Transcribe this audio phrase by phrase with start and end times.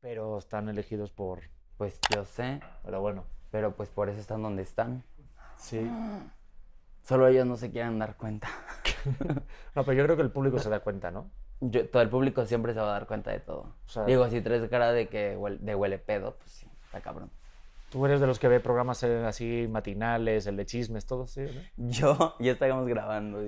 [0.00, 1.40] Pero están elegidos por...
[1.76, 5.04] Pues yo sé, Pero bueno, pero pues por eso están donde están.
[5.56, 5.88] sí.
[7.04, 8.48] Solo ellos no se quieren dar cuenta.
[9.74, 11.30] No, pero yo creo que el público se da cuenta, ¿no?
[11.60, 13.76] Yo- todo el público siempre se va a dar cuenta de todo.
[13.86, 17.00] O sea- Digo, si traes cara de que huele, de huele pedo, pues sí, está
[17.00, 17.30] cabrón.
[17.90, 21.40] Tú eres de los que ve programas eh, así matinales, el de chismes, todo, ¿sí?
[21.76, 21.88] ¿no?
[21.90, 23.40] Yo, ya estábamos grabando.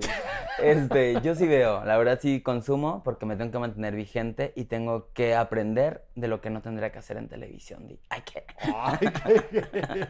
[0.59, 4.65] Este, yo sí veo, la verdad sí consumo porque me tengo que mantener vigente y
[4.65, 7.87] tengo que aprender de lo que no tendría que hacer en televisión.
[7.87, 7.99] di.
[8.09, 8.45] Ay, ¿qué?
[8.75, 8.97] Ay,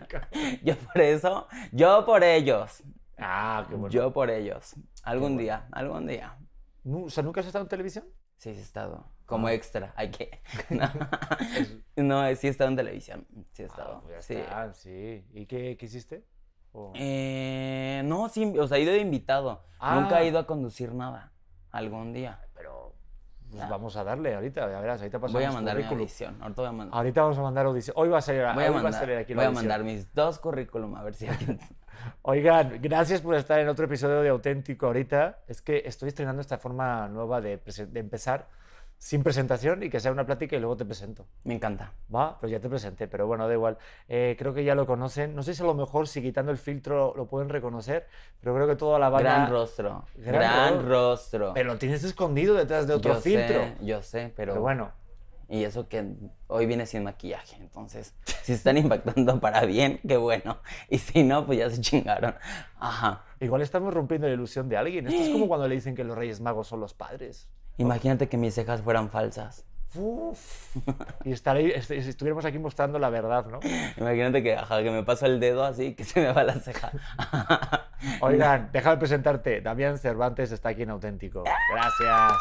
[0.10, 2.84] qué- Yo por eso, yo por ellos,
[3.18, 3.90] Ah, qué bueno.
[3.90, 4.76] yo por ellos.
[5.04, 6.38] Algún día, algún día.
[6.86, 8.06] O sea, ¿nunca has estado en televisión?
[8.38, 9.06] Sí, sí he estado.
[9.32, 9.54] Como Ah.
[9.54, 9.94] extra.
[9.96, 10.42] Hay que.
[11.96, 13.26] No, no, sí he estado en televisión.
[13.54, 14.02] Sí he Ah, estado.
[14.02, 14.34] pues ya sí.
[14.36, 15.26] está, sí.
[15.34, 16.26] ¿Y qué, qué hiciste?
[16.74, 19.64] O- Eh, no, sí, o sea, he ido de invitado.
[19.80, 20.00] Ah.
[20.00, 21.32] Nunca he ido a conducir nada.
[21.72, 22.40] Algún día.
[22.54, 22.94] Pero
[23.50, 26.38] pues vamos a darle ahorita, ya verás, ahorita pasamos Voy a mandar mi audición.
[26.42, 26.98] Ahorita voy a mandar.
[26.98, 27.94] Ahorita vamos a mandar audición.
[27.98, 29.48] Hoy va a salir, Voy a hoy va a mandar, salir aquí la voy a
[29.48, 29.68] audición.
[29.70, 31.58] mandar mis dos currículum a ver si alguien.
[32.24, 35.40] Oigan, gracias por estar en otro episodio de Auténtico ahorita.
[35.48, 38.48] Es que estoy estrenando esta forma nueva de, de empezar
[39.04, 41.26] sin presentación y que sea una plática y luego te presento.
[41.44, 41.92] Me encanta.
[42.14, 43.80] Va, pues ya te presenté, pero bueno, da igual.
[44.08, 45.36] Eh, creo que ya lo conocen.
[45.36, 48.06] No sé si a lo mejor si quitando el filtro lo pueden reconocer,
[48.42, 49.32] pero creo que toda la banda...
[49.38, 50.06] Gran rostro.
[50.18, 51.52] Gran Gran, ro- rostro.
[51.56, 53.62] Pero lo tienes escondido detrás de otro yo filtro.
[53.64, 54.54] sé, yo sé, pero.
[54.54, 54.92] Pero bueno,
[55.50, 56.06] Y eso que
[56.46, 57.56] hoy viene sin maquillaje.
[57.56, 60.60] Entonces, si están impactando para bien, qué bueno.
[60.90, 62.36] Y si no, pues ya se chingaron.
[62.80, 63.24] Ajá.
[63.40, 65.08] igual estamos rompiendo la ilusión de alguien.
[65.08, 67.50] Esto es como cuando le dicen que los Reyes Magos son los padres.
[67.78, 69.66] Imagínate que mis cejas fueran falsas.
[69.96, 70.76] Uf.
[71.26, 73.60] Y estar ahí, est- si estuviéramos aquí mostrando la verdad, ¿no?
[73.98, 76.92] Imagínate que, ajá, que me paso el dedo así que se me va la ceja.
[78.22, 79.62] Oigan, déjame presentarte.
[79.62, 81.44] Damián Cervantes está aquí en Auténtico.
[81.74, 82.40] Gracias.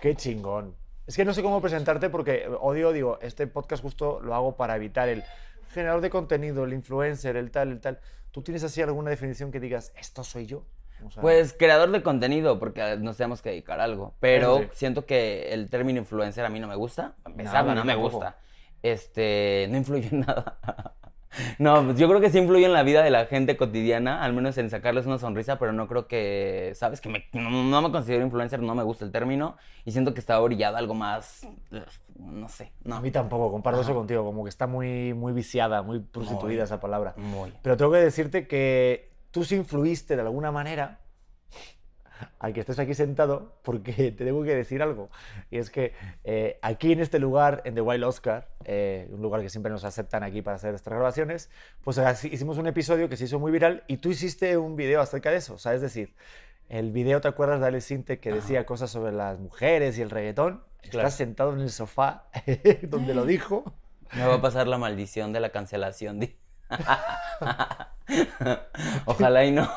[0.00, 0.74] Qué chingón.
[1.06, 4.74] Es que no sé cómo presentarte porque odio, digo, este podcast justo lo hago para
[4.76, 5.22] evitar el
[5.72, 8.00] generador de contenido, el influencer, el tal, el tal.
[8.32, 10.64] ¿Tú tienes así alguna definición que digas, esto soy yo?
[11.04, 14.14] O sea, Pues creador de contenido, porque nos tenemos que dedicar a algo.
[14.20, 14.68] Pero Sí.
[14.72, 17.14] siento que el término influencer a mí no me gusta.
[17.22, 18.16] Para empezar, Nada, no me tampoco.
[18.16, 18.38] gusta.
[18.82, 20.58] Este, no influye en nada.
[21.58, 24.32] No, pues yo creo que sí influye en la vida de la gente cotidiana, al
[24.32, 27.02] menos en sacarles una sonrisa, pero no creo que, ¿sabes?
[27.02, 30.20] Que me- no, no me considero influencer, no me gusta el término y siento que
[30.20, 31.46] está orillado a algo más,
[32.18, 33.00] no sé, a no.
[33.02, 36.64] mí tampoco, comparto eso contigo, como que está muy, muy viciada, muy prostituida Muy.
[36.64, 37.12] esa palabra.
[37.18, 37.52] Muy.
[37.60, 41.00] Pero tengo que decirte que tú sí influiste de alguna manera
[42.38, 45.10] al que estés aquí sentado, porque te tengo que decir algo.
[45.50, 45.92] Y es que
[46.24, 49.84] eh, aquí en este lugar, en The Wild Oscar, eh, un lugar que siempre nos
[49.84, 51.50] aceptan aquí para hacer estas grabaciones,
[51.84, 55.02] pues así hicimos un episodio que se hizo muy viral y tú hiciste un video
[55.02, 55.52] acerca de eso.
[55.52, 56.14] O sea, es decir,
[56.70, 60.08] el video, ¿te acuerdas de Ale Sinte que decía cosas sobre las mujeres y el
[60.08, 60.64] reggaetón?
[60.80, 61.08] Claro.
[61.08, 62.30] Estás sentado en el sofá
[62.88, 63.70] donde lo dijo.
[64.14, 66.20] Me va a pasar la maldición de la cancelación.
[66.20, 66.38] di.
[69.06, 69.68] Ojalá y no.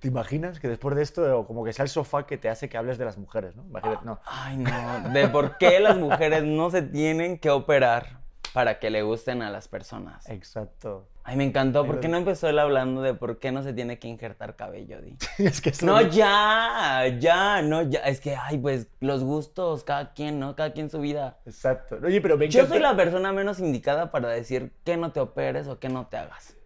[0.00, 2.76] ¿Te imaginas que después de esto, como que sea el sofá que te hace que
[2.78, 3.64] hables de las mujeres, ¿no?
[3.64, 4.20] Imagínate- no.
[4.26, 5.08] Ay, no.
[5.10, 8.18] De por qué las mujeres no se tienen que operar
[8.52, 10.28] para que le gusten a las personas.
[10.28, 11.06] Exacto.
[11.28, 11.84] Ay, me encantó.
[11.84, 15.02] ¿Por qué no empezó él hablando de por qué no se tiene que injertar cabello,
[15.02, 15.14] Di?
[15.44, 18.00] es que No, ya, ya, no, ya.
[18.00, 20.56] Es que, ay, pues, los gustos, cada quien, ¿no?
[20.56, 21.36] Cada quien su vida.
[21.44, 21.98] Exacto.
[22.02, 25.68] Oye, pero me Yo soy la persona menos indicada para decir que no te operes
[25.68, 26.56] o que no te hagas.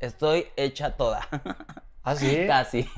[0.00, 1.20] Estoy hecha toda.
[2.02, 2.36] ¿Ah, sí?
[2.48, 2.88] Casi.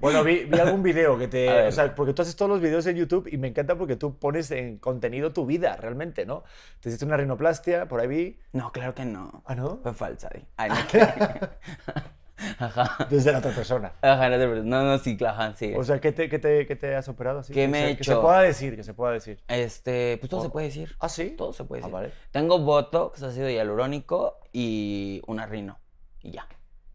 [0.00, 1.48] Bueno, vi, vi algún video que te...
[1.68, 4.18] O sea, porque tú haces todos los videos en YouTube y me encanta porque tú
[4.18, 6.44] pones en contenido tu vida, realmente, ¿no?
[6.80, 8.38] Te hiciste una rinoplastia, por ahí vi...
[8.52, 9.42] No, claro que no.
[9.46, 9.78] ¿Ah, no?
[9.82, 10.30] Fue falsa.
[10.56, 10.76] Ay, no.
[12.58, 13.06] Ajá.
[13.10, 13.92] Desde la otra persona.
[14.00, 15.74] Ajá, no, te- no, no, sí, ajá, sí.
[15.76, 17.52] O sea, ¿qué te, qué te, qué te has operado así?
[17.52, 18.22] ¿Qué me se- he Que se hecho?
[18.22, 19.42] pueda decir, que se pueda decir.
[19.48, 20.44] Este, pues todo Oh.
[20.44, 20.96] se puede decir.
[21.00, 21.34] ¿Ah, sí?
[21.36, 21.92] Todo se puede Ah, decir.
[21.94, 22.12] vale.
[22.30, 25.78] Tengo botox, ácido hialurónico y una rino.
[26.22, 26.46] Y ya.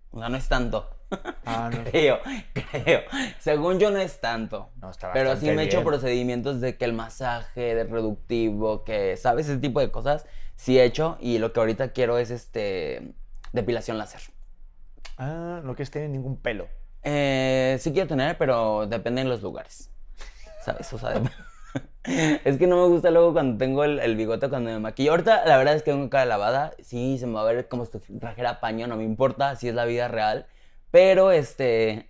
[0.09, 0.89] O sea, no es tanto.
[1.45, 1.83] Ah, no.
[1.91, 2.19] Creo,
[2.53, 3.01] creo.
[3.39, 4.69] Según yo no es tanto.
[4.81, 9.15] No, está Pero sí me he hecho procedimientos de que el masaje, de reductivo, que,
[9.15, 9.47] ¿sabes?
[9.47, 10.25] Ese tipo de cosas.
[10.55, 11.17] Sí he hecho.
[11.19, 13.13] Y lo que ahorita quiero es este.
[13.53, 14.21] depilación láser.
[15.17, 16.67] Ah, no que tiene ningún pelo.
[17.03, 19.91] Eh, sí quiero tener, pero depende en los lugares.
[20.63, 20.91] ¿Sabes?
[20.91, 21.29] O sea, de-
[22.43, 25.11] es que no me gusta luego cuando tengo el, el bigote cuando me maquillo.
[25.11, 26.73] Ahorita la verdad es que tengo cara lavada.
[26.81, 29.75] Sí, se me va a ver como si trajera paño, no me importa, así es
[29.75, 30.47] la vida real.
[30.95, 32.07] Pero este.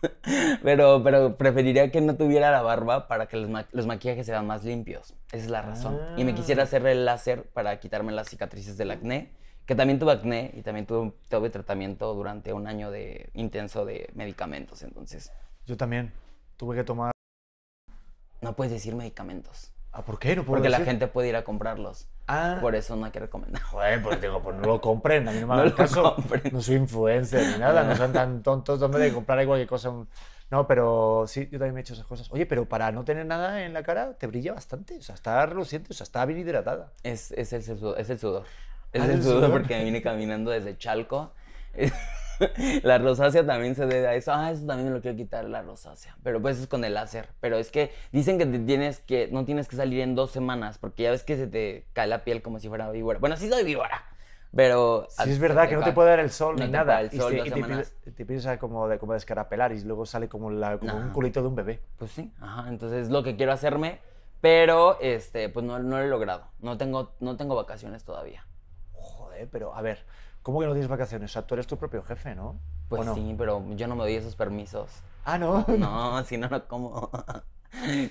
[0.62, 4.46] pero, pero preferiría que no tuviera la barba para que los, ma- los maquillajes sean
[4.46, 5.14] más limpios.
[5.32, 5.98] Esa es la razón.
[6.16, 6.64] Y me quisiera Ah.
[6.66, 9.32] hacer el láser para quitarme las cicatrices del acné.
[9.66, 14.08] Que también tuve acné y también tuve, tuve tratamiento durante un año de intenso de
[14.14, 14.82] medicamentos.
[14.84, 15.32] Entonces,
[15.66, 16.12] Yo también
[16.56, 17.10] tuve que tomar...
[18.40, 19.72] no puedes decir medicamentos.
[19.90, 20.36] Ah, ¿por qué?
[20.36, 22.06] No puedo Porque la gente puede ir a comprarlos.
[22.28, 23.62] Ah, Por eso no hay que recomendar.
[23.62, 26.14] joder, pues digo, pues no lo compren, a mí no me No hagan caso.
[26.14, 26.42] compren.
[26.52, 29.92] No soy influencer ni nada, no son tan tontos donde de comprar cualquier cosa.
[30.50, 32.30] No, pero sí, yo también me he hecho esas cosas.
[32.32, 34.96] Oye, pero para no tener nada en la cara, te brilla bastante.
[34.98, 36.92] O sea, está reluciente, o sea, está bien hidratada.
[37.02, 38.44] Es, es, el, sudor, es el sudor.
[38.92, 39.50] Es Ah, el ¿el sudor sudor?
[39.50, 41.32] porque me vine caminando desde Chalco.
[42.82, 44.32] La rosácea también se debe a eso.
[44.32, 46.16] Ah, eso también me lo quiero quitar, la rosácea.
[46.22, 47.28] Pero pues es con el láser.
[47.40, 50.78] Pero es que dicen que te tienes que, no tienes que salir en dos semanas
[50.78, 53.18] porque ya ves que se te cae la piel como si fuera víbora.
[53.18, 54.04] Bueno, sí soy víbora.
[54.54, 55.06] Pero...
[55.10, 56.94] Sí, es verdad que no te puede dar el sol No ni te nada.
[56.94, 59.72] da el y sol te, y te empieza- te empieza como de, como de escarapelar
[59.72, 61.80] y luego sale como, la- como un culito de un bebé.
[61.98, 64.00] Pues sí, ajá, entonces es lo que quiero hacerme,
[64.40, 66.44] pero este, pues no, no lo he logrado.
[66.60, 68.46] No tengo, no tengo vacaciones todavía.
[68.94, 70.06] Joder, pero a ver,
[70.48, 71.30] ¿cómo que no tienes vacaciones?
[71.30, 72.58] O sea, tú eres tu propio jefe, ¿no?
[72.88, 74.88] Pues sí, pero yo no me doy esos permisos.
[75.26, 75.62] Ah, no.
[75.78, 77.10] No, si no, no como.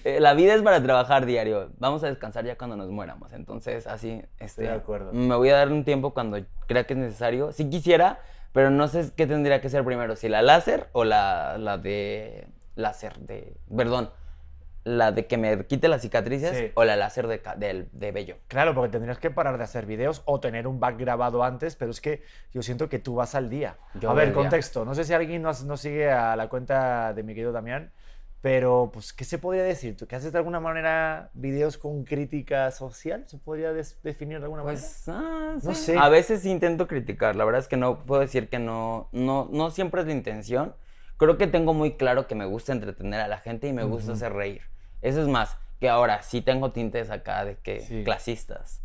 [0.06, 1.72] Eh, La vida es para trabajar diario.
[1.80, 3.34] Vamos a descansar ya cuando nos muéramos.
[3.34, 5.14] Entonces, así, este, de acuerdo.
[5.14, 6.38] me voy a dar un tiempo cuando
[6.68, 7.52] crea que es necesario.
[7.52, 8.20] Si quisiera,
[8.54, 12.48] pero no sé qué tendría que ser primero, si la láser o la, la de
[12.76, 14.12] láser de, perdón,
[14.88, 16.72] la de que me quite las cicatrices Sí.
[16.76, 18.38] o la láser de, del- de vello.
[18.48, 21.92] Claro, porque tendrías que parar de hacer videos o tener un back grabado antes, pero
[21.92, 22.24] es que
[22.54, 23.78] yo siento que tú vas al día.
[23.96, 24.36] Yo a ver, día.
[24.36, 24.86] contexto.
[24.86, 27.92] No sé si alguien nos, nos sigue a la cuenta de mi querido Damián,
[28.40, 29.98] pero pues, ¿qué se podría decir?
[29.98, 33.24] ¿Tú que haces de alguna manera videos con crítica social?
[33.28, 34.80] ¿Se podría definir de alguna manera?
[34.82, 35.82] Pues, ah, No sí.
[35.84, 35.98] sé.
[35.98, 37.36] A veces intento criticar.
[37.36, 40.76] La verdad es que no puedo decir que no, no, no siempre es la intención.
[41.18, 44.12] Creo que tengo muy claro que me gusta entretener a la gente y me gusta
[44.14, 44.62] hacer reír.
[45.02, 48.04] Eso es más, que ahora sí tengo tintes acá de que Sí.
[48.04, 48.84] clasistas.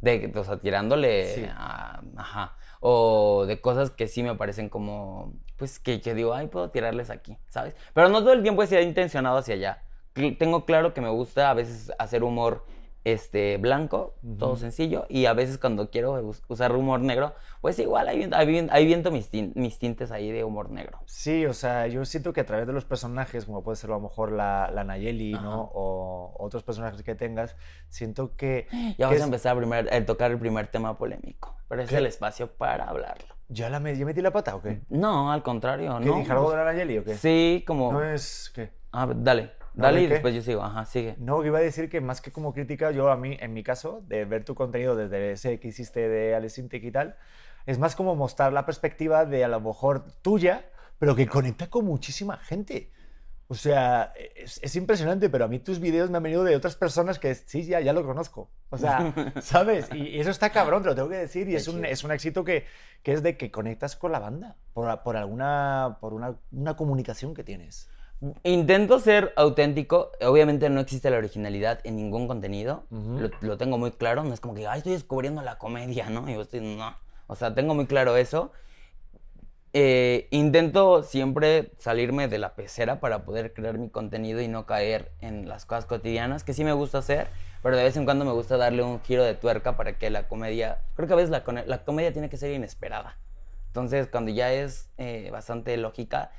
[0.00, 1.46] De, o sea, tirándole Sí.
[1.50, 2.56] a- ajá.
[2.80, 7.08] O de cosas que sí me parecen como, pues que yo digo, ay, puedo tirarles
[7.08, 7.74] aquí, ¿sabes?
[7.94, 9.82] Pero no todo el tiempo he sido intencionado hacia allá.
[10.38, 12.66] Tengo claro que me gusta a veces hacer humor
[13.04, 14.60] este, blanco, todo Ujú.
[14.60, 18.66] sencillo, y a veces cuando quiero us- usar humor negro, pues igual ahí, viento- ahí,
[18.70, 20.98] ahí viento mis, tin- mis tintes ahí de humor negro.
[21.04, 23.94] Sí, o sea, yo siento que a través de los personajes, como puede ser a
[23.94, 25.42] lo mejor la, la Nayeli, Ajá.
[25.42, 25.70] ¿no?
[25.74, 27.56] O otros personajes que tengas,
[27.88, 28.66] siento que...
[28.98, 31.98] Ya es- a empezar a, primer- a tocar el primer tema polémico, pero es ¿Qué?
[31.98, 33.34] el espacio para hablarlo.
[33.48, 34.80] ¿Ya, la me- ya metí la pata o qué?
[34.88, 36.14] No, al contrario, ¿Qué ¿no?
[36.16, 37.14] algo Pues, de la Nayeli o qué?
[37.16, 37.92] Sí, como...
[37.92, 38.50] No es...
[38.54, 38.70] ¿Qué?
[38.92, 40.14] Ah, dale, No, dale ¿de y qué?
[40.14, 41.16] después yo sigo, ajá, sigue.
[41.18, 44.02] No, iba a decir que más que como crítica, yo a mí, en mi caso,
[44.06, 47.16] de ver tu contenido desde ese que hiciste de Alex Intec y tal,
[47.66, 50.64] es más como mostrar la perspectiva de a lo mejor tuya,
[50.98, 52.92] pero que conecta con muchísima gente.
[53.46, 56.76] O sea, es, es impresionante, pero a mí tus vídeos me han venido de otras
[56.76, 58.50] personas que sí, ya, ya lo conozco.
[58.70, 59.12] O sea,
[59.42, 59.88] ¿sabes?
[59.92, 62.12] Y, y eso está cabrón, te lo tengo que decir, y es un, es un
[62.12, 62.64] éxito que,
[63.02, 67.34] que es de que conectas con la banda, por, por alguna, por una, una comunicación
[67.34, 67.90] que tienes.
[68.42, 70.12] Intento ser auténtico.
[70.22, 72.84] Obviamente no existe la originalidad en ningún contenido.
[72.90, 73.18] Ujú.
[73.20, 74.24] lo, lo tengo muy claro.
[74.24, 76.28] No es como que, ay, estoy descubriendo la comedia, ¿no?
[76.28, 76.96] Y yo estoy, no.
[77.26, 78.52] O sea, tengo muy claro eso.
[79.76, 85.10] Eh, intento siempre salirme de la pecera para poder crear mi contenido y no caer
[85.20, 87.26] en las cosas cotidianas, que sí me gusta hacer,
[87.60, 90.28] pero de vez en cuando me gusta darle un giro de tuerca para que la
[90.28, 93.18] comedia, creo que a veces la, la comedia tiene que ser inesperada.
[93.66, 96.30] Entonces, cuando ya es eh, bastante lógica,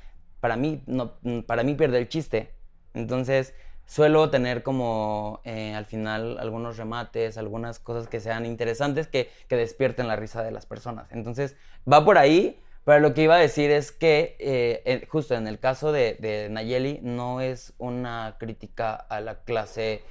[0.46, 1.14] para mí, no,
[1.44, 2.52] para mí pierde el chiste.
[2.94, 3.52] Entonces,
[3.84, 9.56] suelo tener como eh, al final algunos remates, algunas cosas que sean interesantes que, que
[9.56, 11.10] despierten la risa de las personas.
[11.10, 11.56] Entonces,
[11.92, 15.58] va por ahí, pero lo que iba a decir es que eh, justo en el
[15.58, 20.04] caso de, de Nayeli no es una crítica a la clase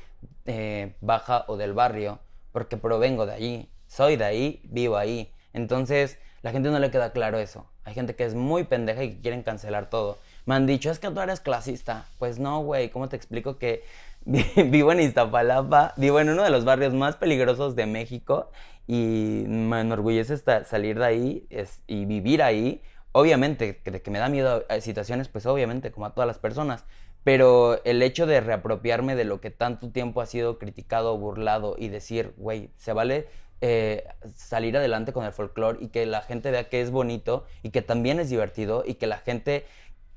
[0.43, 2.19] eh, baja o del barrio,
[2.51, 5.31] porque provengo de allí, soy de ahí, vivo ahí.
[5.53, 7.69] Entonces, la gente no le queda claro eso.
[7.85, 10.17] Hay gente que es muy pendeja y que quieren cancelar todo.
[10.45, 12.05] Me han dicho, es que tú eres clasista.
[12.19, 13.83] Pues no, güey, ¿cómo te explico que
[14.25, 18.51] vi- vivo en Iztapalapa, vivo en uno de los barrios más peligrosos de México
[18.87, 21.47] y me enorgullece salir de ahí
[21.87, 22.81] y vivir ahí?
[23.11, 26.83] Obviamente, que, que me da miedo a situaciones, pues obviamente, como a todas las personas.
[27.23, 31.87] Pero el hecho de reapropiarme de lo que tanto tiempo ha sido criticado, burlado y
[31.87, 33.27] decir, güey, se vale
[33.61, 34.03] eh,
[34.35, 37.81] salir adelante con el folclore y que la gente vea que es bonito y que
[37.81, 39.65] también es divertido y que la gente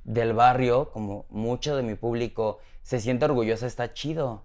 [0.09, 4.43] del barrio, como mucho de mi público, se siente orgullosa, está chido.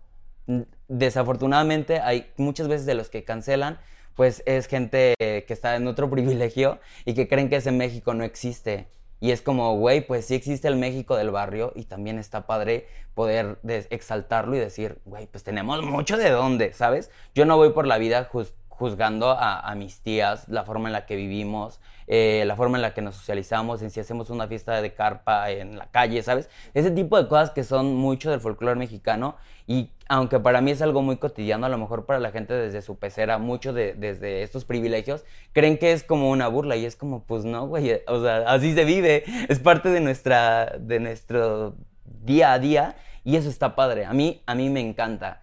[0.87, 3.79] Desafortunadamente hay muchas veces de los que cancelan,
[4.15, 8.23] pues es gente que está en otro privilegio y que creen que ese México no
[8.23, 8.87] existe.
[9.19, 12.87] Y es como, güey, pues sí existe el México del barrio y también está padre
[13.13, 13.57] poder
[13.89, 17.09] exaltarlo y decir, güey, pues tenemos mucho de dónde, ¿sabes?
[17.33, 20.93] Yo no voy por la vida jus- juzgando a, a mis tías, la forma en
[20.93, 24.47] la que vivimos, eh, la forma en la que nos socializamos, en si hacemos una
[24.47, 26.49] fiesta de carpa en la calle, ¿sabes?
[26.73, 29.35] Ese tipo de cosas que son mucho del folclore mexicano
[29.67, 32.81] y aunque para mí es algo muy cotidiano, a lo mejor para la gente desde
[32.81, 36.95] su pecera, mucho de, desde estos privilegios, creen que es como una burla y es
[36.95, 41.75] como, pues no, güey, o sea, así se vive, es parte de, nuestra, de nuestro
[42.05, 45.41] día a día y eso está padre, a mí, a mí me encanta.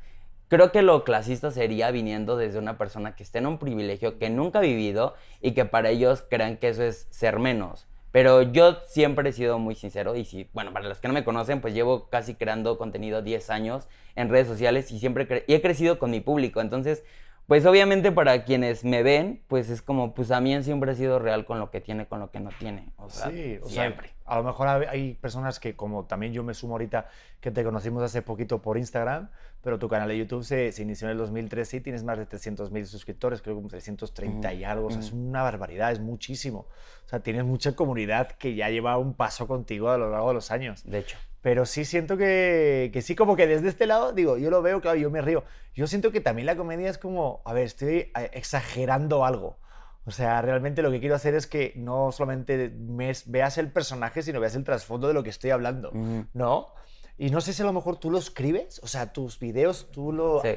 [0.51, 4.31] Creo que lo clasista sería viniendo desde una persona que esté en un privilegio que
[4.31, 7.87] nunca ha vivido y que para ellos crean que eso es ser menos.
[8.11, 11.23] Pero yo siempre he sido muy sincero y si, bueno, para los que no me
[11.23, 15.63] conocen, pues llevo casi creando contenido 10 años en redes sociales y siempre y he
[15.63, 16.61] crecido con mi público.
[16.61, 17.05] Entonces,
[17.47, 21.21] pues obviamente para quienes me ven, pues es como, pues a mí siempre ha sido
[21.21, 22.87] real con lo que tiene, con lo que no tiene.
[22.97, 24.09] O sea, sí, o siempre.
[24.09, 27.09] sea, a lo mejor hay personas que, como también yo me sumo ahorita,
[27.41, 29.29] que te conocimos hace poquito por Instagram,
[29.61, 32.27] pero tu canal de YouTube se, se inició en el 2013 y tienes más de
[32.27, 35.99] 300 mil suscriptores, creo que como 330 y algo, o sea, es una barbaridad, es
[35.99, 36.69] muchísimo.
[37.05, 40.35] O sea, tienes mucha comunidad que ya lleva un paso contigo a lo largo de
[40.35, 40.85] los años.
[40.85, 41.19] De hecho.
[41.43, 44.81] Pero sí siento que, que, sí, como que desde este lado, digo, yo lo veo,
[44.81, 45.43] claro, yo me río.
[45.75, 49.59] Yo siento que también la comedia es como, a ver, estoy eh, exagerando algo.
[50.05, 54.23] O sea, realmente lo que quiero hacer es que no solamente me, veas el personaje,
[54.23, 55.93] sino veas el trasfondo de lo que estoy hablando,
[56.33, 56.75] ¿no?
[57.19, 60.13] Y no sé si a lo mejor tú lo escribes, o sea, tus videos, tú
[60.13, 60.41] lo...
[60.41, 60.57] Sí.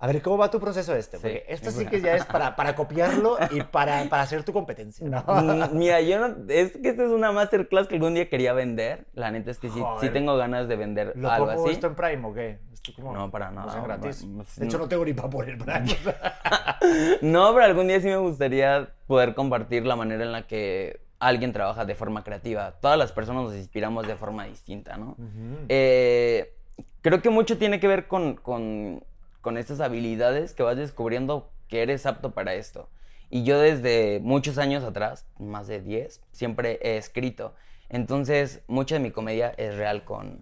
[0.00, 1.18] A ver, ¿cómo va tu proceso este?
[1.18, 5.08] Porque esto sí que ya es para, para copiarlo y para, para hacer tu competencia,
[5.08, 5.24] ¿no?
[5.26, 6.36] Mm, mira, yo no...
[6.48, 9.06] Es que esta es una masterclass que algún día quería vender.
[9.14, 11.70] La neta es que sí, sí tengo ganas de vender ¿Lo algo así.
[11.70, 12.58] esto en Prime o qué?
[12.94, 13.76] Como, no, para nada.
[13.76, 14.24] No, gratis.
[14.24, 15.84] No, de hecho, no tengo ni para poner Prime.
[17.22, 21.52] no, pero algún día sí me gustaría poder compartir la manera en la que alguien
[21.52, 22.72] trabaja de forma creativa.
[22.80, 25.16] Todas las personas nos inspiramos de forma distinta, ¿no?
[25.18, 25.66] Uh -huh.
[25.68, 26.54] eh,
[27.00, 29.02] creo que mucho tiene que ver con, con,
[29.40, 32.88] con, estas habilidades que vas descubriendo que eres apto para esto.
[33.30, 37.54] Y yo desde muchos años atrás, más de 10, siempre he escrito.
[37.90, 40.38] Entonces, mucha de mi comedia es real con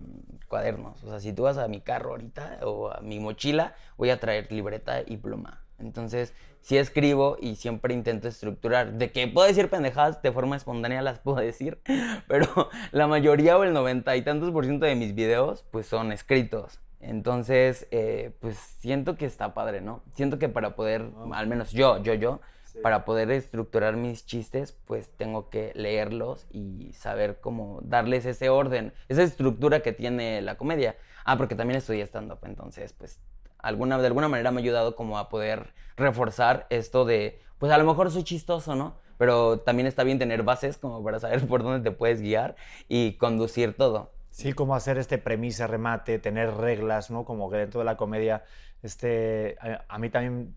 [0.48, 1.02] cuadernos.
[1.04, 4.20] O sea, si tú vas a mi carro ahorita o a mi mochila, voy a
[4.20, 5.62] traer libreta y pluma.
[5.78, 8.94] Entonces, sí escribo y siempre intento estructurar.
[8.94, 11.80] De que puedo decir pendejadas de forma espontánea, las puedo decir,
[12.28, 16.12] pero la mayoría o el noventa y tantos por ciento de mis videos, pues son
[16.12, 16.80] escritos.
[17.00, 20.02] Entonces, eh, pues siento que está padre, ¿no?
[20.14, 22.78] Siento que para poder, al menos yo, yo, yo, sí.
[22.82, 28.92] para poder estructurar mis chistes, pues tengo que leerlos y saber cómo darles ese orden,
[29.08, 30.96] esa estructura que tiene la comedia.
[31.24, 33.20] Ah, porque también estudié stand-up, entonces, pues
[33.58, 37.78] alguna, de alguna manera me ha ayudado como a poder reforzar esto de, pues a
[37.78, 38.94] lo mejor soy chistoso, ¿no?
[39.18, 42.56] Pero también está bien tener bases como para saber por dónde te puedes guiar
[42.88, 44.12] y conducir todo.
[44.36, 47.24] Sí, como hacer este premisa, remate, tener reglas, ¿no?
[47.24, 48.44] Como que dentro de la comedia,
[48.82, 50.54] este, a, a mí también,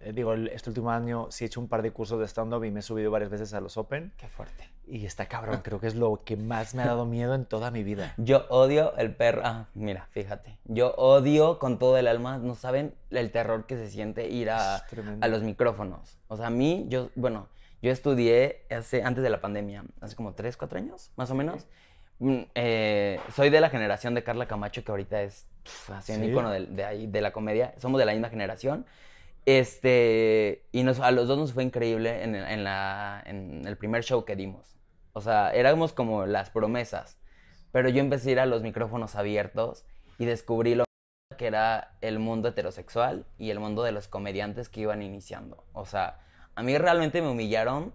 [0.00, 2.70] eh, digo, este último año sí he hecho un par de cursos de stand-up y
[2.70, 4.14] me he subido varias veces a los Open.
[4.16, 4.70] Qué fuerte.
[4.86, 7.70] Y está cabrón, creo que es lo que más me ha dado miedo en toda
[7.70, 8.14] mi vida.
[8.16, 12.94] Yo odio el perro, ah, mira, fíjate, yo odio con todo el alma, no saben
[13.10, 14.76] el terror que se siente ir a,
[15.20, 16.18] a los micrófonos.
[16.28, 17.48] O sea, a mí, yo, bueno,
[17.82, 21.66] yo estudié hace, antes de la pandemia, hace como 3, 4 años, más o menos.
[21.66, 21.87] Mm,
[22.20, 26.26] eh, soy de la generación de Carla Camacho, que ahorita es pff, así un ¿Sí?
[26.30, 27.74] icono de, de, ahí, de la comedia.
[27.78, 28.86] Somos de la misma generación.
[29.46, 34.04] Este, y nos, a los dos nos fue increíble en, en, la, en el primer
[34.04, 34.76] show que dimos.
[35.14, 37.18] O sea, éramos como las promesas.
[37.72, 39.84] Pero yo empecé a ir a los micrófonos abiertos
[40.18, 40.84] y descubrí lo
[41.36, 45.64] que era el mundo heterosexual y el mundo de los comediantes que iban iniciando.
[45.72, 46.18] O sea,
[46.54, 47.94] a mí realmente me humillaron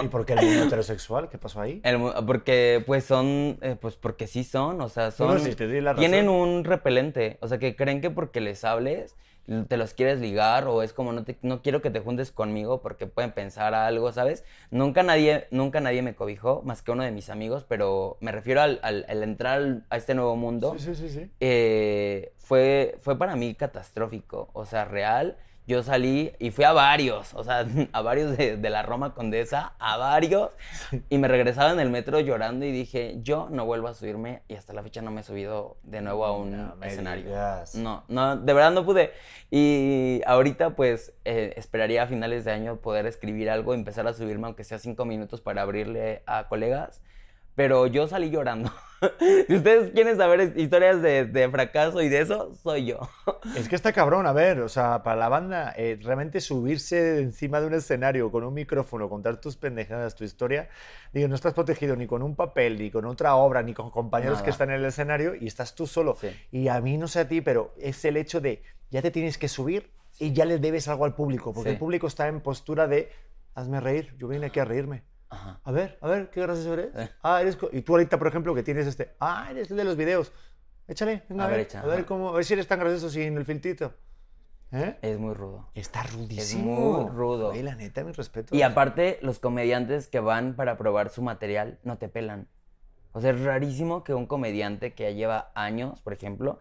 [0.00, 1.28] ¿Y por qué el mundo heterosexual?
[1.28, 1.80] ¿Qué pasó ahí?
[1.84, 5.34] El, porque, pues son, eh, pues porque sí son, o sea, son...
[5.34, 9.16] No, si te tienen un repelente, o sea, que creen que porque les hables
[9.68, 12.80] te los quieres ligar o es como no, te, no quiero que te juntes conmigo
[12.80, 14.44] porque pueden pensar algo, ¿sabes?
[14.70, 18.62] Nunca nadie, nunca nadie me cobijó, más que uno de mis amigos, pero me refiero
[18.62, 20.74] al, al, al entrar a este nuevo mundo.
[20.78, 21.30] Sí, sí, sí, sí.
[21.40, 27.34] Eh, fue, fue para mí catastrófico, o sea, real yo salí y fui a varios,
[27.34, 30.50] o sea, a varios de, de, la Roma Condesa, a varios,
[31.08, 34.54] y me regresaba en el metro llorando y dije, yo no vuelvo a subirme y
[34.54, 37.30] hasta la fecha no me he subido de nuevo a un no, escenario.
[37.74, 39.12] No, no, de verdad no pude.
[39.50, 44.46] Y ahorita pues eh, esperaría a finales de año poder escribir algo, empezar a subirme
[44.46, 47.02] aunque sea cinco minutos para abrirle a colegas
[47.54, 48.72] pero yo salí llorando.
[49.46, 53.00] si ustedes quieren saber historias de, de, fracaso y de eso, soy yo.
[53.56, 57.60] es que está cabrón, a ver, o sea, para la banda, eh, realmente subirse encima
[57.60, 60.68] de un escenario con un micrófono, contar tus pendejadas, tu historia,
[61.12, 64.34] digo, no estás protegido ni con un papel, ni con otra obra, ni con compañeros
[64.34, 64.44] Nada.
[64.44, 66.16] que están en el escenario y estás tú solo.
[66.20, 66.28] Sí.
[66.52, 69.36] Y a mí, no sé a ti, pero es el hecho de, ya te tienes
[69.36, 71.74] que subir y ya le debes algo al público, porque Sí.
[71.74, 73.10] el público está en postura de
[73.54, 75.02] hazme reír, yo vine aquí a reírme.
[75.32, 75.60] Ajá.
[75.64, 76.94] A ver, a ver, qué gracioso eres.
[76.94, 77.10] Eh.
[77.22, 77.56] Ah, eres.
[77.72, 79.14] Y tú ahorita, por ejemplo, que tienes este.
[79.18, 80.30] Ah, eres el de los videos.
[80.86, 83.08] Échale, venga, A a ver, echa, a ver cómo, a ver si eres tan gracioso
[83.08, 83.94] sin el filtrito.
[84.72, 84.98] ¿Eh?
[85.00, 85.70] Es muy rudo.
[85.74, 87.02] Está rudísimo.
[87.02, 87.48] muy rudo.
[87.48, 88.54] Oye, la neta, mi respeto.
[88.54, 92.48] Y aparte, los comediantes que van para probar su material no te pelan.
[93.12, 96.58] O sea, es rarísimo que un comediante que ya lleva años, por ejemplo,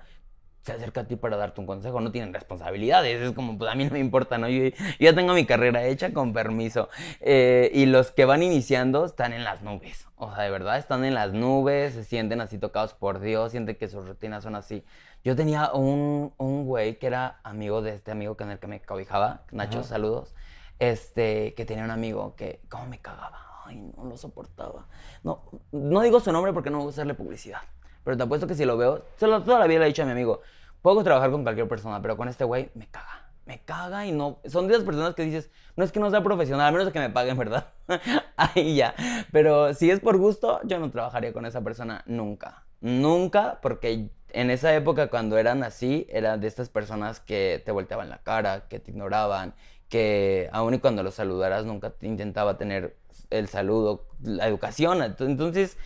[0.64, 2.00] se acerca a ti para darte un consejo.
[2.02, 3.22] No tienen responsabilidades.
[3.22, 4.48] Es como, pues a mí no me importa, ¿no?
[4.50, 6.90] Yo, yo ya tengo mi carrera hecha con permiso.
[7.20, 10.08] Eh, y los que van iniciando están en las nubes.
[10.16, 13.76] O sea, de verdad, están en las nubes, se sienten así tocados por Dios, sienten
[13.76, 14.84] que sus rutinas son así.
[15.24, 18.82] Yo tenía un, un güey que era amigo de este amigo con el que me
[18.82, 19.88] cobijaba, Nacho, Ajá.
[19.88, 20.34] saludos
[20.82, 23.40] este, que tenía un amigo que, ¿cómo me cagaba?
[23.66, 24.88] Ay, no lo soportaba.
[25.24, 27.62] No, no digo su nombre porque no me gusta hacerle publicidad.
[28.04, 30.02] Pero te apuesto que si lo veo, se lo- toda la vida le he dicho
[30.04, 30.42] a mi amigo,
[30.82, 33.30] puedo trabajar con cualquier persona, pero con este güey me caga.
[33.46, 34.40] Me caga y no.
[34.46, 37.00] Son de esas personas que dices, no es que no sea profesional, a menos que
[37.00, 37.68] me paguen, ¿verdad?
[38.38, 38.94] Ahí ya.
[39.32, 42.64] Pero si es por gusto, yo no trabajaría con esa persona nunca.
[42.82, 48.10] Nunca, porque en esa época cuando eran así, eran de estas personas que te volteaban
[48.10, 49.54] la cara, que te ignoraban,
[49.90, 52.96] que aun y cuando los saludaras nunca te intentaba tener
[53.30, 55.02] el saludo, la educación.
[55.04, 55.78] Entonces,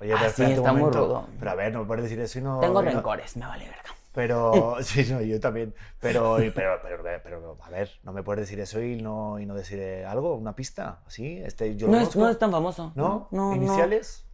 [0.00, 1.26] Oye, pero Ah, sí, está muy rudo.
[1.38, 2.58] Pero a ver, no me puedes decir eso y no.
[2.60, 3.90] tengo no- rencores, me vale verga.
[4.12, 5.74] Pero, sí, no, yo también.
[6.00, 9.54] Pero, pero, pero, pero, a ver, no me puedes decir eso y no, y no
[9.54, 11.40] decir eh, algo, una pista, ¿sí?
[11.44, 12.20] Este, yo lo No es, conozco.
[12.20, 12.92] no es tan famoso.
[12.94, 13.28] ¿No?
[13.30, 13.56] No, no.
[13.56, 14.24] ¿Iniciales?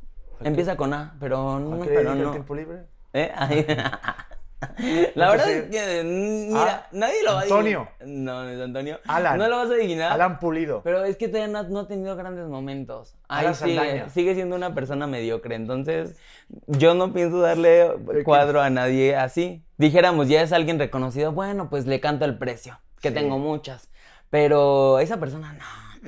[0.41, 2.85] Empieza con A, pero ¿A no, qué le pero el tiempo libre?
[3.13, 3.33] ¿Eh?
[5.15, 7.89] La verdad es que, mm, mira, ah, nadie lo va a Antonio.
[8.01, 8.25] adivinar.
[8.25, 9.01] No, no es Antonio.
[9.07, 9.39] Alan.
[9.39, 10.13] No lo vas a adivinar.
[10.13, 10.83] Alan Pulido.
[10.83, 13.15] Pero es que todavía no, no ha tenido grandes momentos.
[13.29, 15.55] Ahí Alan sigue, sigue siendo una persona mediocre.
[15.55, 16.17] Entonces,
[16.67, 17.91] yo no pienso darle
[18.25, 19.63] cuadro a nadie así.
[19.79, 23.15] Dijéramos, ya es alguien reconocido, bueno, pues le canto el precio, que Sí.
[23.15, 23.91] tengo muchas.
[24.31, 25.65] Pero esa persona, no,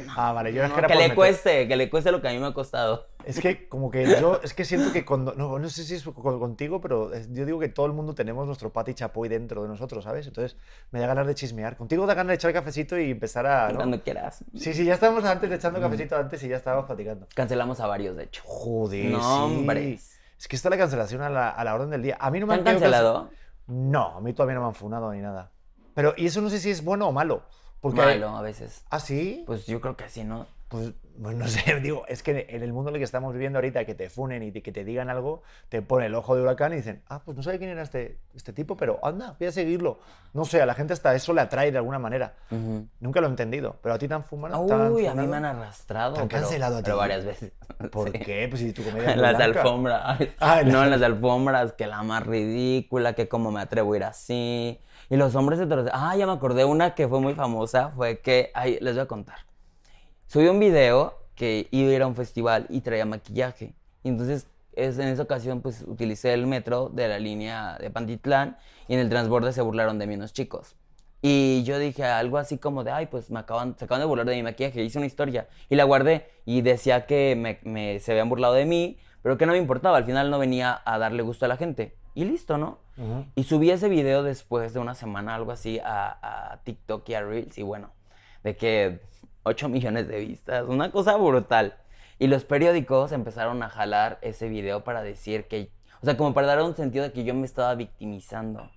[0.06, 0.12] no.
[0.16, 2.10] Ah, vale, yo es no, que era que por le meter- cueste, que le cueste
[2.12, 3.06] lo que a mí me ha costado.
[3.24, 6.02] Es que como que yo, es que siento que cuando, no, no sé si es
[6.04, 9.62] con- contigo, pero es- yo digo que todo el mundo tenemos nuestro pati chapoy dentro
[9.62, 10.26] de nosotros, ¿sabes?
[10.26, 10.56] Entonces
[10.90, 11.76] me da ganas de chismear.
[11.76, 13.68] Contigo da ganas de echar cafecito y empezar a...
[13.70, 13.76] ¿no?
[13.76, 14.44] Cuando quieras.
[14.56, 17.26] Sí, sí, ya estábamos antes echando cafecito antes y ya estábamos platicando.
[17.34, 18.42] Cancelamos a varios, de hecho.
[18.44, 19.98] Joder, No, sí.
[20.38, 22.16] Es que está la cancelación a la, a la orden del día.
[22.20, 23.28] A mí no me ¿Te han cance- cancelado?
[23.66, 25.50] No, a mí todavía no me han funado ni nada.
[25.94, 27.42] Pero, y eso no sé si es bueno o malo.
[27.80, 28.00] Porque...
[28.00, 28.84] Malo, a veces.
[28.90, 29.44] ¿Ah, sí?
[29.46, 30.46] Pues yo creo que sí, ¿no?
[30.68, 33.56] Pues, pues no sé, digo, es que en el mundo en el que estamos viviendo
[33.58, 36.74] ahorita, que te funen y que te digan algo, te pone el ojo de huracán
[36.74, 39.52] y dicen, ah, pues no sabe quién era este, este tipo, pero anda, voy a
[39.52, 39.98] seguirlo.
[40.34, 42.34] No sé, a la gente hasta eso le atrae de alguna manera.
[42.50, 42.86] Ujú.
[43.00, 44.66] Nunca lo he entendido, pero a ti te han fumado.
[44.66, 46.14] te han Uy, a mí me han arrastrado.
[46.16, 46.84] ¿Te han pero- cancelado a ti?
[46.84, 47.52] Pero varias veces.
[47.90, 48.18] ¿Por Sí.
[48.18, 48.46] qué?
[48.50, 50.18] Pues si tu comedia es En las alfombras.
[50.38, 53.94] Ah, en no, las- en las alfombras, que la más ridícula, que cómo me atrevo
[53.94, 54.78] a ir así.
[55.10, 55.92] Y los hombres heterosexuales.
[55.94, 57.90] Ah, ya me acordé una que fue muy famosa.
[57.96, 58.50] Fue que.
[58.54, 59.38] Ay, les voy a contar.
[60.26, 63.74] Subí un video que iba a ir a un festival y traía maquillaje.
[64.02, 68.58] Y entonces, es, en esa ocasión, pues utilicé el metro de la línea de Pantitlán
[68.86, 70.76] y en el transborde se burlaron de mí unos chicos.
[71.22, 74.26] Y yo dije algo así como de, ay, pues me acaban, se acaban de burlar
[74.26, 74.82] de mi maquillaje.
[74.84, 78.66] Hice una historia y la guardé y decía que me, me- se habían burlado de
[78.66, 79.96] mí, pero que no me importaba.
[79.96, 81.96] Al final no venía a darle gusto a la gente.
[82.14, 82.78] Y listo, ¿no?
[83.36, 87.22] Y subí ese video después de una semana, algo así, a, a TikTok y a
[87.22, 87.56] Reels.
[87.58, 87.92] Y bueno,
[88.42, 89.00] de que
[89.44, 91.76] 8 millones de vistas, una cosa brutal.
[92.18, 95.70] Y los periódicos empezaron a jalar ese video para decir que,
[96.02, 98.68] o sea, como para dar un sentido de que yo me estaba victimizando.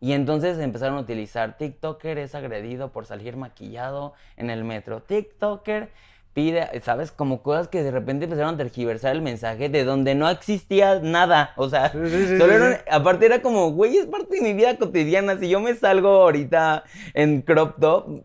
[0.00, 5.02] Y entonces empezaron a utilizar TikToker es agredido por salir maquillado en el metro.
[5.02, 5.92] TikToker
[6.34, 7.10] pide, ¿sabes?
[7.12, 11.52] Como cosas que de repente empezaron a tergiversar el mensaje de donde no existía nada.
[11.56, 14.52] O sea, Sí, sí, sí, solo era- aparte era como, güey, es parte de mi
[14.52, 15.38] vida cotidiana.
[15.38, 18.22] Si yo me salgo ahorita en crop top,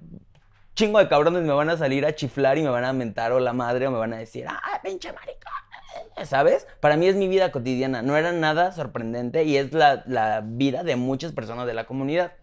[0.75, 3.39] chingo de cabrones me van a salir a chiflar y me van a mentar o
[3.39, 6.25] la madre o me van a decir, ¡ah, pinche maricón!
[6.25, 6.67] ¿Sabes?
[6.81, 10.83] Para mí es mi vida cotidiana, no era nada sorprendente y es la, la vida
[10.83, 12.33] de muchas personas de la comunidad.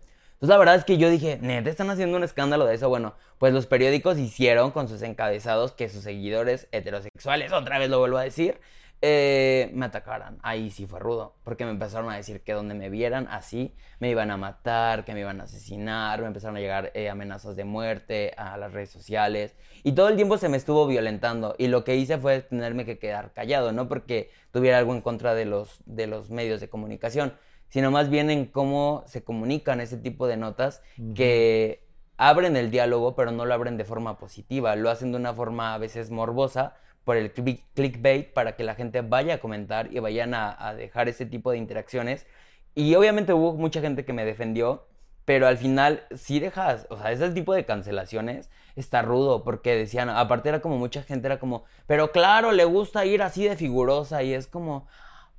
[0.43, 2.89] Entonces la verdad es que yo dije, neta, están haciendo un escándalo de eso.
[2.89, 8.01] Bueno, pues los periódicos hicieron con sus encabezados que sus seguidores heterosexuales, otra vez lo
[8.01, 8.59] vuelvo a decir,
[9.03, 10.41] eh, me atacaran.
[10.43, 14.11] Ahí sí fue rudo, porque me empezaron a decir que donde me vieran así, me
[14.11, 17.63] iban a matar, que me iban a asesinar, me empezaron a llegar eh, amenazas de
[17.63, 19.55] muerte a las redes sociales.
[19.85, 21.55] Y todo el tiempo se me estuvo violentando.
[21.57, 25.37] Y lo que hice fue tenerme que quedar callado, no porque tuviera algo en contra
[25.37, 27.33] de los, de los medios de comunicación,
[27.73, 30.83] sino más bien en cómo se comunican ese tipo de notas
[31.15, 31.83] que
[32.19, 35.73] abren el diálogo, pero no lo abren de forma positiva, lo hacen de una forma
[35.73, 39.99] a veces morbosa por el click- clickbait para que la gente vaya a comentar y
[40.01, 42.27] vayan a, a dejar ese tipo de interacciones.
[42.75, 44.87] Y obviamente hubo mucha gente que me defendió
[45.25, 50.09] pero al final sí dejas, o sea, ese tipo de cancelaciones está rudo, porque decían,
[50.11, 54.23] aparte era como mucha gente era como, pero claro, le gusta ir así de figurosa
[54.23, 54.89] y es como,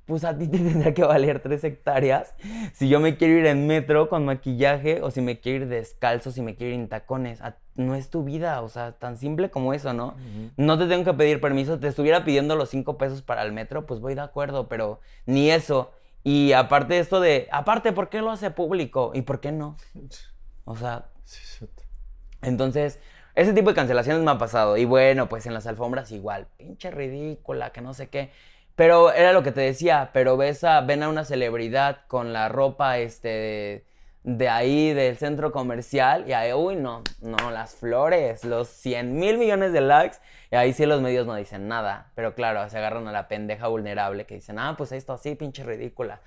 [0.06, 2.34] pues a ti te tendrá que valer tres hectáreas
[2.72, 6.30] si yo me quiero ir en metro con maquillaje o si me quiero ir descalzo,
[6.30, 7.40] si me quiero ir en tacones.
[7.74, 10.16] no es tu vida, o sea, tan simple como eso, ¿no?
[10.56, 13.86] No te tengo que pedir permiso, te estuviera pidiendo los cinco pesos para el metro,
[13.86, 15.92] pues voy de acuerdo, pero ni eso.
[16.22, 19.12] Y aparte de esto de, aparte, ¿por qué lo hace público?
[19.14, 19.76] ¿Y por qué no?
[20.66, 21.04] O sea,
[22.40, 23.00] entonces,
[23.34, 24.76] ese tipo de cancelaciones me ha pasado.
[24.76, 28.30] Y bueno, pues en las alfombras igual, pinche ridícula, que no sé qué.
[28.76, 32.48] Pero era lo que te decía, pero ves a, ven a una celebridad con la
[32.48, 33.84] ropa, este,
[34.24, 39.38] de ahí, del centro comercial, y ahí, uy, no, no, las flores, los 100 mil
[39.38, 40.16] millones de likes,
[40.50, 42.10] y ahí sí los medios no dicen nada.
[42.14, 45.62] Pero claro, se agarran a la pendeja vulnerable que dicen, ah, pues esto así, pinche
[45.62, 46.20] ridícula.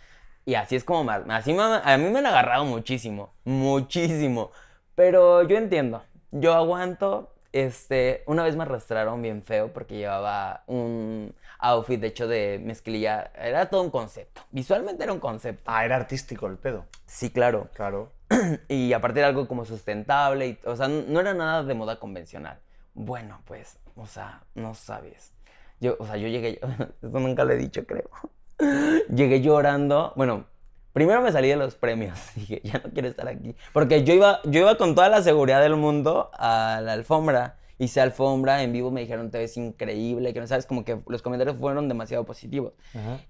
[0.48, 1.12] Y así es como.
[1.12, 3.34] Así a mí me han agarrado muchísimo.
[3.44, 4.52] Muchísimo.
[4.96, 6.04] Pero yo entiendo.
[6.32, 7.34] Yo aguanto.
[7.52, 13.32] Este, una vez me arrastraron bien feo porque llevaba un outfit hecho de mezclilla.
[13.36, 14.42] Era todo un concepto.
[14.52, 15.64] Visualmente era un concepto.
[15.66, 16.86] Ah, era artístico el pedo.
[17.06, 17.70] Sí, claro.
[17.74, 18.12] Claro.
[18.68, 20.48] y aparte era algo como sustentable.
[20.48, 22.60] Y, o sea, no era nada de moda convencional.
[22.94, 25.32] Bueno, pues, o sea, no sabes.
[25.80, 26.60] Yo, o sea, yo llegué,
[27.02, 28.10] esto nunca lo he dicho, creo.
[29.14, 30.14] llegué llorando.
[30.16, 30.46] Bueno,
[30.94, 32.20] primero me salí de los premios.
[32.36, 33.56] Dije, ya no quiero estar aquí.
[33.74, 37.58] Porque yo iba, yo iba con toda la seguridad del mundo a la alfombra.
[37.80, 41.22] Hice alfombra, en vivo me dijeron, te ves increíble, que no sabes, como que los
[41.22, 42.74] comentarios fueron demasiado positivos.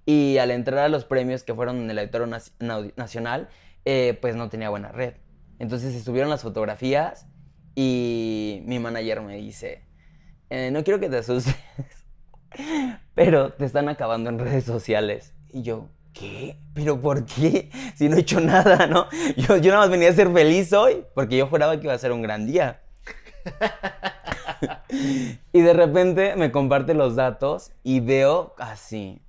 [0.05, 2.27] Y al entrar a los premios que fueron en el Auditorio
[2.95, 3.49] Nacional,
[3.83, 5.15] eh, pues no tenía buena red.
[5.59, 7.27] Entonces se subieron las fotografías
[7.75, 9.83] y mi manager me dice,
[10.49, 11.55] eh, no quiero que te asustes,
[13.15, 15.33] pero te están acabando en redes sociales.
[15.51, 16.57] Y yo, ¿qué?
[16.73, 17.69] ¿Pero por qué?
[17.95, 19.07] Si no he hecho nada, ¿no?
[19.35, 21.97] Yo, yo nada más venía a ser feliz hoy, porque yo juraba que iba a
[21.99, 22.81] ser un gran día.
[25.53, 29.21] y de repente me comparte los datos y veo así.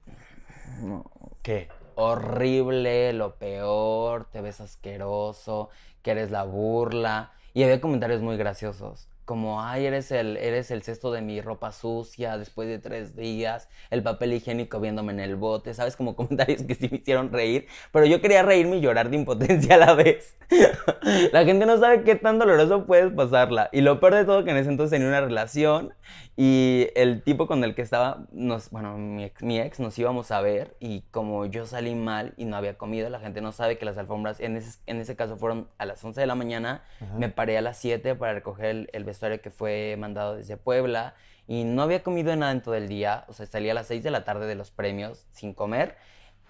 [1.43, 1.69] ¿Qué?
[1.95, 5.69] Horrible, lo peor, te ves asqueroso,
[6.03, 7.33] que eres la burla.
[7.55, 9.09] Y había comentarios muy graciosos.
[9.29, 13.69] Como, ay, eres el, eres el cesto de mi ropa sucia después de tres días,
[13.91, 15.97] el papel higiénico viéndome en el bote, ¿sabes?
[15.97, 19.75] Como comentarios que sí me hicieron reír, pero yo quería reírme y llorar de impotencia
[19.75, 20.35] a la vez.
[21.33, 23.69] la gente no sabe qué tan doloroso puedes pasarla.
[23.71, 25.93] Y lo peor de todo que en ese entonces tenía una relación
[26.41, 30.31] y el tipo con el que estaba, nos, bueno, mi ex, mi ex, nos íbamos
[30.31, 33.77] a ver y como yo salí mal y no había comido, la gente no sabe
[33.77, 36.85] que las alfombras, en ese, en ese caso fueron a las 11 de la mañana,
[37.17, 41.17] me paré a las 7 para recoger el, vestuario que fue mandado desde Puebla
[41.49, 44.05] y no había comido nada en todo el día, o sea, salí a las 6
[44.05, 45.97] de la tarde de los premios sin comer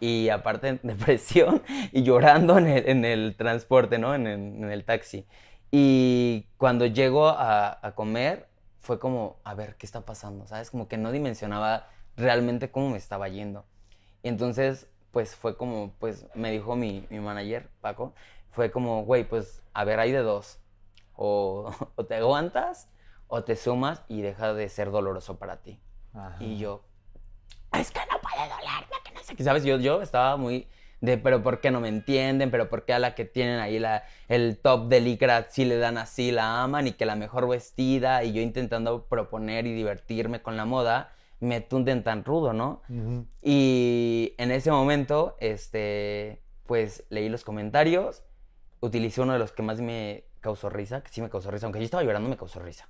[0.00, 4.14] y aparte depresión y llorando en el, en el transporte, ¿no?
[4.14, 5.24] En el, en el, taxi.
[5.70, 8.47] Y cuando llego a, a comer,
[8.88, 10.46] fue como, a ver, ¿qué está pasando?
[10.46, 10.70] ¿Sabes?
[10.70, 13.66] Como que no dimensionaba realmente cómo me estaba yendo.
[14.22, 18.14] Y entonces, pues fue como, pues me dijo mi, mi manager, Paco,
[18.50, 20.58] fue como, güey, pues a ver, hay de dos.
[21.16, 22.88] O, o, te aguantas
[23.26, 25.78] o te sumas y deja de ser doloroso para ti.
[26.40, 26.82] Y yo,
[27.74, 29.44] es que no puede dolerme, que no sé qué.
[29.44, 29.64] ¿Sabes?
[29.64, 30.66] Yo, yo estaba muy
[31.00, 33.78] de pero por qué no me entienden, pero por qué a la que tienen ahí
[33.78, 37.48] la, el top de licra sí le dan así, la aman y que la mejor
[37.48, 42.82] vestida y yo intentando proponer y divertirme con la moda, me tunden tan rudo, ¿no?
[43.42, 48.24] Y en ese momento, este, pues leí los comentarios,
[48.80, 51.78] utilicé uno de los que más me causó risa, que sí me causó risa, aunque
[51.78, 52.88] yo estaba llorando me causó risa.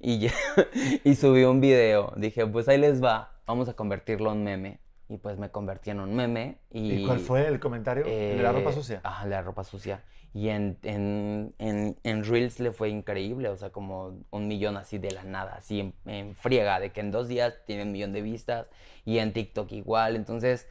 [0.00, 0.28] Y,
[1.04, 4.80] y subí un video, dije, pues ahí les va, vamos a convertirlo en meme
[5.12, 6.58] y pues me convertí en un meme.
[6.70, 8.04] ¿Y, cuál fue el comentario?
[8.06, 9.00] ¿El de la ropa eh, sucia?
[9.04, 10.02] Ajá, de la ropa sucia.
[10.32, 14.96] Y en, en, en, en, Reels le fue increíble, o sea, como un millón así
[14.96, 18.22] de la nada, así en, friega, de que en dos días tiene un millón de
[18.22, 18.66] vistas
[19.04, 20.16] y en TikTok igual.
[20.16, 20.66] Entonces,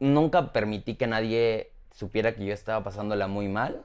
[0.00, 3.84] nunca permití que nadie supiera que yo estaba pasándola muy mal,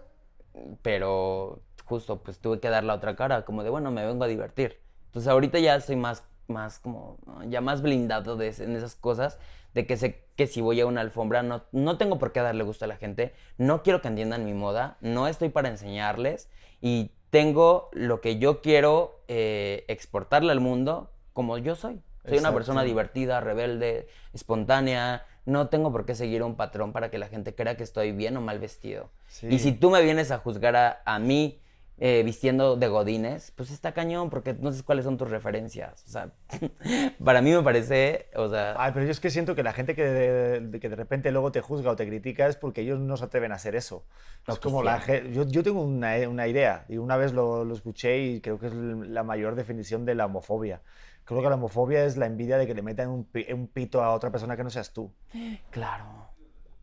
[0.81, 4.27] pero justo pues tuve que dar la otra cara, como de, bueno, me vengo a
[4.27, 4.79] divertir.
[5.05, 9.39] Entonces, ahorita ya soy más, más como, ya más blindado de, en esas cosas
[9.73, 12.63] de que sé que si voy a una alfombra no, no tengo por qué darle
[12.63, 16.49] gusto a la gente, no quiero que entiendan mi moda, no estoy para enseñarles
[16.81, 21.99] y tengo lo que yo quiero eh, exportarle al mundo como yo soy.
[22.27, 25.25] Soy una persona divertida, rebelde, espontánea.
[25.45, 28.37] No tengo por qué seguir un patrón para que la gente crea que estoy bien
[28.37, 29.09] o mal vestido.
[29.41, 31.59] Y si tú me vienes a juzgar a, a mí
[31.99, 36.03] eh, vistiendo de godines, pues está cañón, porque no sé cuáles son tus referencias.
[36.07, 36.31] O sea,
[37.23, 38.75] para mí me parece, o sea...
[38.77, 41.51] Ay, pero yo es que siento que la gente que de, que de repente luego
[41.51, 44.05] te juzga o te critica es porque ellos no se atreven a hacer eso.
[44.47, 45.23] No es como la quisieran.
[45.25, 45.37] gente...
[45.37, 48.67] Yo, yo tengo una, una idea, y una vez lo, lo escuché y creo que
[48.67, 50.81] es la mayor definición de la homofobia.
[51.25, 54.13] Creo que la homofobia es la envidia de que le metan un, un pito a
[54.13, 55.11] otra persona que no seas tú.
[55.69, 56.22] Claro.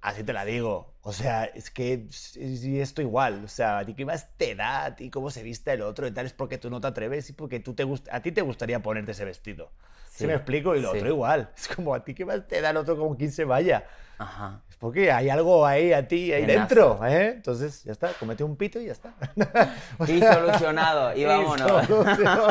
[0.00, 0.94] Así te la digo.
[1.02, 3.44] O sea, es que es esto igual.
[3.44, 4.84] O sea, ¿a ti qué más te da?
[4.86, 6.26] ¿A ti cómo se viste el otro y tal?
[6.26, 9.12] Es porque tú no te atreves y porque tú te a ti te gustaría ponerte
[9.12, 9.72] ese vestido.
[10.14, 10.74] ¿Sí, Sí, me explico?
[10.76, 10.96] Y lo sí.
[10.96, 11.52] otro igual.
[11.56, 13.86] Es como a ti qué más te da el otro con quien se vaya.
[14.18, 14.62] Ajá.
[14.80, 16.98] Porque hay algo ahí a ti, ahí dentro.
[17.06, 17.34] ¿eh?
[17.36, 18.08] Entonces, ya está.
[18.18, 19.12] Comete un pito y ya está.
[20.08, 21.86] Y solucionado, y y vámonos.
[21.86, 22.46] solucionado,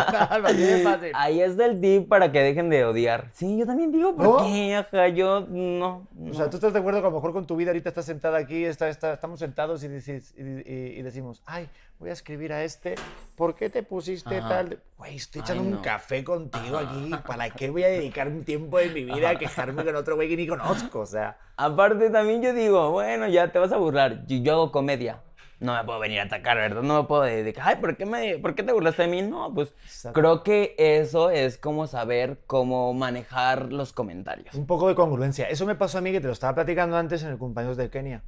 [0.54, 1.12] de fácil.
[1.16, 3.30] Ahí es del tip para que dejen de odiar.
[3.34, 4.38] Sí, yo también digo, ¿por ¿No?
[4.46, 4.76] qué?
[4.76, 6.08] Ajá, yo no.
[6.30, 6.50] O sea, no.
[6.52, 8.64] tú estás de acuerdo que a lo mejor con tu vida ahorita estás sentada aquí,
[8.64, 9.92] está, está- estamos sentados y, y,
[10.38, 12.94] y- y decimos, ay, voy a escribir a este,
[13.36, 14.50] ¿por qué te pusiste Ajá.
[14.50, 14.70] tal?
[14.70, 15.82] de-?" Güey, estoy echando Ay, un no.
[15.82, 19.84] café contigo aquí, ¿para qué voy a dedicar un tiempo de mi vida a quejarme
[19.84, 21.00] con otro güey que ni conozco?
[21.00, 24.26] O sea, Aparte, también yo digo, bueno, ya te vas a burlar.
[24.28, 25.20] Yo, yo hago comedia.
[25.60, 26.82] No me puedo venir a atacar, ¿verdad?
[26.84, 27.66] No me puedo dedicar.
[27.68, 29.22] Ay, ¿por qué, me, ¿por qué te burlaste de mí?
[29.24, 30.18] No, pues Exacto.
[30.18, 34.56] creo que eso es como saber cómo manejar los comentarios.
[34.56, 35.50] un poco de congruencia.
[35.50, 37.90] Eso me pasó a mí que te lo estaba platicando antes en el cumpleaños de
[37.90, 38.24] Kenia.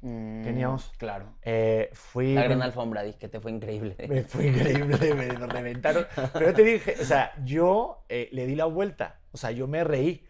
[0.00, 0.92] Mm, Teníamos.
[0.98, 1.26] Claro.
[1.42, 2.34] Eh, fui...
[2.34, 3.94] La gran alfombra, di que te fue increíble.
[4.08, 6.08] Me fue increíble, me reventaron.
[6.32, 9.84] Pero te dije, o sea, yo eh, le di la vuelta, o sea, yo me
[9.84, 10.24] reí.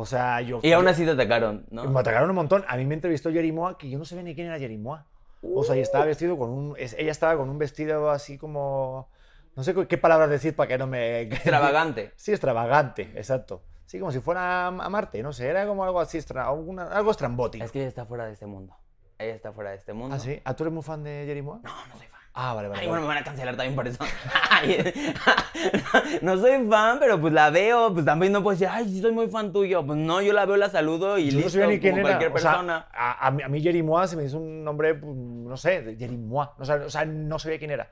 [0.00, 0.60] O sea, yo...
[0.62, 1.82] Y aún así te atacaron, ¿no?
[1.90, 2.64] Me atacaron un montón.
[2.68, 5.06] A mí me entrevistó Jerimoa, que yo no sabía ni quién era Jerimoa.
[5.42, 6.76] O sea, y estaba vestido con un...
[6.78, 9.08] ella estaba con un vestido así como...
[9.56, 11.22] No sé qué palabras decir para que no me...
[11.22, 12.12] Extravagante.
[12.14, 13.64] Sí, extravagante, exacto.
[13.86, 17.64] Sí, como si fuera a Marte, no sé, era como algo así, alguna- algo estrambótico.
[17.64, 18.76] Es que ella está fuera de este mundo.
[19.18, 20.14] Ella está fuera de este mundo.
[20.14, 20.40] ¿Ah, sí?
[20.44, 21.58] ¿Ah, tú eres muy fan de Jerimoa?
[21.64, 22.17] No, no soy fan.
[22.40, 22.80] Ah, vale, vale.
[22.82, 23.98] Ay, bueno, me van a cancelar también por eso.
[26.22, 29.12] No soy fan, pero pues la veo, pues también no puedo decir, ay, sí soy
[29.12, 29.84] muy fan tuyo.
[29.84, 32.06] Pues no, yo la veo, la saludo y Yo no listo, sabía ni quién como
[32.06, 32.18] era.
[32.18, 32.88] cualquier O sea, persona.
[32.94, 35.96] a, a mí, a mí Jerimois se me hizo un nombre, pues, no sé, de
[35.96, 36.50] Jerimois.
[36.58, 37.90] O sea, o sea, no sabía quién era.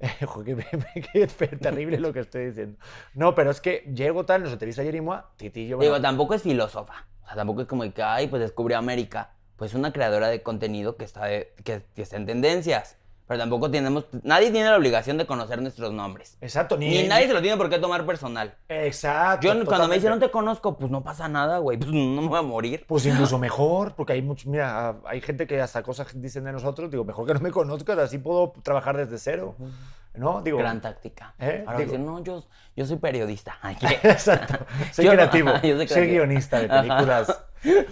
[0.24, 0.56] Joder,
[1.12, 1.26] qué,
[1.60, 2.78] terrible lo que estoy diciendo.
[3.14, 5.76] No, pero es que llego tal, nos entrevista Jerimois, Titi y yo.
[5.76, 7.06] bueno, Digo, tampoco es filósofa.
[7.24, 9.32] O sea, tampoco es como que, ay, pues descubrió América.
[9.56, 12.96] Pues una creadora de contenido que está, de- que, que está en tendencias.
[13.30, 16.36] Pero tampoco tenemos, nadie tiene la obligación de conocer nuestros nombres.
[16.40, 18.56] exacto, ni, Ni nadie se lo tiene por qué tomar personal.
[18.68, 19.46] Exacto.
[19.46, 21.78] Yo cuando me dicen no te conozco, pues no pasa nada, güey.
[21.78, 22.84] Pues no me voy a morir.
[22.88, 26.90] Pues incluso mejor, porque hay mucho, mira, hay gente que hasta cosas dicen de nosotros,
[26.90, 29.54] digo, mejor que no me conozcas, así puedo trabajar desde cero,
[30.14, 30.42] ¿no?
[30.42, 31.34] Digo, Gran táctica.
[31.38, 31.64] ¿Eh?
[31.66, 32.44] Ahora Digo- dicen, no, yo,
[32.76, 33.58] yo soy periodista.
[33.62, 33.76] Ay.
[34.02, 34.66] Exacto.
[34.92, 35.50] Soy Yo no, creativo.
[35.62, 36.82] yo soy guionista de Ajá.
[36.82, 37.44] películas.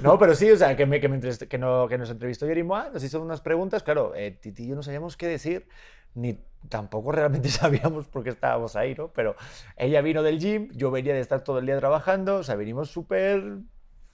[0.02, 2.92] No, pero sí, o sea, que, me, que, me que, no- que nos entrevistó Jerimois,
[2.92, 3.82] nos hizo unas preguntas.
[3.82, 5.68] Claro, eh, Titi y yo no sabíamos qué decir,
[6.14, 9.08] ni tampoco realmente sabíamos por qué estábamos ahí, ¿no?
[9.08, 9.36] Pero
[9.76, 12.90] ella vino del gym, yo venía de estar todo el día trabajando, o sea, venimos
[12.90, 13.58] súper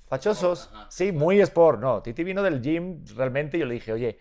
[0.09, 0.71] fachosos.
[0.89, 1.81] Sí, muy sport.
[1.81, 4.19] No, Titi vino del gym realmente yo le dije, oye,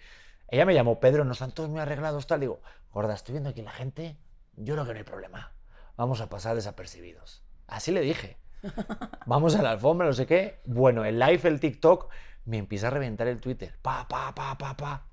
[0.53, 2.41] ella me llamó Pedro, no están todos muy arreglados, tal.
[2.41, 2.61] Digo,
[2.91, 4.17] gorda, estoy viendo aquí la gente,
[4.55, 5.51] yo creo que no hay problema.
[5.97, 7.43] Vamos a pasar desapercibidos.
[7.65, 8.37] Así le dije.
[9.25, 10.61] Vamos a la alfombra, no sé qué.
[10.65, 12.07] Bueno, el live, el TikTok,
[12.45, 13.73] me empieza a reventar el Twitter.
[13.81, 15.07] Pa, pa, pa, pa, pa.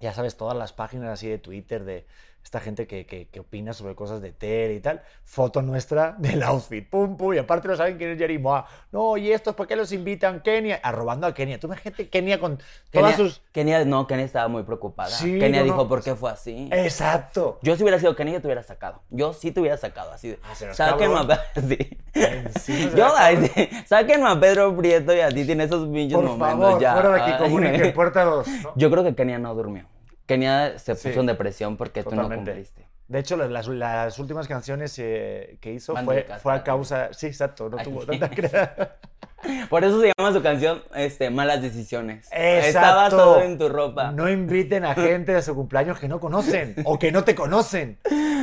[0.00, 2.06] Ya sabes, todas las páginas así de Twitter de
[2.42, 5.02] esta gente que, que, que opina sobre cosas de tele y tal.
[5.24, 6.88] Foto nuestra del outfit.
[6.88, 7.34] Pum, pum.
[7.34, 8.64] Y aparte no saben quién es Jerimois.
[8.92, 10.40] No, y estos, ¿por qué los invitan?
[10.40, 10.80] Kenia.
[10.82, 11.60] Arrobando a Kenia.
[11.60, 12.58] Tú imagínate Kenia con
[12.90, 13.42] todas Kenia, sus...
[13.54, 15.10] Kenia- no, Kenia estaba muy preocupada.
[15.10, 15.88] Sí, Kenia no, dijo, no.
[15.88, 16.68] ¿por qué fue así?
[16.72, 17.58] Exacto.
[17.62, 19.02] Yo si hubiera sido Kenia, yo te hubiera sacado.
[19.10, 20.38] Yo sí te hubiera sacado, así de.
[20.42, 21.40] Ah, serás Sáquenme a.
[21.68, 21.78] Sí.
[22.14, 23.50] Serás Yo, ay, cabrón.
[23.54, 23.68] sí.
[23.86, 26.92] Sáquenme a Pedro Prieto y a ti tiene esos pinches Por momentos favor, ya.
[26.94, 28.46] fuera de aquí, comunique, puerta 2.
[28.76, 29.84] Yo creo que Kenia no durmió.
[30.34, 32.52] Kenia se puso Sí, en depresión porque tú no Totalmente.
[32.52, 32.86] cumpliste.
[33.08, 37.12] De hecho, las, las- últimas canciones eh, que hizo fue, fue a causa...
[37.12, 37.84] Sí, exacto, no Ay.
[37.84, 38.96] tuvo tanta creatividad.
[39.70, 42.28] Por eso se llama su canción este, Malas Decisiones.
[42.30, 42.66] Exacto.
[42.68, 44.12] Estabas todo en tu ropa.
[44.12, 47.98] No inviten a gente a su cumpleaños que no conocen o que no te conocen.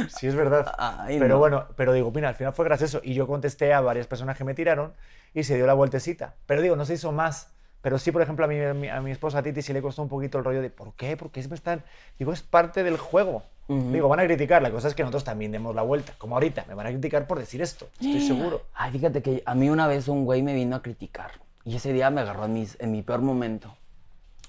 [0.10, 0.74] Sí, es verdad.
[0.78, 1.40] Ay, pero no.
[1.40, 3.00] bueno, pero digo, mira, al final fue gracioso.
[3.04, 4.94] Y yo contesté a varias personas que me tiraron
[5.36, 6.34] y se dio la vueltecita.
[6.48, 7.54] Pero digo, no se hizo más.
[7.88, 10.02] Pero sí, por ejemplo, a mi, a mi- a mi esposa Titi sí le costó
[10.02, 11.16] un poquito el rollo de ¿por qué?
[11.16, 11.86] ¿Por qué siempre están...?
[12.20, 13.44] Digo, es parte del juego.
[13.70, 13.92] Ujú.
[13.94, 14.62] Digo, van a criticar.
[14.62, 16.12] La cosa es que nosotros también demos la vuelta.
[16.18, 17.88] Como ahorita, me van a criticar por decir esto.
[17.94, 18.64] Estoy seguro.
[18.74, 21.32] Ay, fíjate que a mí una vez un güey me vino a criticar.
[21.64, 23.74] Y ese día me agarró en, mis- en mi peor momento.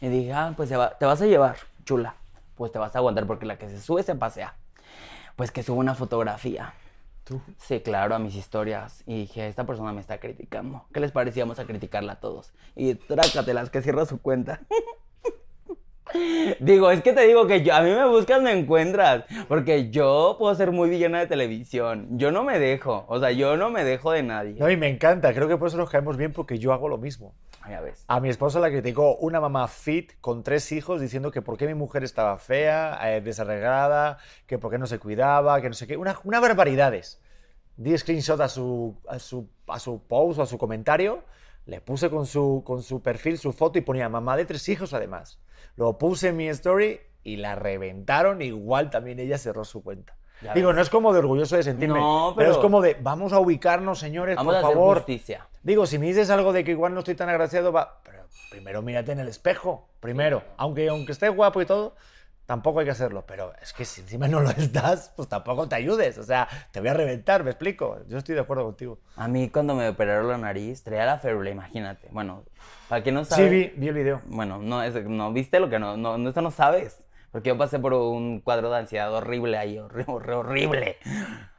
[0.00, 2.16] Y dije, ah, pues va- te vas a llevar, chula.
[2.56, 4.56] Pues te vas a aguantar porque la que se sube se pasea.
[5.36, 6.74] Pues que subo una fotografía.
[7.28, 7.42] Tú.
[7.58, 9.04] Sí, claro, a mis historias.
[9.06, 10.86] Y dije, esta persona me está criticando.
[10.94, 11.44] ¿Qué les parecía?
[11.44, 12.54] Vamos a criticarla a todos.
[12.74, 14.62] Y trácatelas, que cierra su cuenta.
[16.60, 19.24] Digo, es que te digo que yo, a mí me buscas, me encuentras.
[19.48, 22.18] Porque yo puedo ser muy villana de televisión.
[22.18, 23.04] Yo no me dejo.
[23.08, 24.56] O sea, yo no me dejo de nadie.
[24.58, 25.32] No, y me encanta.
[25.34, 27.34] Creo que por eso nos caemos bien porque yo hago lo mismo.
[27.68, 28.04] Ya ves.
[28.08, 31.66] A mi esposa la criticó una mamá fit con tres hijos diciendo que por qué
[31.66, 35.86] mi mujer estaba fea, eh, desarreglada, que por qué no se cuidaba, que no sé
[35.86, 35.96] qué.
[35.96, 37.20] Una, una barbaridades.
[37.76, 41.22] Di screenshot a su, a su, a su post o a su comentario.
[41.66, 44.94] Le puse con su, con su perfil su foto y ponía mamá de tres hijos
[44.94, 45.38] además.
[45.78, 48.42] Lo puse en mi story y la reventaron.
[48.42, 50.16] Igual también ella cerró su cuenta.
[50.42, 50.76] Ya Digo, ves.
[50.76, 52.50] no es como de orgulloso de sentirme, No, pero...
[52.50, 54.96] es como de vamos a ubicarnos, señores, Vamos por a hacer favor.
[54.98, 55.46] justicia.
[55.62, 58.00] Digo, si me dices algo de que igual no estoy tan agraciado, va.
[58.04, 59.88] Pero primero mírate en el espejo.
[60.00, 60.42] Primero.
[60.56, 61.94] Aunque, aunque esté guapo y todo,
[62.48, 63.24] tampoco hay que hacerlo.
[63.26, 66.16] Pero es que si encima no lo estás, pues tampoco te ayudes.
[66.16, 67.98] O sea, te voy a reventar, me explico.
[68.08, 68.98] Yo estoy de acuerdo contigo.
[69.16, 72.08] A mí cuando me operaron la nariz, traía la férula, imagínate.
[72.10, 72.42] Bueno,
[72.88, 73.44] para quien no sabe...
[73.44, 74.22] Sí, vi, vi el video.
[74.24, 77.04] Bueno, no, es- no viste lo que no, no, no, esto no sabes.
[77.30, 80.96] Porque yo pasé por un cuadro de ansiedad horrible ahí, horrible, horrible.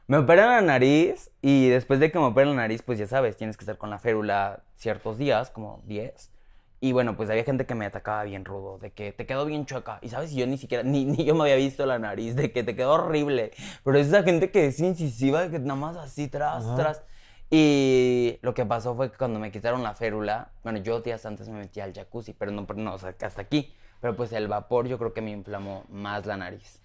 [0.08, 3.36] Me operan la nariz y después de que me operan la nariz, pues ya sabes,
[3.36, 6.32] tienes que estar con la férula ciertos días, como 10.
[6.82, 9.66] Y bueno, pues había gente que me atacaba bien rudo, de que te quedó bien
[9.66, 9.98] chueca.
[10.00, 12.64] Y sabes, yo ni siquiera, ni, ni yo me había visto la nariz, de que
[12.64, 13.52] te quedó horrible.
[13.84, 16.76] Pero es esa gente que es incisiva, que nada más así, tras, Ajá.
[16.76, 17.02] tras.
[17.50, 21.48] Y lo que pasó fue que cuando me quitaron la férula, bueno, yo días antes
[21.48, 23.74] me metí al jacuzzi, pero no, no o sea, hasta aquí.
[24.00, 26.80] Pero pues el vapor yo creo que me inflamó más la nariz.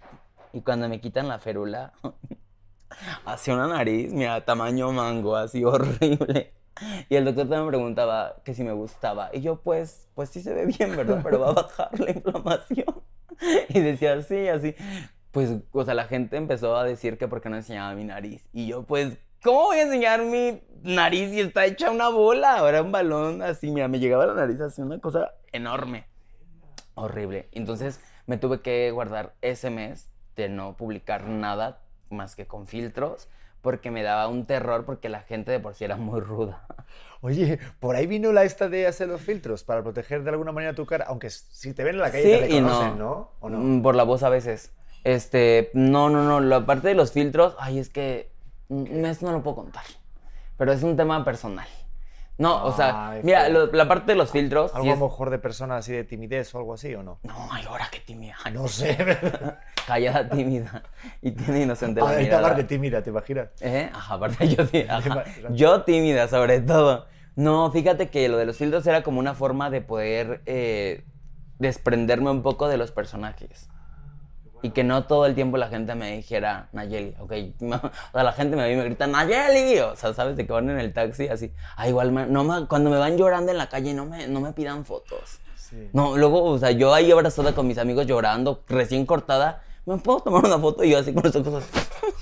[0.51, 1.93] Y cuando me quitan la férula,
[3.25, 6.53] hacía una nariz, mira, tamaño mango, así horrible.
[7.09, 9.29] Y el doctor también me preguntaba que si me gustaba.
[9.33, 11.21] Y yo, pues, pues sí se ve bien, ¿verdad?
[11.23, 13.03] Pero va a bajar la inflamación.
[13.69, 14.75] Y decía, sí, así.
[15.31, 18.47] Pues, o sea, la gente empezó a decir que por qué no enseñaba mi nariz.
[18.53, 22.59] Y yo, pues, ¿cómo voy a enseñar mi nariz si está hecha una bola?
[22.59, 26.05] Ahora un balón así, mira, me llegaba la nariz así, una cosa enorme.
[26.93, 27.49] Horrible.
[27.51, 33.27] Entonces me tuve que guardar ese mes de no publicar nada más que con filtros
[33.65, 36.65] porque me daba un terror porque la gente de por sí era muy ruda.
[37.21, 40.75] Oye, por ahí vino la esta de hacer los filtros para proteger de alguna manera
[40.75, 41.06] tu cara.
[41.08, 42.67] Aunque si te ven en la calle te Sí y no.
[42.67, 43.32] reconocen, ¿no?
[43.39, 43.58] ¿O no?
[43.58, 44.71] Mm, Por la voz a veces.
[45.04, 48.30] Este, no, no, no, la parte de los filtros, ay, es que
[48.69, 49.84] mm, esto no lo puedo contar.
[50.58, 51.67] Pero es un tema personal.
[52.38, 54.71] No, o sea, Ay, mira, lo- la parte de los filtros.
[54.71, 57.02] sí Algo a es- lo mejor de persona así de timidez o algo así, ¿o
[57.02, 57.19] no?
[57.24, 58.36] No, ay, ahora qué tímida.
[58.43, 58.98] Ay, No sé.
[59.88, 60.84] Callada, tímida.
[61.21, 62.41] Y tiene inocente la Ahorita mirada.
[62.41, 63.50] hablar de tímida, ¿te imaginas?
[63.62, 63.89] ¿Eh?
[63.93, 65.24] Ajá, aparte yo, tí- ajá.
[65.52, 67.06] Yo tímida sobre todo.
[67.36, 71.06] No, fíjate que lo de los filtros era como una forma de poder eh,
[71.60, 73.69] desprenderme un poco de los personajes.
[74.65, 77.32] Y que no todo el tiempo la gente me dijera Nayeli, ok.
[77.84, 79.80] O sea, la gente me ve y me grita Nayeli.
[79.80, 81.51] O sea, sabes de que van en el taxi así.
[81.78, 84.41] Ah, igual, me- no me- cuando me van llorando en la calle no me, no
[84.41, 85.39] me pidan fotos.
[85.56, 85.89] Sí.
[85.93, 90.19] No, luego, o sea, yo ahí abrazada con mis amigos llorando, recién cortada, ¿me puedo
[90.21, 90.84] tomar una foto?
[90.84, 91.63] Y yo así con los ojos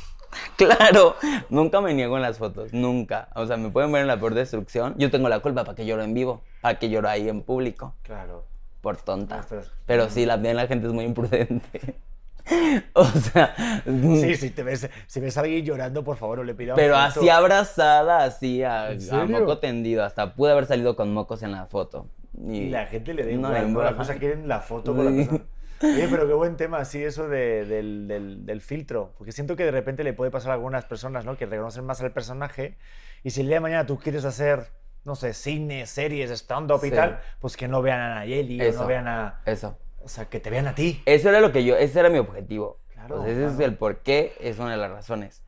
[0.58, 1.16] claro,
[1.50, 3.30] nunca me niego en las fotos, nunca.
[3.36, 4.96] O sea, me pueden ver en la peor destrucción.
[4.98, 7.94] Yo tengo la culpa para que lloro en vivo, para que lloro ahí en público,
[8.04, 8.44] Claro.
[8.82, 9.46] por tonta.
[9.86, 11.96] Pero sí, la, la gente es muy imprudente.
[12.94, 16.54] o sea, Sí, si te ves, si ves a alguien llorando, por favor, no le
[16.56, 17.06] pidas pero foto.
[17.20, 20.04] así abrazada, así a, ¿En a moco tendido.
[20.04, 22.08] Hasta pude haber salido con mocos en la foto.
[22.48, 23.82] Y la gente le da No, igual, ¿no?
[23.84, 25.44] La cosa quieren la foto con la persona.
[25.84, 29.14] Oye, pero qué buen tema, sí, eso de- del, del- del filtro.
[29.18, 31.36] Porque siento que de repente le puede pasar a algunas personas, ¿no?
[31.38, 32.78] Que reconocen más al personaje.
[33.24, 34.68] Y si el día de mañana tú quieres hacer,
[35.04, 36.96] no sé, cine, series, stand-up y Sí.
[36.96, 39.42] tal, pues que no vean a Nayeli o no vean a.
[39.46, 39.78] Eso.
[40.04, 41.02] O sea, que te vean a ti.
[41.06, 42.80] Eso era lo que yo, ese era mi objetivo.
[42.94, 43.66] Claro, Pues ese es claro.
[43.66, 45.44] el por qué, es una de las razones.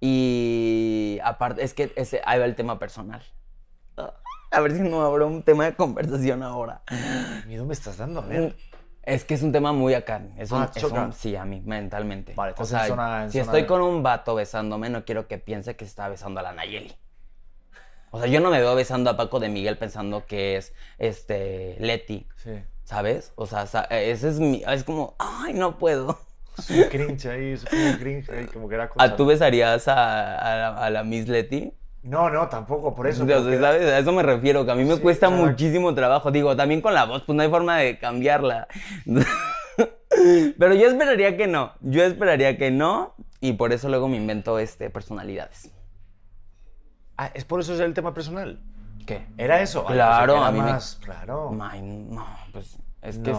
[0.00, 3.22] Y aparte, es que ese, ahí va el tema personal.
[4.50, 6.80] A ver si no habrá un tema de conversación ahora.
[6.86, 8.20] ¿Qué miedo me estás dando?
[8.20, 8.56] A ver.
[9.02, 10.22] Es que es un tema muy acá.
[10.38, 12.32] Es un, Ah, es un- sí, a mí, mentalmente.
[12.34, 15.36] Vale, o sea, zona- si zona estoy de- con un vato besándome, no quiero que
[15.38, 16.94] piense que está besando a la Nayeli.
[18.10, 21.76] O sea, yo no me veo besando a Paco de Miguel pensando que es este
[21.78, 22.52] Leti, Sí.
[22.88, 23.32] ¿Sabes?
[23.36, 24.62] O sea, sa- ese es mi.
[24.66, 26.18] Es como, ay, no puedo.
[26.56, 29.04] Es un cringe ahí, un cringe ahí, como que era cosa.
[29.04, 31.74] ¿A tú besarías a, a la- a la Miss Leti?
[32.02, 33.26] No, no, tampoco, por eso.
[33.26, 33.60] Que- ¿sabes?
[33.62, 35.44] A eso me refiero, que a mí me Sí, cuesta claro.
[35.44, 36.30] muchísimo trabajo.
[36.30, 38.68] Digo, también con la voz, pues no hay forma de cambiarla.
[40.58, 41.72] Pero yo esperaría que no.
[41.82, 43.14] Yo esperaría que no.
[43.40, 45.70] Y por eso luego me invento este, personalidades.
[47.18, 48.60] Ah, ¿es por eso es el tema personal?
[49.08, 49.26] ¿Qué?
[49.38, 49.84] ¿Era eso?
[49.88, 51.50] Ay, Claro, era a mí me- más, Claro.
[51.62, 53.36] Ay, no, pues es que es-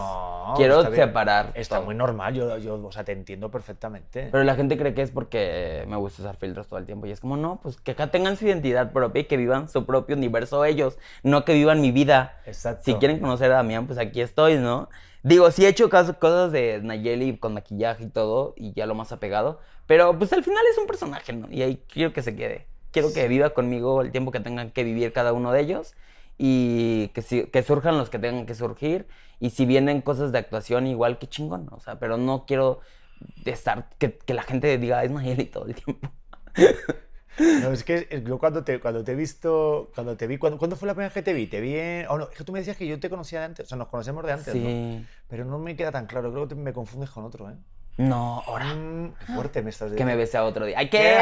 [0.55, 1.03] quiero está bien.
[1.07, 1.51] separar.
[1.53, 1.86] Está todo.
[1.86, 4.30] muy normal, yo, yo, o sea, te entiendo perfectamente.
[4.32, 7.05] Pero la gente cree que es porque me gusta usar filtros todo el tiempo.
[7.05, 9.86] Y es como, no, pues que acá tengan su identidad propia y que vivan su
[9.86, 10.97] propio universo ellos.
[11.22, 12.39] No que vivan mi vida.
[12.47, 12.82] Exacto.
[12.86, 14.89] Si quieren conocer a Damián, pues aquí estoy, ¿no?
[15.22, 18.95] Digo, sí he hecho caso- cosas de Nayeli con maquillaje y todo, y ya lo
[18.95, 19.59] más apegado.
[19.86, 21.47] Pero pues al final es un personaje, ¿no?
[21.51, 22.65] Y ahí quiero que se quede.
[22.92, 25.96] Quiero que viva conmigo el tiempo que tengan que vivir cada uno de ellos.
[26.38, 29.08] Y que, si- que surjan los que tengan que surgir.
[29.40, 31.68] Y si vienen cosas de actuación, igual que chingón.
[31.72, 32.80] O sea, pero no quiero
[33.46, 33.90] estar.
[33.98, 36.10] Que, que la gente diga, es Nayeli todo el tiempo.
[37.40, 40.58] No, es que eh, yo cuando te, cuando te he visto, cuando te vi, ¿cuándo,
[40.58, 41.48] ¿cuándo fue la primera vez que te vi?
[41.48, 42.06] Te vi en...
[42.10, 43.78] Oh, no, es que tú me decías que yo te conocía de antes, o sea,
[43.78, 44.62] nos conocemos de antes, ¿no?
[44.62, 45.06] Sí.
[45.30, 47.56] Pero no me queda tan claro, creo que te- me confundes con otro, ¿eh?
[48.00, 48.74] No, ahora.
[48.74, 50.18] Mm, qué fuerte me estás Que me diciendo.
[50.20, 50.80] besé a otro día.
[50.80, 51.18] ¡Ay, qué!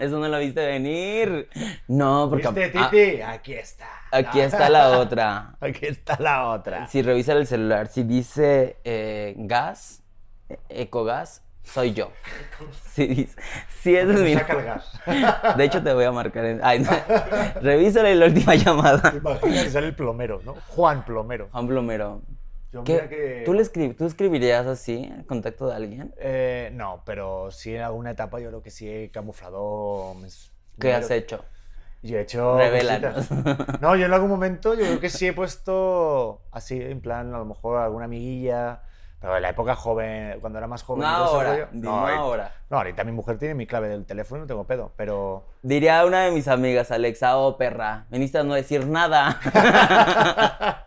[0.04, 1.48] Eso no lo viste venir.
[1.86, 2.48] No, porque.
[2.48, 3.22] ¿Viste, ah, Titi?
[3.22, 3.86] Aquí está.
[4.10, 5.54] aquí está la otra.
[5.60, 6.88] Aquí está la otra.
[6.88, 10.02] Si revisa el celular, si dice eh, gas,
[10.48, 12.10] eh, ecogas, soy yo.
[12.96, 13.36] Si dice.
[13.68, 14.34] Si ese es mi.
[14.34, 15.00] Saca el gas.
[15.56, 16.44] De hecho, te voy a marcar.
[16.46, 16.60] En...
[16.64, 16.90] Ay, no.
[17.60, 19.12] Revísale la última llamada.
[19.14, 20.56] Imagina que sale el plomero, ¿no?
[20.66, 21.48] Juan Plomero.
[21.52, 22.22] Juan Plomero.
[22.72, 22.94] Yo ¿Qué?
[22.94, 23.42] mira que...
[23.46, 26.14] ¿Tú, le escri- ¿Tú escribirías así el contacto de alguien?
[26.18, 30.52] Eh, no, pero sí en alguna etapa yo creo que sí he camuflado mis...
[30.78, 31.44] ¿Qué has hecho?
[32.02, 32.56] Yo he hecho.
[32.58, 33.28] Revélanos.
[33.80, 37.38] No, yo en algún momento yo creo que sí he puesto así, en plan, a
[37.38, 38.82] lo mejor alguna amiguilla.
[39.26, 41.00] Pero en la época joven, cuando era más joven.
[41.02, 42.54] No ahora, dime ahorita- ahora.
[42.70, 45.42] No, ahorita mi mujer tiene mi clave del teléfono y no tengo pedo, pero.
[45.62, 49.40] Diría una de mis amigas, Alexa, oh perra, viniste a no decir nada.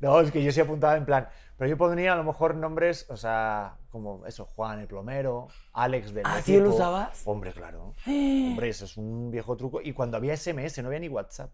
[0.00, 1.28] No, es que yo sí apuntaba en plan.
[1.56, 6.12] Pero yo pondría a lo mejor nombres, o sea, como eso, Juan el plomero, Alex
[6.14, 7.22] del ¿Ah, sí lo usabas?
[7.24, 7.94] Hombre, claro.
[8.06, 9.80] Hombre, eso es un viejo truco.
[9.80, 11.50] Y cuando había SMS, no había ni WhatsApp.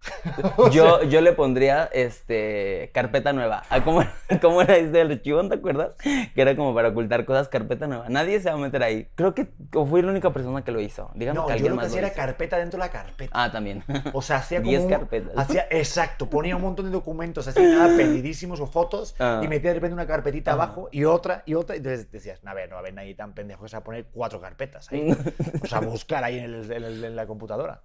[0.72, 3.62] Yo, yo le pondría este carpeta nueva.
[3.68, 4.02] Ah, ¿Cómo,
[4.42, 5.46] cómo era este del archivo?
[5.48, 5.96] ¿Te acuerdas?
[6.02, 8.08] Que era como para ocultar cosas, carpeta nueva.
[8.08, 9.08] Nadie se va a meter ahí.
[9.14, 11.10] Creo que fui la única persona que lo hizo.
[11.14, 12.16] Dígame No, que yo alguien lo que más hacía lo era hizo.
[12.26, 13.30] carpeta dentro de la carpeta.
[13.34, 13.84] Ah, también.
[14.12, 14.70] O sea, hacía como.
[14.70, 15.32] Diez un- carpetas.
[15.36, 19.40] Hacía, exacto, ponía un montón de documentos así, nada, perdidísimos o fotos, Ah.
[19.42, 20.54] y metía de repente una carpetita Ah.
[20.54, 21.74] abajo y otra y otra.
[21.76, 23.80] Y entonces decías, a ver, no va a haber nadie tan pendejo que se va
[23.80, 25.14] a poner cuatro carpetas ahí.
[25.62, 27.82] o sea, buscar ahí en, el- en el- en la computadora.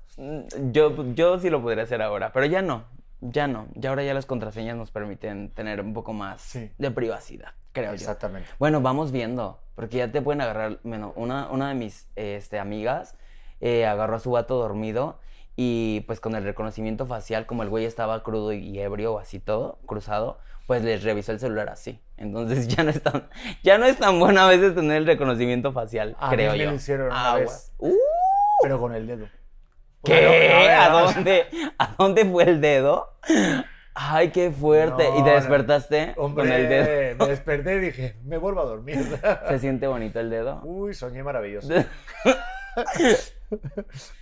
[0.71, 2.85] Yo, yo sí lo podría hacer ahora, pero ya no.
[3.21, 3.67] Ya no.
[3.75, 6.69] Ya ahora ya las contraseñas nos permiten tener un poco más Sí.
[6.77, 7.95] de privacidad, creo yo.
[7.95, 8.49] Exactamente.
[8.59, 13.15] Bueno, vamos viendo, porque ya te pueden agarrar, bueno, una, una de mis este, amigas
[13.61, 15.19] eh, agarró a su gato dormido
[15.55, 19.39] y pues con el reconocimiento facial, como el güey estaba crudo y ebrio o así
[19.39, 20.37] todo, cruzado,
[20.67, 22.01] pues les revisó el celular así.
[22.17, 23.29] Entonces ya no es tan,
[23.63, 26.57] ya no es tan bueno a veces tener el reconocimiento facial, A mí creo me
[26.57, 26.69] yo.
[26.71, 27.71] lo hicieron una Aguas.
[27.79, 27.91] vez.
[27.93, 27.97] Uh,
[28.63, 29.27] Pero con el dedo.
[30.03, 30.13] ¿Qué?
[30.25, 31.15] A ver, ¿A a ver.
[31.15, 31.45] dónde,
[31.77, 33.17] ¿A dónde fue el dedo?
[33.95, 35.07] Ay, qué fuerte.
[35.17, 37.15] ¿Y te despertaste Hombre, con el dedo?
[37.25, 38.97] me desperté y dije, me vuelvo a dormir.
[39.49, 40.61] ¿Se siente bonito el dedo?
[40.63, 41.67] Uy, soñé maravilloso.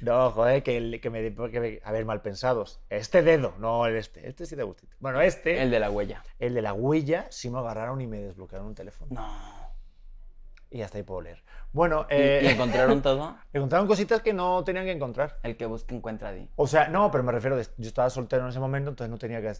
[0.01, 2.81] No, joder, que, el- que me, que me- A ver, mal pensados.
[2.89, 4.27] Este dedo, no el este.
[4.27, 4.93] Este sí te gustito.
[4.99, 6.21] Bueno, este, El el, de la huella.
[6.37, 9.09] de la huella, sí me agarraron y me desbloquearon un teléfono.
[9.13, 9.71] No.
[10.69, 11.41] Y hasta ahí puedo leer.
[11.73, 13.35] Bueno, ¿Y, eh, y encontraron todo?
[13.53, 15.37] encontraron cositas que no tenían que encontrar.
[15.43, 16.47] El que busca encuentra di.
[16.55, 19.17] O sea, no, pero me refiero, de- yo estaba soltero en ese momento, entonces no
[19.17, 19.53] tenía que,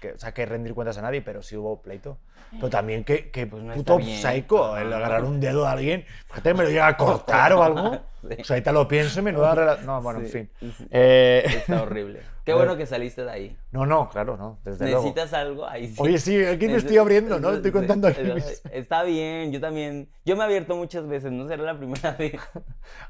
[0.00, 2.18] que- o sea, que rendir cuentas a nadie, pero sí hubo pleito.
[2.52, 6.54] Pero también que, que Pues no puto psycho, el agarrar un dedo a alguien, fíjate,
[6.54, 7.98] me lo llega a cortar o algo.
[8.24, 8.36] Sí.
[8.40, 10.50] O sea, ahorita lo pienso y menuda rela- No, bueno, en Sí, fin.
[10.58, 10.86] sí.
[10.90, 12.22] Eh, Está horrible.
[12.42, 12.64] Qué A ver.
[12.64, 13.56] bueno que saliste de ahí.
[13.70, 15.02] No, no, claro, no, desde luego.
[15.02, 15.66] ¿Necesitas algo?
[15.68, 15.96] Ahí sí.
[15.98, 17.52] Oye, sí, aquí me estoy abriendo, ¿no?
[17.52, 18.22] Estoy contando aquí.
[18.22, 20.08] mis- Está bien, yo también.
[20.24, 22.34] Yo me he abierto muchas veces, no será la primera vez.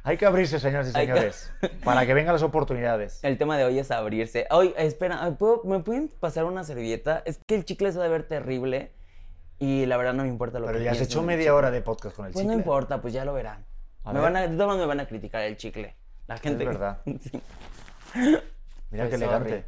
[0.03, 1.53] Hay que abrirse, señores y que- señores,
[1.85, 3.23] para que vengan las oportunidades.
[3.25, 4.47] El tema de hoy es abrirse.
[4.51, 7.23] Oye, espera, ¿puedo- ¿me pueden pasar una servilleta?
[7.25, 8.93] Es que el chicle se va a ver terrible
[9.59, 11.81] y la verdad no me importa lo Pero que ya has hecho media hora de
[11.81, 12.55] podcast con el Pues chicle.
[12.57, 13.65] no importa, pues ya lo verán.
[14.03, 14.23] A me ver.
[14.33, 15.95] van a, de todas maneras me van a criticar el chicle.
[16.27, 16.59] La gente.
[16.65, 17.01] que- verdad.
[17.05, 17.41] Sí.
[18.91, 19.49] Mira Pues qué elegante.
[19.51, 19.65] sorry.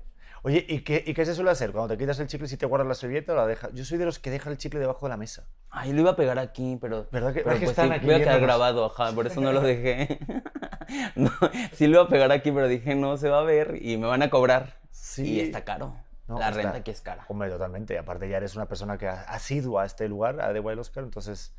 [0.47, 1.73] Oye, ¿y qué, ¿y qué se suele hacer?
[1.73, 3.73] Cuando te quitas el chicle, si te guardas la servilleta o la dejas.
[3.75, 5.45] Yo soy de los que deja el chicle debajo de la mesa.
[5.71, 7.09] Ay, lo iba a pegar aquí, pero.
[7.11, 9.41] ¿Verdad que- pero que pues están sí, aquí Voy a quedar grabado, ajá, por eso
[9.41, 10.21] no lo dejé.
[11.17, 11.31] no,
[11.73, 14.07] sí lo iba a pegar aquí, pero dije, no, se va a ver y me
[14.07, 14.79] van a cobrar.
[14.93, 15.33] Sí.
[15.35, 15.97] Y está caro.
[16.29, 17.25] No, la está- renta aquí es cara.
[17.27, 17.99] Hombre, totalmente.
[17.99, 21.03] Aparte ya eres una persona que ha asidua a este lugar, a The Wild Oscar,
[21.03, 21.55] entonces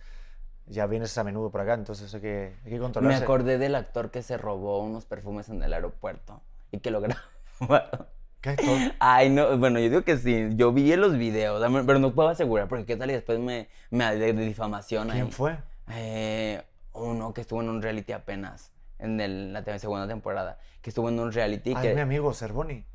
[0.65, 3.21] ya vienes a menudo por acá, entonces hay que, hay que Me controlarse.
[3.23, 7.01] acordé del actor que se robó unos perfumes en el aeropuerto y que lo
[7.59, 8.07] grabaron.
[8.41, 8.77] ¿Qué actor?
[8.99, 10.49] Ay, no, bueno, yo digo que sí.
[10.55, 14.15] Yo vi los videos, pero no puedo asegurar porque qué tal y después me, me
[14.15, 15.19] de, difamación ahí.
[15.19, 15.57] ¿Quién fue?
[15.91, 16.61] Eh,
[16.93, 21.19] uno que estuvo en un reality apenas, en el- la segunda temporada, que estuvo en
[21.19, 21.89] un reality Ah, que...
[21.89, 22.85] es mi amigo, Cervoni.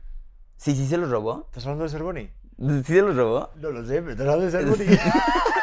[0.56, 1.44] Sí, sí se los robó.
[1.46, 2.30] ¿Estás hablando de Cervoni?
[2.58, 3.50] ¿Sí se los robó?
[3.56, 4.98] No lo sé, pero estás hablando de Cervoni.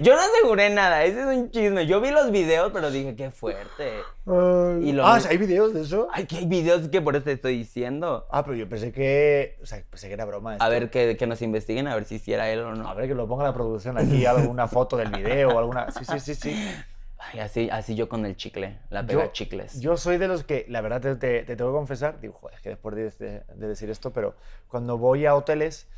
[0.00, 1.86] Yo no aseguré nada, ese es un chisme.
[1.86, 3.92] Yo vi los videos, pero dije, qué fuerte.
[4.26, 6.08] Y lo ah, vi- ¿hay videos de eso?
[6.12, 8.26] Ay, que hay videos que por eso te estoy diciendo.
[8.30, 9.58] Ah, pero yo pensé que.
[9.62, 10.52] O sea, pensé que era broma.
[10.52, 10.70] A esto.
[10.70, 12.88] ver, que, que nos investiguen a ver si hiciera él o no.
[12.88, 15.90] A ver, que lo ponga la producción aquí, alguna foto del video o alguna.
[15.92, 16.74] Sí, sí, sí, sí.
[17.18, 19.80] Ay, así, así yo con el chicle, la pega Yo, chicles.
[19.80, 22.56] yo soy de los que, la verdad, te, te- te tengo que confesar, digo, joder,
[22.56, 24.34] es que después de, de- de decir esto, pero
[24.68, 25.88] cuando voy a hoteles,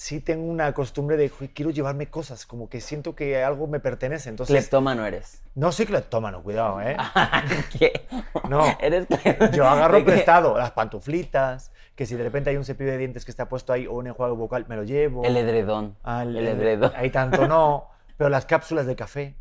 [0.00, 3.80] sí tengo una costumbre de, "Joder, quiero llevarme cosas, como que siento que algo me
[3.80, 4.30] pertenece.
[4.30, 5.42] Entonces, Cleptómano eres.
[5.54, 6.96] no soy cleptómano, cuidado, ¿eh?
[7.78, 8.06] ¿Qué?
[8.48, 8.64] No.
[8.80, 9.06] Eres
[9.52, 13.30] Yo agarro prestado las pantuflitas, que si de repente hay un cepillo de dientes que
[13.30, 15.22] está puesto ahí o un enjuague bucal, me lo llevo.
[15.22, 15.96] El edredón.
[16.02, 16.92] Ah, el edredón.
[16.96, 19.34] Ahí tanto no, pero las cápsulas de café.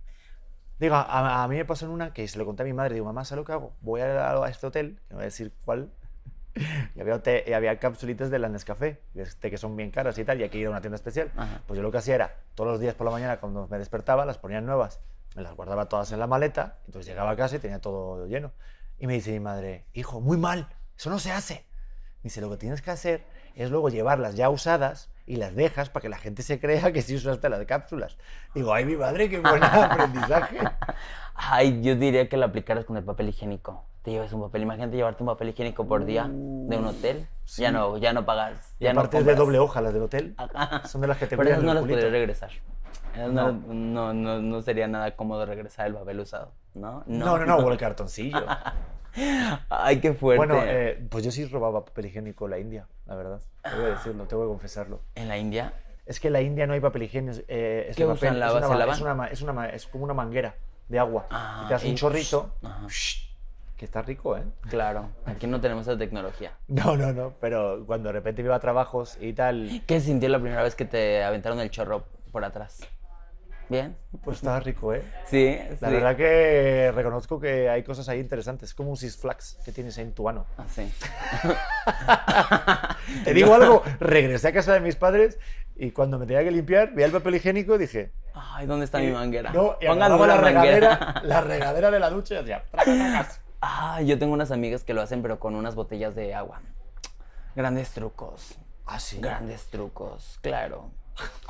[0.77, 2.95] Digo, a, a mí me pasó en una que se lo conté a mi madre.
[2.95, 3.71] Digo, mamá, ¿sabes lo que hago?
[3.79, 5.89] Voy a, a este hotel, que no voy a decir cuál,
[6.95, 10.17] y había, hote- y había cápsulitas de la Nescafé, de este que son bien caras
[10.17, 11.31] y tal, y hay que ir a una tienda especial.
[11.35, 11.61] Ajá.
[11.67, 14.25] Pues yo lo que hacía era, todos los días por la mañana cuando me despertaba,
[14.25, 14.99] las ponía nuevas,
[15.35, 18.51] me las guardaba todas en la maleta, entonces llegaba a casa y tenía todo lleno.
[18.97, 21.65] Y me dice mi madre, hijo, muy mal, eso no se hace.
[22.21, 23.23] Me dice, lo que tienes que hacer
[23.55, 27.01] es luego llevarlas ya usadas y las dejas para que la gente se crea que
[27.01, 28.17] sí usaste las cápsulas.
[28.53, 30.57] Digo, ay, mi madre, qué buen aprendizaje.
[31.35, 33.85] Ay, yo diría que lo aplicaras con el papel higiénico.
[34.03, 37.27] Te llevas un papel, imagínate llevarte un papel higiénico por día de un hotel.
[37.57, 38.75] Ya no, ya no pagas.
[38.79, 40.35] Y Ya no aparte es de doble hoja las del hotel.
[40.37, 40.87] Ajá.
[40.87, 42.51] Son de las que te Pero esas no las podría regresar.
[43.17, 43.51] No, No.
[43.73, 47.03] no, no, no sería nada cómodo regresar el papel usado, ¿no?
[47.07, 48.45] No, no, no, o el cartoncillo.
[49.69, 50.37] Ay, qué fuerte.
[50.37, 53.41] Bueno, eh, pues yo sí robaba papel higiénico en la India, la verdad.
[53.63, 55.01] Tengo que decirlo, tengo que confesarlo.
[55.15, 55.73] En la India,
[56.05, 57.37] Es que en la India no hay papel higiénico.
[57.47, 58.39] eh, es ¿Qué papel, usan?
[58.39, 60.55] ¿La es, una, es, una, es, una ma- es como una manguera
[60.87, 61.25] de agua.
[61.31, 62.51] Ah, y te hace y- un chorrito.
[62.63, 62.87] Ajá.
[63.79, 64.43] Que está rico, ¿eh?
[64.69, 66.51] claro, aquí no tenemos esa tecnología.
[66.67, 67.31] No, no, no.
[67.39, 70.83] Pero cuando de repente iba a trabajos y tal, ¿Qué sintió la primera vez que
[70.83, 72.03] te aventaron el chorro
[72.33, 72.81] por atrás?
[73.69, 73.95] ¿Bien?
[74.21, 75.01] pues estaba rico, ¿eh?
[75.27, 75.93] Sí, La sí.
[75.93, 78.69] verdad que reconozco que hay cosas ahí interesantes.
[78.69, 80.45] Es como un Six Flags que tienes ahí en tu ano.
[80.57, 80.91] Ah, sí.
[83.23, 85.39] Te digo algo, regresé a casa de mis padres
[85.77, 88.11] y cuando me tenía que limpiar, vi el papel higiénico y dije...
[88.33, 89.53] Ay, ¿dónde está mi manguera?
[89.53, 90.35] No, y la manguera.
[90.35, 92.63] regadera, la regadera de la ducha y hacía...
[93.61, 96.61] Ah, yo tengo unas amigas que lo hacen, pero con unas botellas de agua.
[97.55, 98.55] Grandes trucos.
[98.85, 99.19] Ah, sí.
[99.19, 100.89] Grandes trucos, claro.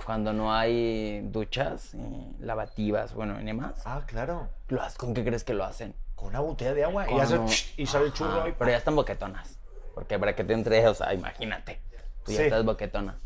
[0.03, 3.83] Cuando no hay duchas y lavativas, bueno, y demás.
[3.85, 4.49] Ah, claro.
[4.69, 5.93] ¿lo has- ¿Con qué crees que lo hacen?
[6.15, 8.55] Con una botella de agua y, hace un- y sale el churro ahí.
[8.57, 9.59] Pero ya están boquetonas.
[9.93, 11.79] Porque para que te entre, o sea, imagínate.
[12.25, 12.43] Tú ya Sí.
[12.45, 13.19] estás boquetona.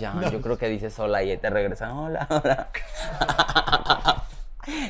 [0.00, 1.90] Ya, yo creo que dices hola y te regresan.
[1.92, 2.70] Hola, hola.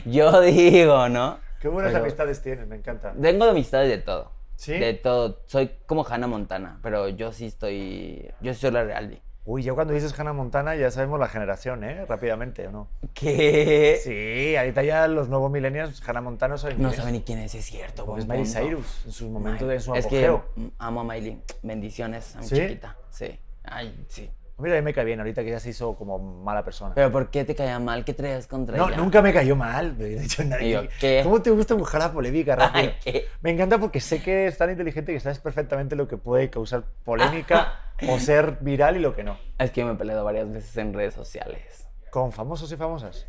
[0.04, 1.38] yo digo, ¿no?
[1.60, 3.12] Qué buenas Pero- amistades tienes, me encanta.
[3.20, 4.32] Tengo de amistades de todo.
[4.56, 4.72] ¿Sí?
[4.78, 5.42] De todo.
[5.46, 8.30] Soy como Hannah Montana, pero yo sí estoy.
[8.40, 9.20] Yo soy la real.
[9.44, 12.04] Uy, ya cuando dices Hannah Montana ya sabemos la generación, ¿eh?
[12.06, 12.88] Rápidamente, ¿o no?
[13.14, 14.00] ¿Qué?
[14.02, 17.64] Sí, ahorita ya los nuevos millennials, Hannah Montana saben No saben ni quién es, es
[17.64, 18.16] cierto.
[18.18, 18.44] Es Miley.
[18.46, 20.72] Cyrus, en su momento de su Es que apogeo.
[20.78, 21.40] amo a Miley.
[21.62, 22.56] Bendiciones a mi ¿Sí?
[22.56, 22.96] chiquita.
[23.10, 23.38] Sí.
[23.62, 24.28] Ay, sí.
[24.58, 26.94] Mira, a mí me cae bien ahorita que ya se hizo como mala persona.
[26.94, 28.04] Pero ¿por qué te caía mal?
[28.06, 28.96] ¿Qué traías contra no, ella?
[28.96, 29.94] nunca me cayó mal.
[29.96, 30.70] me he dicho nadie.
[30.72, 31.20] Yo, ¿qué?
[31.22, 32.92] ¿Cómo te gusta buscar la polémica rápido?
[33.04, 33.22] Ay.
[33.42, 36.84] Me encanta porque sé que es tan inteligente que sabes perfectamente lo que puede causar
[37.04, 39.38] polémica o ser viral y lo que no.
[39.58, 41.86] Es que yo me he peleado varias veces en redes sociales.
[42.10, 43.26] ¿Con famosos y famosas?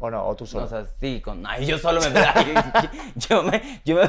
[0.00, 0.24] ¿O no?
[0.26, 0.64] ¿O tú solo?
[0.64, 1.44] O sea, sí, con...
[1.46, 2.32] Ay, yo solo me peleé.
[3.16, 3.80] yo me...
[3.84, 4.08] Yo me...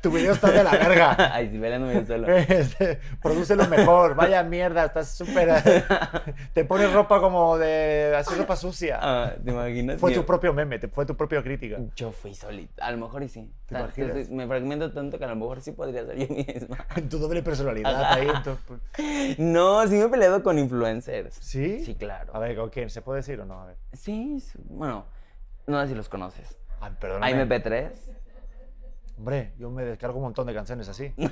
[0.00, 1.16] tu video está de la verga.
[1.34, 2.28] Ay, sí, peleándome yo solo.
[2.28, 4.14] Este, Prodúcelo mejor.
[4.14, 5.48] Vaya mierda, estás súper...
[6.54, 8.14] Te pones ropa como de...
[8.16, 8.98] Así ropa sucia.
[9.02, 9.98] Ah, ¿Te imaginas?
[9.98, 11.78] Fue Yo- tu propio meme, te- fue tu propia crítica.
[11.96, 12.86] Yo fui solita.
[12.86, 13.50] A lo mejor y sí.
[13.66, 14.10] ¿Te imaginas?
[14.10, 16.86] entonces, me fragmento tanto que a lo mejor sí podría ser yo misma.
[17.10, 18.28] Tu doble personalidad ahí.
[18.28, 21.34] en tu- No, sí me he peleado con influencers.
[21.40, 21.80] ¿Sí?
[21.84, 22.34] Sí, claro.
[22.36, 22.90] A ver, ¿con quién?
[22.90, 23.60] ¿Se puede decir o no?
[23.62, 23.76] A ver.
[23.94, 25.06] Sí, sí, bueno,
[25.66, 26.58] no sé si los conoces.
[26.80, 27.44] Ay, perdóname.
[27.46, 27.92] AMP3.
[29.18, 31.14] Hombre, yo me descargo un montón de canciones así.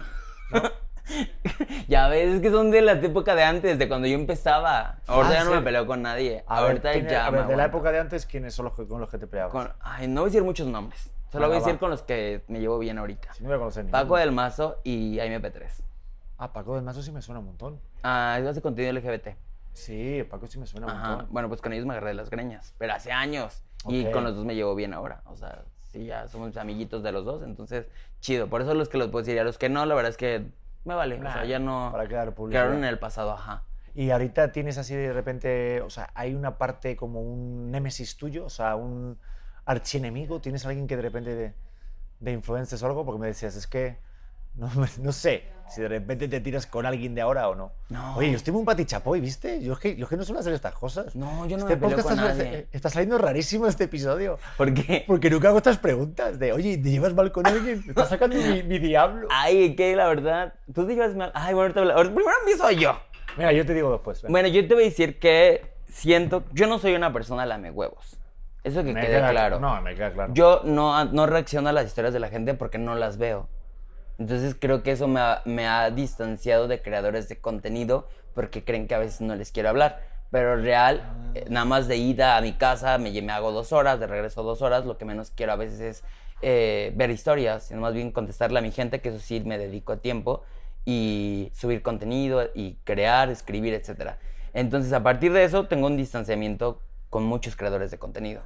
[1.88, 4.98] Ya ves, es que son de la época de antes, de cuando yo empezaba.
[5.08, 5.56] Ahorita Ah, ya no sí.
[5.56, 6.44] me peleo con nadie.
[6.46, 8.66] A Ahorita ¿quién es- ya a me ver, de la época de antes, ¿quiénes son
[8.66, 9.52] los que, con los que te peleabas?
[9.52, 11.10] Con- Ay, no voy a decir muchos nombres.
[11.32, 11.78] Solo Venga, voy a decir va.
[11.80, 13.34] con los que me llevo bien ahorita.
[13.34, 13.90] Si no a ninguno.
[13.90, 15.82] Paco del Mazo y AMP3.
[16.38, 17.80] Ah, Paco del Mazo sí me suena un montón.
[18.04, 19.36] Ah, es hace contenido LGBT.
[19.72, 21.08] Sí, Paco sí me suena un Ajá.
[21.10, 21.28] montón.
[21.32, 23.62] Bueno, pues con ellos me agarré de las greñas, pero hace años.
[23.88, 24.12] Y Ok.
[24.12, 25.22] con los dos me llevo bien ahora.
[25.26, 27.86] O sea, sí, ya somos amiguitos de los dos, entonces,
[28.20, 28.48] chido.
[28.48, 30.16] Por eso los que los puedo decir, y a los que no, la verdad es
[30.16, 30.46] que
[30.84, 31.14] me vale.
[31.16, 31.88] o sea, Nah, ya no.
[31.92, 32.62] Para quedar publicidad.
[32.64, 33.64] Quedaron en el pasado, ajá.
[33.94, 38.44] Y ahorita tienes así de repente, o sea, hay una parte como un némesis tuyo,
[38.44, 39.18] o sea, un
[39.64, 41.54] archienemigo, tienes alguien que de repente de,
[42.20, 43.98] de influencers o algo, porque me decías, es que
[44.54, 44.68] No,
[45.00, 47.72] no sé si de repente te tiras con alguien de ahora o no.
[47.88, 48.16] No.
[48.16, 49.62] Oye, yo estoy muy patichapoy, ¿viste?
[49.62, 51.14] Yo es, que, yo es que no suelo hacer estas cosas.
[51.16, 52.66] No, yo no este me podcast con está, nadie.
[52.72, 54.38] está saliendo rarísimo este episodio.
[54.56, 55.04] ¿Por qué?
[55.06, 57.82] Porque nunca hago estas preguntas de, oye, ¿te llevas mal con alguien?
[57.84, 59.28] Me está sacando mi, mi diablo.
[59.30, 61.30] Ay, que la verdad, tú te llevas mal.
[61.34, 62.98] Ay, bueno, ahorita habla- ahorita- primero empiezo yo.
[63.36, 64.22] Mira, yo te digo después.
[64.22, 64.32] venga.
[64.32, 68.16] Bueno, yo te voy a decir que siento, yo no soy una persona lame huevos.
[68.62, 69.58] Eso que Me quede queda claro.
[69.60, 70.34] No, me queda claro.
[70.34, 73.48] Yo no, no reacciono a las historias de la gente porque no las veo.
[74.20, 78.86] Entonces creo que eso me ha, me ha distanciado de creadores de contenido porque creen
[78.86, 80.02] que a veces no les quiero hablar.
[80.30, 81.02] Pero real,
[81.34, 84.42] eh, nada más de ida a mi casa me, me hago dos horas, de regreso
[84.42, 84.84] dos horas.
[84.84, 86.04] Lo que menos quiero a veces es
[86.42, 89.94] eh, ver historias, sino más bien contestarle a mi gente, que eso sí me dedico
[89.94, 90.42] a tiempo,
[90.84, 94.16] y subir contenido y crear, escribir, etc.
[94.52, 98.42] Entonces a partir de eso tengo un distanciamiento con muchos creadores de contenido.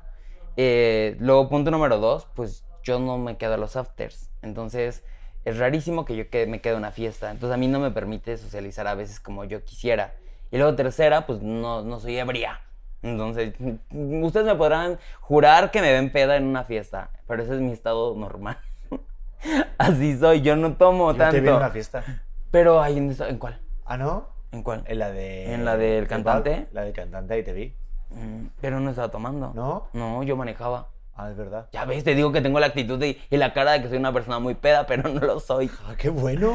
[0.56, 4.30] Eh, luego, punto número dos, pues yo no me quedo a los afters.
[4.40, 5.02] Entonces,
[5.44, 7.30] es rarísimo que yo que- me quede una fiesta.
[7.30, 10.14] Entonces, a mí no me permite socializar a veces como yo quisiera.
[10.50, 12.60] Y luego, tercera, pues no, no soy ebria.
[13.02, 13.54] Entonces,
[13.90, 17.72] ustedes me podrán jurar que me ven peda en una fiesta, pero ese es mi
[17.72, 18.58] estado normal.
[19.78, 21.34] Así soy, yo no tomo Yo tanto.
[21.36, 22.02] te vi en una fiesta.
[22.50, 23.60] Pero ahí en, ¿en cuál?
[23.84, 24.28] ¿Ah, no?
[24.52, 24.84] ¿En cuál?
[24.86, 25.52] En la de...
[25.52, 26.68] ¿En la del cantante?
[26.72, 27.74] La del cantante, ahí te vi.
[28.10, 29.52] Mm, Pero no estaba tomando.
[29.54, 29.88] ¿No?
[29.92, 30.88] No, yo manejaba.
[31.16, 31.68] Ah, es verdad.
[31.72, 33.98] Ya ves, te digo que tengo la actitud y, y la cara de que soy
[33.98, 35.70] una persona muy peda, pero no lo soy.
[35.86, 36.52] Ah, qué bueno.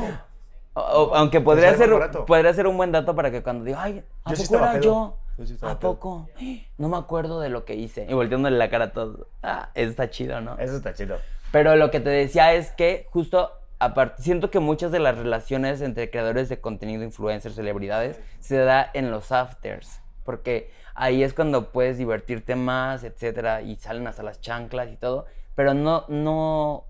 [0.74, 1.90] O- o- aunque podría ser,
[2.28, 4.82] podría ser un buen dato para que cuando diga, ay, ¿a Yo poco era pedo.
[4.84, 5.18] yo?
[5.38, 5.94] Yo sí estaba ¿A pedo.
[5.96, 6.30] poco?
[6.78, 8.06] No me acuerdo de lo que hice.
[8.10, 9.28] Y volteándole la cara a todos.
[9.44, 10.58] Ah, está chido, ¿no?
[10.60, 11.18] Eso está chido.
[11.52, 15.82] Pero lo que te decía es que justo aparte, siento que muchas de las relaciones
[15.82, 20.02] entre creadores de contenido, influencers, celebridades, se da en los afters.
[20.26, 25.26] Porque ahí es cuando puedes divertirte más, etcétera, y salen hasta las chanclas y todo.
[25.56, 26.86] Pero no, no,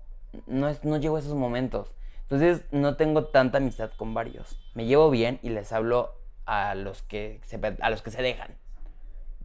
[0.46, 1.94] no, es, no llego a esos momentos.
[2.22, 4.58] Entonces no tengo tanta amistad con varios.
[4.74, 8.56] Me llevo bien y les hablo a los que se, a los que se dejan.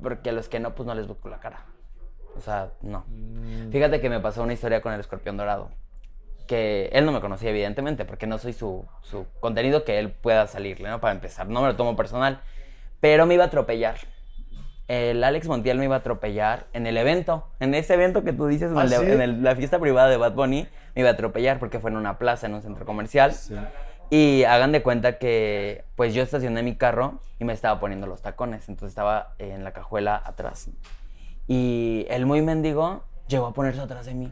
[0.01, 1.65] Porque a los que no, pues no les busco la cara.
[2.35, 3.05] O sea, no.
[3.71, 5.69] Fíjate que me pasó una historia con el escorpión dorado.
[6.47, 10.45] Que él no me conocía, evidentemente, porque no soy su, su contenido que él pueda
[10.47, 10.99] salirle, ¿no?
[10.99, 12.41] Para empezar, no me lo tomo personal.
[12.99, 13.97] Pero me iba a atropellar.
[14.87, 17.47] El Alex Montiel me iba a atropellar en el evento.
[17.59, 19.11] En ese evento que tú dices, en, ¿Ah, el de- sí?
[19.11, 21.97] en el- la fiesta privada de Bad Bunny, me iba a atropellar porque fue en
[21.97, 23.33] una plaza, en un centro comercial.
[23.33, 23.55] Sí.
[24.11, 28.21] Y hagan de cuenta que, pues yo estacioné mi carro y me estaba poniendo los
[28.21, 28.69] tacones.
[28.69, 30.69] Entonces estaba en la cajuela atrás.
[31.47, 34.31] Y el muy mendigo llegó a ponerse atrás de mí.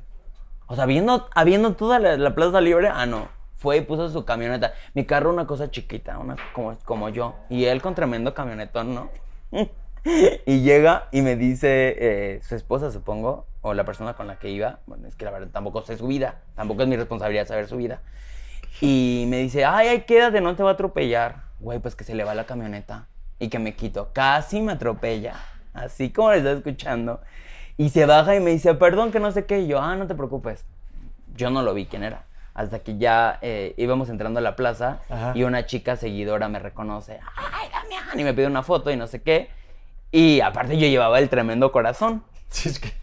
[0.68, 3.28] O sea, viendo, habiendo toda la, la plaza libre, ah, no.
[3.56, 4.74] Fue y puso su camioneta.
[4.94, 7.36] Mi carro, una cosa chiquita, una como, como yo.
[7.50, 9.10] Y él con tremendo camionetón, ¿no?
[10.46, 14.50] y llega y me dice eh, su esposa, supongo, o la persona con la que
[14.50, 14.80] iba.
[14.86, 16.42] Bueno, es que la verdad tampoco sé su vida.
[16.56, 18.02] Tampoco es mi responsabilidad saber su vida.
[18.82, 21.44] Y me dice, ay, ay, quédate, no te va a atropellar.
[21.60, 23.08] Güey, pues que se le va la camioneta.
[23.40, 24.10] Y que me quito.
[24.14, 25.36] Casi me atropella.
[25.74, 27.22] Así como le está escuchando.
[27.78, 29.62] Y se baja y me dice, perdón, que no sé qué.
[29.62, 30.66] Y yo, ah, no te preocupes.
[31.36, 32.26] Yo no lo vi quién era.
[32.54, 35.32] Hasta que ya eh, íbamos entrando a la plaza Ajá.
[35.34, 37.20] y una chica seguidora me reconoce.
[37.36, 38.20] Ay, Damián.
[38.20, 39.50] Y me pide una foto y no sé qué.
[40.14, 42.24] Y aparte yo llevaba el tremendo corazón.
[42.50, 42.94] Sí, es que...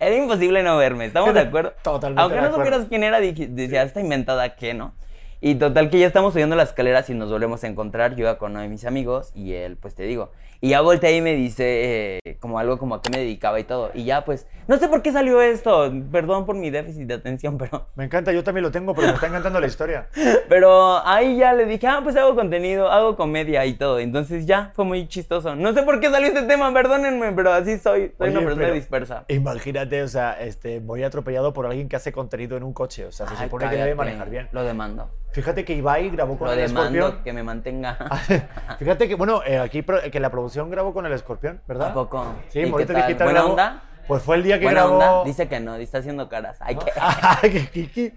[0.00, 1.74] Era imposible no verme, ¿estamos de acuerdo?
[1.82, 4.92] Totalmente Aunque no supieras quién era, dije- decía, esta inventada qué, ¿no?
[5.40, 8.38] Y total que ya estamos subiendo las escaleras y nos volvemos a encontrar, yo iba
[8.38, 10.30] con uno de mis amigos y él, pues te digo.
[10.60, 13.64] Y ya volteé y me dice eh, como algo como a qué me dedicaba y
[13.64, 13.90] todo.
[13.92, 17.58] Y ya pues, no sé por qué salió esto, perdón por mi déficit de atención,
[17.58, 17.88] pero...
[17.94, 20.08] Me encanta, yo también lo tengo, pero me está encantando la historia.
[20.48, 23.98] Pero ahí ya le dije, ah, pues hago contenido, hago comedia y todo.
[23.98, 25.56] Entonces ya fue muy chistoso.
[25.56, 28.12] No sé por qué salió este tema, perdónenme, pero así soy.
[28.16, 29.24] Soy Oye, una persona dispersa.
[29.28, 33.06] Imagínate, o sea, este, morir atropellado por alguien que hace contenido en un coche.
[33.06, 33.96] O sea, se Ay, supone que debe cállate.
[33.96, 34.48] manejar bien.
[34.52, 35.10] Lo demando.
[35.36, 37.20] Fíjate que Ibai grabó con Lo el escorpión.
[37.22, 37.98] que me mantenga.
[38.78, 41.90] Fíjate que, bueno, eh, aquí pro- que la producción grabó con el escorpión, ¿verdad?
[41.90, 42.24] ¿A poco?
[42.48, 43.06] Sí, ¿Y Morito qué tal?
[43.08, 43.82] Digital ¿Buena grabó- onda?
[44.08, 44.96] Pues fue el día que Buena grabó.
[44.98, 45.24] onda.
[45.24, 46.56] Dice que no, está haciendo caras.
[46.60, 48.12] Ay, que- Ay, que Kiki.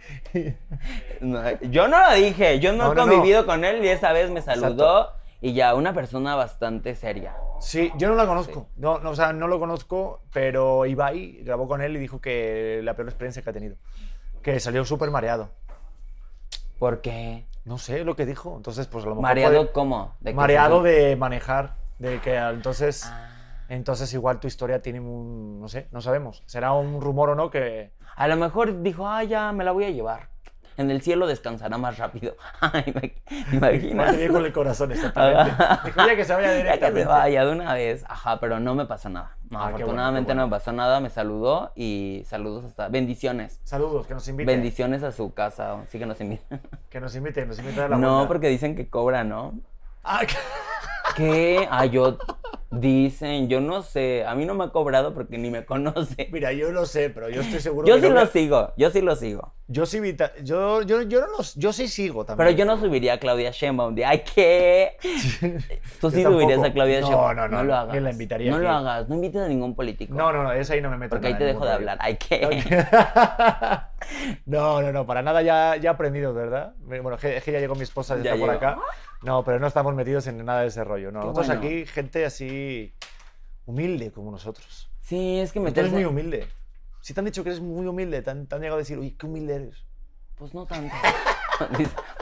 [1.19, 3.11] No, yo no lo dije, yo no, No, he no, no.
[3.11, 5.11] convivido con él y esa vez me saludó
[5.41, 7.35] y ya, una persona bastante seria.
[7.59, 8.67] Sí, yo no la conozco.
[8.77, 12.79] No, no, o sea, no lo conozco, pero Ibai grabó con él y dijo que
[12.81, 13.75] la peor experiencia que ha tenido.
[14.41, 15.49] Que salió súper mareado.
[16.79, 18.55] Porque No sé lo que dijo.
[18.57, 19.21] Entonces, pues a lo mejor.
[19.23, 20.15] mareado fue- cómo?
[20.21, 21.75] ¿De qué mareado de manejar.
[21.99, 23.05] De que entonces.
[23.05, 23.27] Ah.
[23.67, 25.59] Entonces, igual tu historia tiene un.
[25.59, 26.41] No sé, no sabemos.
[26.47, 27.91] Será un rumor o no que.
[28.15, 30.29] A lo mejor dijo, ah, ya me la voy a llevar.
[30.79, 32.35] En el cielo descansará más rápido.
[32.71, 34.15] Me- Madre imaginas.
[34.17, 35.51] mía, con el corazón, exactamente.
[35.85, 37.01] Dijo, ya que se vaya Ya que directamente.
[37.01, 38.05] se vaya de una vez.
[38.07, 39.35] Ajá, pero no me pasa nada.
[39.49, 40.41] No, Ah, qué bueno, afortunadamente qué bueno.
[40.43, 40.99] no me pasó nada.
[40.99, 42.87] Me saludó y saludos hasta.
[42.87, 43.59] Bendiciones.
[43.63, 44.51] Saludos, que nos invite.
[44.51, 45.77] Bendiciones a su casa.
[45.89, 46.61] Sí que nos invitan.
[46.89, 48.27] Que nos invite, nos invite a la No, vuelta.
[48.27, 49.53] porque dicen que cobra, ¿no?
[50.03, 50.35] Ah, que-
[51.15, 51.67] ¿Qué?
[51.69, 52.17] Ah, yo.
[52.71, 54.25] Dicen, yo no sé.
[54.27, 56.29] A mí no me ha cobrado porque ni me conoce.
[56.31, 58.73] Mira, yo lo sé, pero yo estoy seguro Yo que sí no lo me- sigo.
[58.77, 59.53] Yo sí lo sigo.
[59.71, 62.47] Yo sí vi ta- yo, yo, yo no los, yo sí sigo también.
[62.47, 64.97] Pero yo no subiría a Claudia Sheinbaum de, ay, ¿qué?
[66.01, 67.35] Tú sí subirías a Claudia No, Sheinbaum.
[67.35, 67.93] no, no, lo no, hagas.
[67.95, 68.65] ni la invitaría No aquí.
[68.65, 69.09] lo hagas.
[69.09, 70.13] No invites a ningún político.
[70.15, 71.11] No, no, no, esa ahí no me meto.
[71.11, 71.97] Porque ahí te dejo de hablar.
[72.01, 72.47] Ay, ¿qué?
[74.45, 76.73] No, no, no, para nada ya, ya aprendido, ¿verdad?
[76.79, 78.77] Bueno, es que, ya llegó mi esposa, ya está por acá.
[79.21, 81.11] No, pero no estamos metidos en nada de ese rollo.
[81.11, 81.61] No, nosotros bueno.
[81.61, 82.58] aquí, gente así
[83.65, 84.89] humilde como nosotros.
[85.01, 86.47] Sí, es que Tú eres muy humilde.
[87.01, 88.97] Si te han dicho que eres muy humilde, te han, te han llegado a decir,
[88.97, 89.85] uy, qué humilde eres.
[90.35, 90.95] Pues no tanto.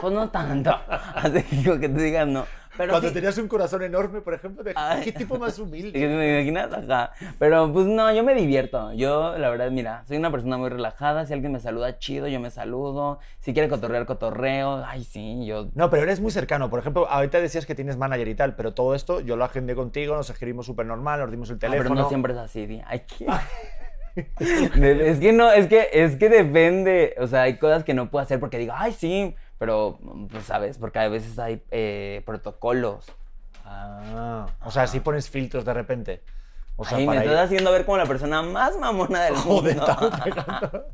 [0.00, 0.76] Pues no tanto.
[0.88, 2.46] Así que que te digan no.
[2.78, 5.02] Pero Cuando sí- tenías un corazón enorme, por ejemplo, Ay.
[5.04, 5.98] ¿qué tipo más ¿Te humilde?
[6.48, 6.72] imaginas?
[6.72, 7.12] Ajá.
[7.38, 8.92] Pero pues no, yo me divierto.
[8.94, 11.26] Yo, la verdad, mira, soy una persona muy relajada.
[11.26, 13.18] Si alguien me saluda, chido, yo me saludo.
[13.40, 14.82] Si quiere cotorrear, cotorreo.
[14.86, 15.68] Ay, sí, yo.
[15.74, 16.70] No, pero eres muy cercano.
[16.70, 19.74] Por ejemplo, ahorita decías que tienes manager y tal, pero todo esto yo lo agendé
[19.74, 21.88] contigo, nos escribimos súper normal, nos dimos el Ah, teléfono.
[21.90, 22.80] pero no siempre es así, di.
[22.86, 23.26] Ay, ¿qué?
[24.80, 27.14] De- es que no, es que, es que depende.
[27.18, 29.34] O sea, hay cosas que no puedo hacer porque digo, ay, sí.
[29.58, 29.98] Pero,
[30.30, 30.78] pues, ¿sabes?
[30.78, 33.06] Porque a veces hay eh, protocolos.
[33.64, 36.22] Ah, o sea, si pones filtros de repente.
[36.80, 39.68] O sea, Ay, me estás ir- haciendo ver como la persona más mamona del mundo.
[39.98, 40.86] Joder, pegando.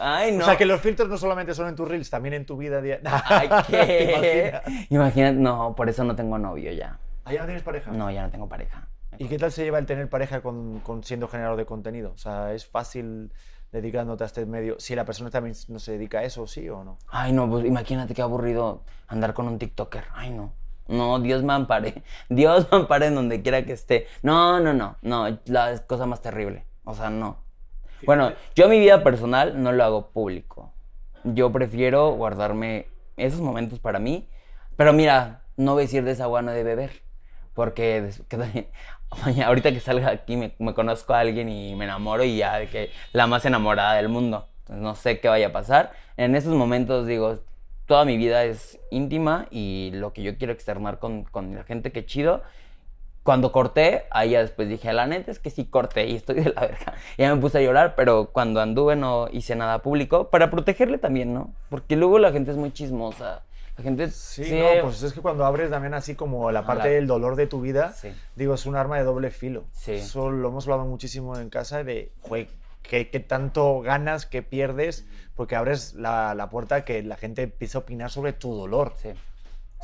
[0.00, 0.44] Ay, no.
[0.44, 2.80] O sea, que los filtros no solamente son en tus reels, también en tu vida
[2.80, 3.22] diaria.
[3.26, 4.60] Ay, ¿Te ¿qué?
[4.62, 4.90] imaginas?
[4.90, 6.98] Imagina, no, por eso no tengo novio ya.
[7.26, 7.90] Ah, ¿ya no tienes pareja?
[7.90, 8.88] No, ya no tengo pareja.
[9.18, 12.12] ¿Y qué tal se lleva el tener pareja con, con siendo generador de contenido?
[12.12, 13.30] O sea, ¿es fácil
[13.74, 14.76] dedicándote a este medio?
[14.78, 16.98] Si la persona también no se dedica a eso, ¿sí o no?
[17.08, 20.04] Ay, no, pues imagínate qué aburrido andar con un TikToker.
[20.14, 20.52] Ay, no.
[20.86, 22.02] No, Dios me ampare.
[22.28, 24.06] Dios me ampare en donde quiera que esté.
[24.22, 24.96] No, no, no.
[25.02, 26.64] No, la cosa más terrible.
[26.84, 27.38] O sea, no.
[28.06, 30.72] Bueno, yo mi vida personal no lo hago público.
[31.24, 34.28] Yo prefiero guardarme esos momentos para mí.
[34.76, 37.02] Pero mira, no voy a decir de esa agua no de beber.
[37.54, 38.10] Porque
[39.44, 42.68] ahorita que salga aquí me, me conozco a alguien y me enamoro y ya de
[42.68, 44.48] que la más enamorada del mundo.
[44.60, 45.92] Entonces no sé qué vaya a pasar.
[46.16, 47.38] En esos momentos digo,
[47.86, 51.92] toda mi vida es íntima y lo que yo quiero externar con, con la gente,
[51.92, 52.42] qué chido.
[53.22, 56.52] Cuando corté, ahí ya después dije, la neta es que sí corté y estoy de
[56.54, 56.94] la verga.
[57.16, 60.98] Y ya me puse a llorar, pero cuando anduve no hice nada público para protegerle
[60.98, 61.54] también, ¿no?
[61.70, 63.42] Porque luego la gente es muy chismosa.
[63.76, 66.94] La gente Sí, no, pues es que cuando abres también así como la parte la-
[66.94, 68.12] del dolor de tu vida, Sí.
[68.36, 69.64] digo, es un arma de doble filo.
[69.72, 69.92] Sí.
[69.94, 72.48] Eso lo hemos hablado muchísimo en casa de, "Jue,
[72.82, 75.06] ¿qué, qué tanto ganas, qué pierdes?
[75.34, 78.92] Porque abres la, la puerta que la gente empiece a opinar sobre tu dolor.
[78.96, 79.10] sí.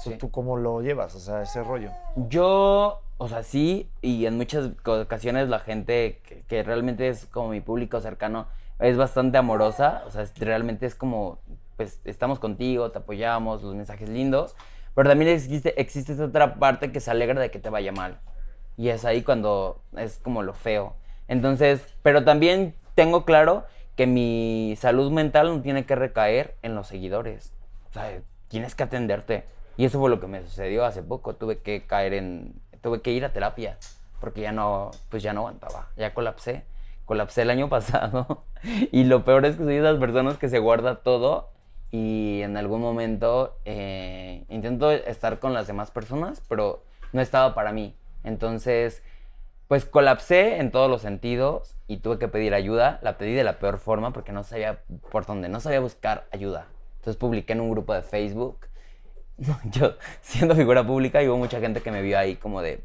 [0.03, 0.17] ¿Tú- sí.
[0.17, 1.15] ¿Tú cómo lo llevas?
[1.15, 1.91] O sea, ese rollo.
[2.17, 7.49] Yo, o sea, sí, y en muchas ocasiones la gente que, que realmente es como
[7.51, 8.47] mi público cercano
[8.79, 11.39] es bastante amorosa, o sea, realmente es como,
[11.81, 14.55] pues estamos contigo, te apoyamos, los mensajes lindos,
[14.95, 18.21] pero también existe, existe esta otra parte que se alegra de que te vaya mal,
[18.77, 20.95] y es ahí cuando es como lo feo.
[21.27, 23.65] Entonces, pero también tengo claro
[23.97, 27.55] que mi salud mental no tiene que recaer en los seguidores,
[27.89, 29.45] o sea, tienes que atenderte.
[29.79, 31.37] Y eso fue lo que me sucedió hace poco.
[31.37, 32.61] Tuve que caer en.
[32.83, 33.79] Tuve que ir a terapia.
[34.21, 34.91] Porque ya no.
[35.09, 35.89] Pues ya no aguantaba.
[35.97, 36.65] Ya colapsé.
[37.07, 38.45] Colapsé el año pasado.
[38.93, 41.49] Y lo peor es que soy de esas personas que se guarda todo.
[41.91, 46.43] Y en algún momento eh, intento estar con las demás personas.
[46.49, 47.95] Pero no estaba para mí.
[48.25, 49.03] Entonces.
[49.69, 51.77] Pues colapsé en todos los sentidos.
[51.87, 52.99] Y tuve que pedir ayuda.
[53.03, 54.13] La pedí de la peor forma.
[54.13, 54.81] Porque no sabía
[55.11, 55.49] por dónde.
[55.49, 56.67] No sabía buscar ayuda.
[56.99, 58.67] Entonces publiqué en un grupo de Facebook
[59.65, 62.83] yo siendo figura pública y hubo mucha gente que me vio ahí como de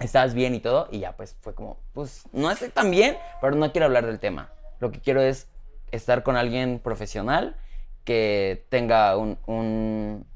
[0.00, 3.54] estás bien y todo y ya pues fue como pues no estoy tan bien pero
[3.54, 5.48] no quiero hablar del tema lo que quiero es
[5.92, 7.56] estar con alguien profesional
[8.04, 10.26] que tenga un, un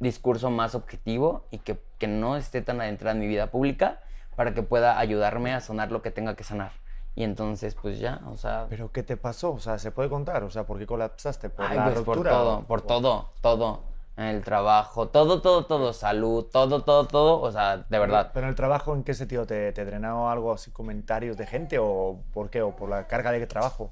[0.00, 4.00] discurso más objetivo y que, que no esté tan adentrada en mi vida pública
[4.36, 6.72] para que pueda ayudarme a sanar lo que tenga que sanar
[7.18, 9.50] y entonces pues ya o sea ¿Pero qué te pasó?
[9.52, 10.44] O sea, ¿se puede contar?
[10.44, 11.50] O sea, ¿por qué colapsaste?
[11.50, 13.80] ¿Por Ay, la pues por todo, por todo, todo.
[14.16, 15.92] El trabajo, todo, todo, todo.
[15.92, 17.40] Salud, todo, todo, todo.
[17.40, 18.30] O sea, de verdad.
[18.32, 19.46] ¿Pero en el trabajo en qué sentido?
[19.46, 22.62] ¿Te, te drenó algo así, comentarios de gente o por qué?
[22.62, 23.90] ¿O por la carga de trabajo?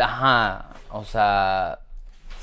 [0.00, 0.70] Ajá.
[0.90, 1.78] O sea,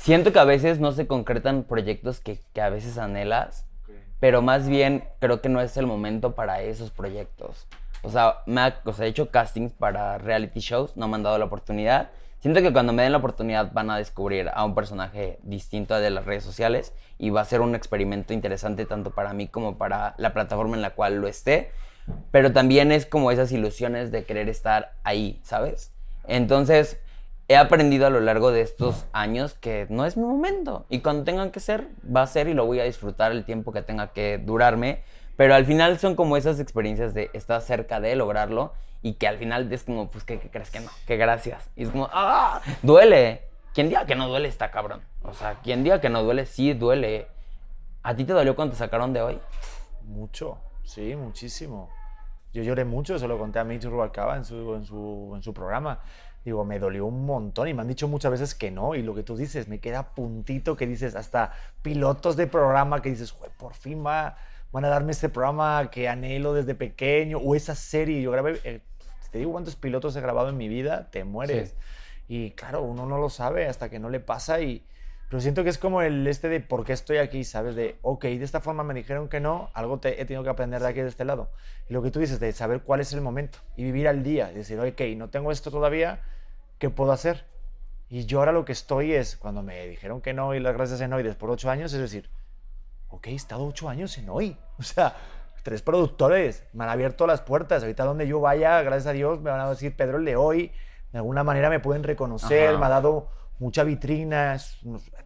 [0.00, 3.66] siento que a veces no se concretan proyectos que, que a veces anhelas.
[4.18, 7.66] Pero más bien creo que no es el momento para esos proyectos.
[8.02, 11.22] O sea, me ha, o sea, he hecho castings para reality shows, no me han
[11.22, 12.10] dado la oportunidad.
[12.38, 16.10] Siento que cuando me den la oportunidad van a descubrir a un personaje distinto de
[16.10, 20.14] las redes sociales y va a ser un experimento interesante tanto para mí como para
[20.16, 21.72] la plataforma en la cual lo esté.
[22.30, 25.92] Pero también es como esas ilusiones de querer estar ahí, ¿sabes?
[26.26, 26.98] Entonces,
[27.50, 30.86] he aprendido a lo largo de estos años que no es mi momento.
[30.88, 33.72] Y cuando tengan que ser, va a ser y lo voy a disfrutar el tiempo
[33.72, 35.02] que tenga que durarme.
[35.36, 38.72] Pero al final son como esas experiencias de estar cerca de lograrlo
[39.02, 40.90] y que al final es como, pues, ¿qué, crees que no?
[41.08, 41.68] Que gracias.
[41.74, 42.62] Y es como, ¡ah!
[42.82, 43.42] Duele.
[43.74, 45.00] Quien diga que no duele está cabrón.
[45.24, 47.26] O sea, quien diga que no duele, sí duele.
[48.04, 49.40] ¿A ti te dolió cuando te sacaron de hoy?
[50.04, 51.90] Mucho, sí, muchísimo.
[52.52, 55.52] Yo lloré mucho, se lo conté a Mitch Rubalcaba en su, en su, en su
[55.52, 56.00] programa.
[56.44, 58.94] Digo, me dolió un montón y me han dicho muchas veces que no.
[58.94, 63.10] Y lo que tú dices, me queda puntito que dices, hasta pilotos de programa que
[63.10, 64.36] dices, por fin va,
[64.72, 68.22] van a darme este programa que anhelo desde pequeño o esa serie.
[68.22, 68.80] Yo grabé, eh,
[69.30, 71.76] te digo cuántos pilotos he grabado en mi vida, te mueres.
[72.26, 74.84] Y claro, uno no lo sabe hasta que no le pasa y...
[75.30, 77.76] Pero siento que es como el este de por qué estoy aquí, ¿sabes?
[77.76, 80.82] De, ok, de esta forma me dijeron que no, algo te, he tenido que aprender
[80.82, 81.52] de aquí, de este lado.
[81.88, 84.50] Y lo que tú dices, de saber cuál es el momento y vivir al día.
[84.50, 86.20] Y decir, ok, no tengo esto todavía,
[86.78, 87.44] ¿qué puedo hacer?
[88.08, 91.00] Y yo ahora lo que estoy es, cuando me dijeron que no y las gracias
[91.00, 92.28] en hoy por ocho años, es decir,
[93.10, 94.56] ok, he estado ocho años en hoy.
[94.78, 95.14] O sea,
[95.62, 97.84] tres productores, me han abierto las puertas.
[97.84, 100.72] Ahorita donde yo vaya, gracias a Dios, me van a decir Pedro el de hoy.
[101.12, 103.28] De alguna manera me pueden reconocer, me ha dado
[103.60, 104.56] mucha vitrina.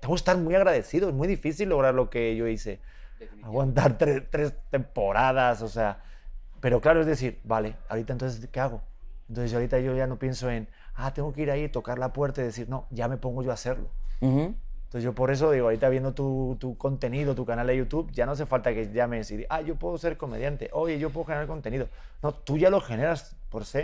[0.01, 1.09] tengo que estar muy agradecido.
[1.09, 2.81] Es muy difícil lograr lo que yo hice.
[3.43, 6.03] Aguantar tres, temporadas, o sea.
[6.61, 8.83] Pero claro, es decir, vale, ahorita entonces, ¿qué hago?
[9.29, 12.43] Entonces ahorita yo ya no pienso en, ah, tengo que ir ahí, tocar la puerta
[12.43, 13.89] y decir, no, ya me pongo yo a hacerlo.
[14.21, 18.27] Entonces yo por eso digo, ahorita viendo tu, tu, contenido, tu canal de YouTube, ya
[18.27, 21.27] no hace falta que llames y digas, ah, yo puedo ser comediante, oye, yo puedo
[21.27, 21.89] generar contenido.
[22.23, 23.81] No, tú ya lo generas por sí.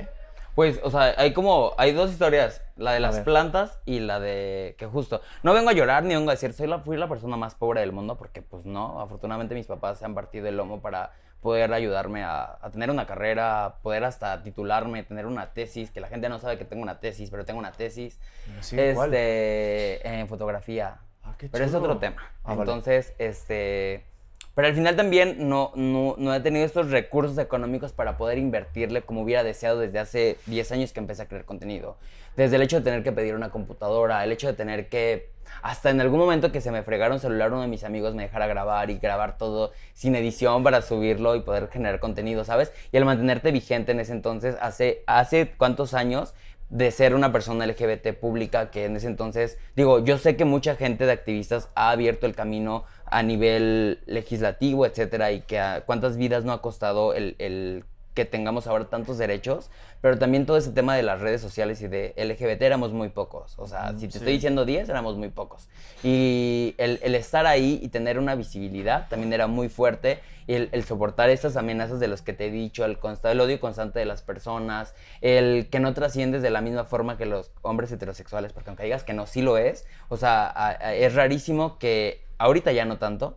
[0.61, 4.74] Pues, o sea, hay como, hay dos historias, la de las plantas y la de
[4.76, 7.38] que justo, no vengo a llorar ni vengo a decir, soy la, fui la persona
[7.38, 10.82] más pobre del mundo, porque pues no, afortunadamente mis papás se han partido el lomo
[10.82, 16.08] para poder ayudarme a, tener una carrera, poder hasta titularme, tener una tesis, que la
[16.08, 18.20] gente no sabe que tengo una tesis, pero tengo una tesis.
[18.70, 20.98] este, en fotografía.
[21.24, 22.30] Ah, pero es otro tema.
[22.44, 24.09] Ah, Entonces, este...
[24.61, 29.00] Pero al final también no, no, no, he tenido estos recursos económicos para poder invertirle
[29.00, 31.96] como hubiera deseado desde hace 10 años que empecé a crear contenido.
[32.36, 35.30] Desde el hecho de tener que pedir una computadora, el hecho de tener que
[35.62, 38.46] hasta en algún momento que se me fregaron celular, uno de mis amigos me dejara
[38.48, 42.70] grabar y grabar todo sin edición para subirlo y poder generar contenido, ¿sabes?
[42.92, 46.34] Y el mantenerte vigente en ese entonces, hace, hace cuántos años
[46.70, 50.76] de ser una persona LGBT pública que en ese entonces, digo, yo sé que mucha
[50.76, 56.44] gente de activistas ha abierto el camino a nivel legislativo, etcétera, y que cuántas vidas
[56.44, 57.84] no ha costado el, el
[58.14, 61.88] que tengamos ahora tantos derechos, pero también todo ese tema de las redes sociales y
[61.88, 63.54] de LGBT éramos muy pocos.
[63.58, 65.68] O sea, si te estoy diciendo 10, éramos muy pocos.
[66.02, 70.20] Y el, estar ahí y tener una visibilidad también era muy fuerte.
[70.46, 74.00] Y el, soportar estas amenazas de los que te he dicho, el, el odio constante
[74.00, 78.52] de las personas, el que no trasciendes de la misma forma que los hombres heterosexuales,
[78.52, 79.86] porque aunque digas que no, sí lo es.
[80.08, 83.36] O sea, es rarísimo que ahorita ya no tanto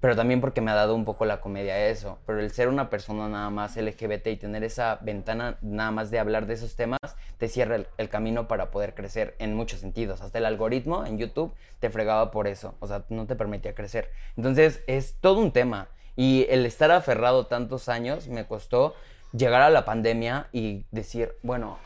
[0.00, 2.18] pero también porque me ha dado un poco la comedia eso.
[2.24, 6.20] Pero el ser una persona nada más LGBT y tener esa ventana nada más de
[6.20, 7.00] hablar de esos temas,
[7.36, 10.20] te cierra el, camino para poder crecer en muchos sentidos.
[10.20, 14.10] Hasta el algoritmo en YouTube te fregaba por eso, o sea, no te permitía crecer.
[14.36, 15.88] Entonces es todo un tema.
[16.14, 18.94] Y el estar aferrado tantos años me costó
[19.32, 21.78] llegar a la pandemia y decir, bueno,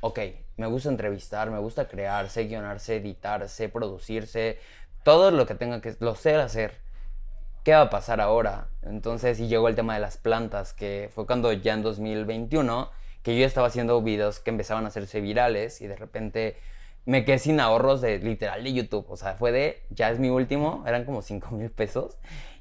[0.00, 0.18] ok,
[0.56, 4.58] me gusta entrevistar, me gusta crear, sé guionar, sé editar, sé producirse,
[5.04, 6.82] todo lo que tenga que, lo sé hacer
[7.64, 8.68] ¿qué va a pasar ahora?
[8.82, 12.90] Entonces, y llegó el tema de las plantas, que fue cuando ya en 2021,
[13.22, 16.56] que yo estaba haciendo videos que empezaban a hacerse virales y de repente
[17.04, 19.06] me quedé sin ahorros de literal de YouTube.
[19.08, 22.18] O sea, fue de, ya es mi último, eran como 5 mil pesos.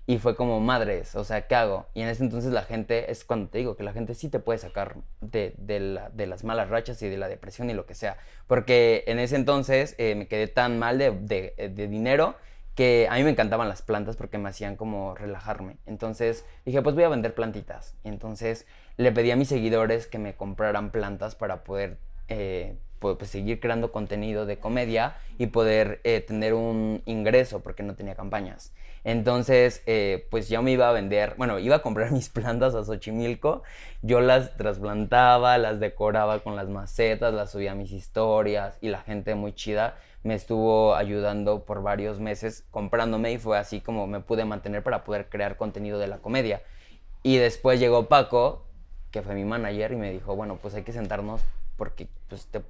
[0.07, 1.87] Y fue como, madres, o sea, ¿qué hago?
[1.93, 4.39] Y en ese entonces la gente, es cuando te digo que la gente sí te
[4.39, 8.17] puede sacar de, de, las malas rachas y de la depresión y lo que sea.
[8.47, 12.35] Porque en ese entonces eh, me quedé tan mal de, de dinero
[12.75, 15.77] que a mí me encantaban las plantas porque me hacían como relajarme.
[15.85, 17.95] Entonces dije, pues voy a vender plantitas.
[18.03, 18.65] Y entonces
[18.97, 21.97] le pedí a mis seguidores que me compraran plantas para poder
[22.27, 27.95] eh, pues, seguir creando contenido de comedia y poder eh, tener un ingreso porque no
[27.95, 28.73] tenía campañas.
[29.03, 32.83] Entonces, eh, pues yo me iba a vender, bueno, iba a comprar mis plantas a
[32.83, 33.63] Xochimilco,
[34.03, 39.01] yo las trasplantaba, las decoraba con las macetas, las subía a mis historias y la
[39.01, 44.19] gente muy chida me estuvo ayudando por varios meses comprándome y fue así como me
[44.19, 46.61] pude mantener para poder crear contenido de la comedia.
[47.23, 48.67] Y después llegó Paco,
[49.09, 51.41] que fue mi manager, y me dijo, bueno, pues hay que sentarnos
[51.75, 52.61] porque pues, te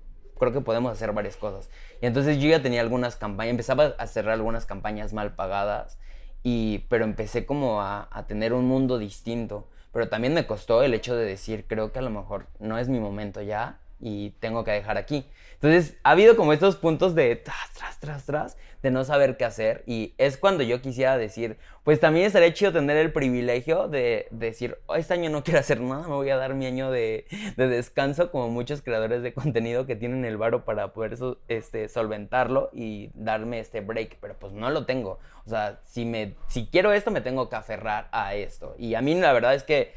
[0.41, 1.69] creo que podemos hacer varias cosas.
[2.01, 5.99] Y entonces yo ya tenía algunas campañas, empezaba a cerrar algunas campañas mal pagadas,
[6.41, 9.67] y, pero empecé como a, a tener un mundo distinto.
[9.93, 12.89] Pero también me costó el hecho de decir, creo que a lo mejor no es
[12.89, 15.25] mi momento ya y tengo que dejar aquí.
[15.53, 19.45] Entonces, ha habido como estos puntos de tras, tras, tras, tras, de no saber qué
[19.45, 19.83] hacer.
[19.85, 24.79] Y es cuando yo quisiera decir, pues también estaría chido tener el privilegio de, decir,
[24.87, 27.27] oh, este año no quiero hacer nada, me voy a dar mi año de,
[27.57, 31.15] de descanso, como muchos creadores de contenido que tienen el varo para poder
[31.47, 34.17] este, solventarlo y darme este break.
[34.19, 35.19] Pero pues no lo tengo.
[35.45, 38.73] O sea, si, me, si quiero esto, me tengo que aferrar a esto.
[38.79, 39.93] Y a mí la verdad es que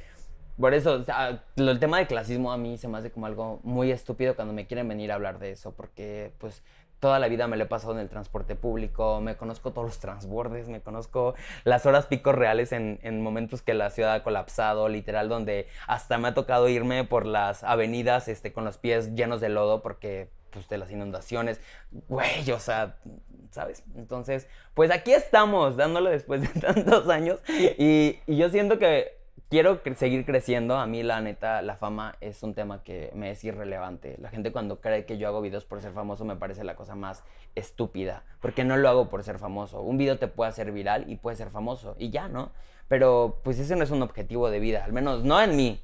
[0.59, 3.61] por eso, o sea, el tema de clasismo a mí se me hace como algo
[3.64, 6.62] muy estúpido cuando me quieren venir a hablar de eso, porque pues
[7.00, 9.98] toda la vida me lo he pasado en el transporte público, me conozco todos los
[9.98, 11.34] transbordes, me conozco
[11.64, 16.16] las horas picos reales en, en, momentos que la ciudad ha colapsado, literal, donde hasta
[16.16, 20.30] me ha tocado irme por las avenidas este, con los pies llenos de lodo porque
[20.50, 21.61] pues de las inundaciones,
[22.09, 22.96] güey, o sea,
[23.50, 23.82] ¿sabes?
[23.96, 27.40] Entonces, pues aquí estamos, dándolo después de tantos años
[27.76, 30.76] y, y yo siento que quiero seguir creciendo.
[30.76, 34.16] A mí, la neta, la fama es un tema que me es irrelevante.
[34.20, 36.95] La gente cuando cree que yo hago videos por ser famoso me parece la cosa
[36.95, 37.24] más
[37.55, 38.24] estúpida.
[38.40, 39.80] Porque no lo hago por ser famoso.
[39.82, 41.97] Un video te puede hacer viral y puede ser famoso.
[41.99, 42.53] Y ya, ¿no?
[42.88, 44.84] Pero pues ese no es un objetivo de vida.
[44.84, 45.80] Al menos no en mí.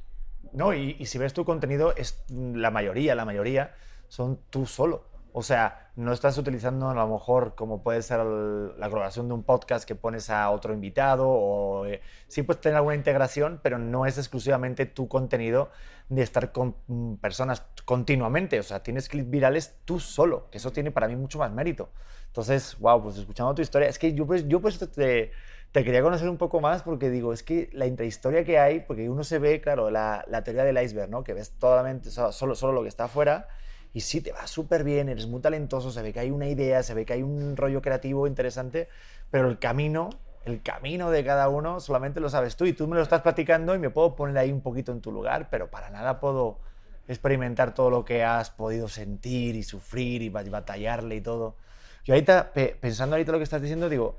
[0.52, 3.74] No, y, y si ves tu contenido, es la mayoría, la mayoría
[4.08, 5.09] son tú solo.
[5.32, 9.42] O sea, no estás utilizando a lo mejor como puede ser la grabación de un
[9.42, 14.06] podcast que pones a otro invitado o eh, sí puedes tener alguna integración, pero no
[14.06, 15.70] es exclusivamente tu contenido
[16.08, 18.58] de estar con mm, personas continuamente.
[18.58, 21.90] O sea, tienes clips virales tú solo, que eso tiene para mí mucho más mérito.
[22.26, 25.32] Entonces, wow, pues escuchando tu historia, es que yo pues, yo pues te,
[25.72, 29.08] te quería conocer un poco más porque digo, es que la intrahistoria que hay, porque
[29.08, 31.24] uno se ve, claro, la, la teoría del iceberg, ¿no?
[31.24, 33.48] Que ves totalmente, solo, solo lo que está afuera
[33.92, 36.82] y sí, te va súper bien, eres muy talentoso, se ve que hay una idea,
[36.82, 38.88] se ve que hay un rollo creativo interesante,
[39.30, 40.10] pero el camino,
[40.44, 43.74] el camino de cada uno solamente lo sabes tú y tú me lo estás platicando
[43.74, 46.58] y me puedo poner ahí un poquito en tu lugar, pero para nada puedo
[47.08, 51.56] experimentar todo lo que has podido sentir y sufrir y batallarle y todo.
[52.04, 54.16] Yo ahorita, pensando ahorita lo que estás diciendo, digo,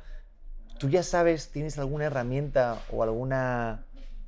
[0.78, 3.86] ¿tú ya sabes, tienes alguna herramienta o alguna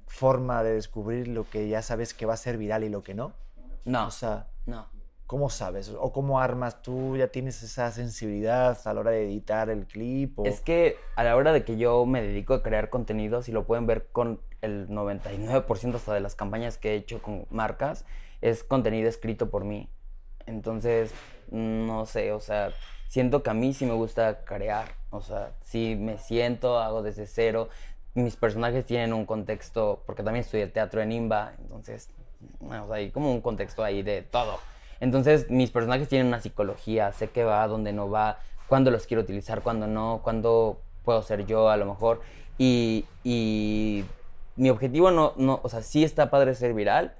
[0.07, 3.13] forma de descubrir lo que ya sabes que va a ser viral y lo que
[3.13, 3.33] no?
[3.85, 4.87] No, o sea, no.
[5.27, 5.89] ¿Cómo sabes?
[5.97, 6.81] ¿O cómo armas?
[6.81, 10.39] ¿Tú ya tienes esa sensibilidad a la hora de editar el clip?
[10.45, 13.65] Es que a la hora de que yo me dedico a crear contenido, si lo
[13.65, 18.05] pueden ver con el 99% hasta de las campañas que he hecho con marcas,
[18.41, 19.89] es contenido escrito por mí.
[20.45, 21.13] Entonces,
[21.51, 22.71] no sé, o sea,
[23.07, 24.95] siento que a mí sí me gusta crear.
[25.09, 27.69] O sea, sí me siento, hago desde cero.
[28.13, 32.09] Mis personajes tienen un contexto, porque también estudié teatro en IMBA, entonces,
[32.59, 34.59] o sea, hay como un contexto ahí de todo.
[35.03, 38.39] Entonces, mis personajes tienen una psicología, sé qué va, dónde no va,
[38.69, 42.21] cuándo los quiero utilizar, cuándo no, cuándo puedo ser yo a lo mejor.
[42.57, 43.05] Y,
[44.55, 47.15] mi objetivo no, no, o sea, sí está padre ser viral,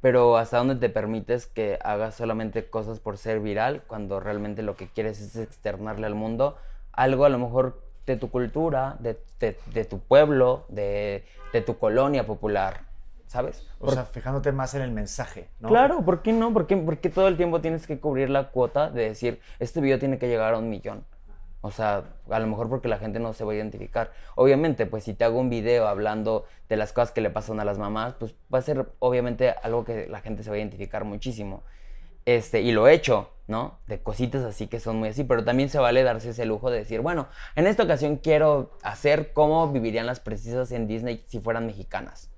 [0.00, 4.74] pero hasta dónde te permites que hagas solamente cosas por ser viral cuando realmente lo
[4.76, 6.56] que quieres es externarle al mundo
[6.92, 11.22] algo a lo mejor de tu cultura, de, tu pueblo, de
[11.66, 12.85] tu colonia popular.
[13.26, 13.66] ¿Sabes?
[13.80, 15.68] O sea, fijándote más en el mensaje, ¿no?
[15.68, 16.52] Claro, ¿por qué no?
[16.52, 19.98] ¿Por qué, porque todo el tiempo tienes que cubrir la cuota de decir, este video
[19.98, 21.04] tiene que llegar a un millón?
[21.60, 24.12] O sea, a lo mejor porque la gente no se va a identificar.
[24.36, 27.64] Obviamente, pues si te hago un video hablando de las cosas que le pasan a
[27.64, 31.04] las mamás, pues va a ser obviamente algo que la gente se va a identificar
[31.04, 31.64] muchísimo.
[32.24, 33.78] Este, y lo he hecho, ¿no?
[33.88, 36.78] De cositas así que son muy así, pero también se vale darse ese lujo de
[36.78, 41.66] decir, bueno, en esta ocasión quiero hacer cómo vivirían las precisas en Disney si fueran
[41.66, 42.30] mexicanas.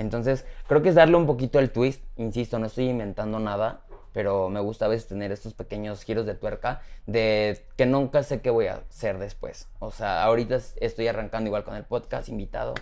[0.00, 2.02] Entonces, creo que es darle un poquito el twist.
[2.16, 3.82] Insisto, no estoy inventando nada,
[4.14, 8.40] pero me gusta a veces tener estos pequeños giros de tuerca de que nunca sé
[8.40, 9.68] qué voy a hacer después.
[9.78, 12.72] O sea, ahorita estoy arrancando igual con el podcast, invitado.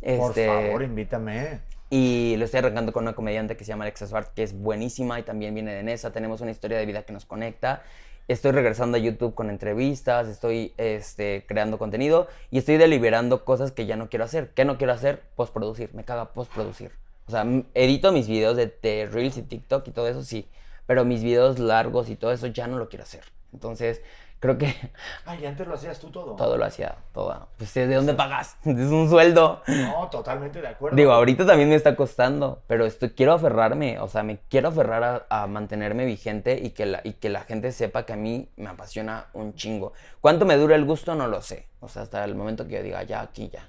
[0.00, 1.60] Por este, favor, invítame.
[1.88, 5.20] Y lo estoy arrancando con una comediante que se llama Alexa Swart, que es buenísima
[5.20, 6.10] y también viene de Nesa.
[6.10, 7.84] Tenemos una historia de vida que nos conecta
[8.28, 13.86] estoy regresando a YouTube con entrevistas, estoy este, creando contenido y estoy deliberando cosas que
[13.86, 14.50] ya no quiero hacer.
[14.54, 15.22] ¿Qué no quiero hacer?
[15.36, 16.92] Postproducir, me caga postproducir.
[17.26, 20.48] O sea, edito mis videos de, de Reels y TikTok y todo eso, sí,
[20.86, 23.24] pero mis videos largos y todo eso ya no lo quiero hacer.
[23.52, 24.02] Entonces,
[24.46, 24.74] creo que...
[25.26, 26.36] Ay, antes lo hacías tú todo.
[26.36, 27.48] Todo lo hacía, todo.
[27.58, 28.56] Pues, ¿de dónde pagas?
[28.64, 29.62] Es un sueldo.
[29.66, 30.96] No, totalmente de acuerdo.
[30.96, 35.26] Digo, ahorita también me está costando, pero estoy, quiero aferrarme, o sea, me quiero aferrar
[35.28, 38.68] a, mantenerme vigente y que, la, y que la gente sepa que a mí me
[38.68, 39.92] apasiona un chingo.
[40.20, 41.14] ¿Cuánto me dura el gusto?
[41.14, 41.68] No lo sé.
[41.80, 43.68] O sea, hasta el momento que yo diga, ya, aquí, ya.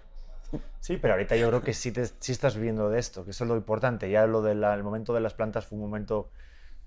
[0.79, 3.43] Sí, pero ahorita yo creo que sí, te, sí estás viviendo de esto, que eso
[3.43, 4.09] es lo importante.
[4.09, 6.29] Ya lo del momento de las plantas fue un momento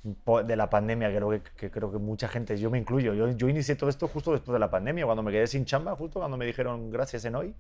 [0.03, 3.48] de la pandemia, creo que, que creo que mucha gente, yo me incluyo, yo, yo
[3.48, 6.36] inicié todo esto justo después de la pandemia, cuando me quedé sin chamba, justo cuando
[6.36, 7.55] me dijeron gracias en hoy.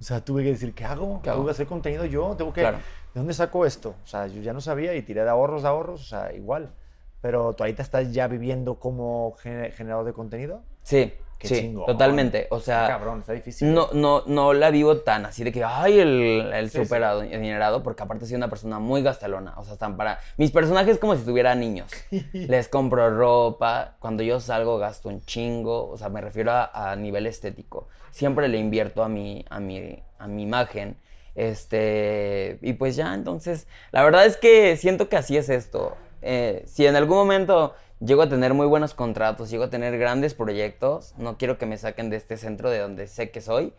[0.00, 1.20] O sea, tuve que decir, ¿qué hago?
[1.22, 1.38] ¿Qué hago?
[1.40, 2.34] ¿Tengo que hacer contenido yo?
[2.36, 2.78] ¿Tengo que, Claro.
[2.78, 3.94] ¿De dónde saco esto?
[4.02, 6.70] O sea, yo ya no sabía y tiré de ahorros, de ahorros, o sea, igual.
[7.20, 10.62] Pero tú ahorita estás ya viviendo como gener- generador de contenido.
[10.82, 11.12] Sí,
[11.42, 11.86] Qué sí, chingón.
[11.86, 12.46] totalmente.
[12.50, 13.74] O sea, Cabrón, está difícil.
[13.74, 17.04] no, no, no la vivo tan así de que, ay, el, el Sí, súper sí.
[17.34, 19.54] adinerado, porque aparte soy una persona muy gastalona.
[19.58, 20.20] O sea, están para.
[20.36, 21.90] Mis personajes como si tuviera niños.
[22.32, 23.96] Les compro ropa.
[23.98, 25.88] Cuando yo salgo gasto un chingo.
[25.90, 27.88] O sea, me refiero a, a nivel estético.
[28.12, 30.96] Siempre le invierto a mi, a mi, a mi imagen.
[31.34, 32.58] Este.
[32.62, 33.66] Y pues ya, entonces.
[33.90, 35.96] La verdad es que siento que así es esto.
[36.22, 37.74] Eh, si en algún momento
[38.04, 41.78] llego a tener muy buenos contratos, llego a tener grandes proyectos, no quiero que me
[41.78, 43.72] saquen de este centro de donde sé que soy.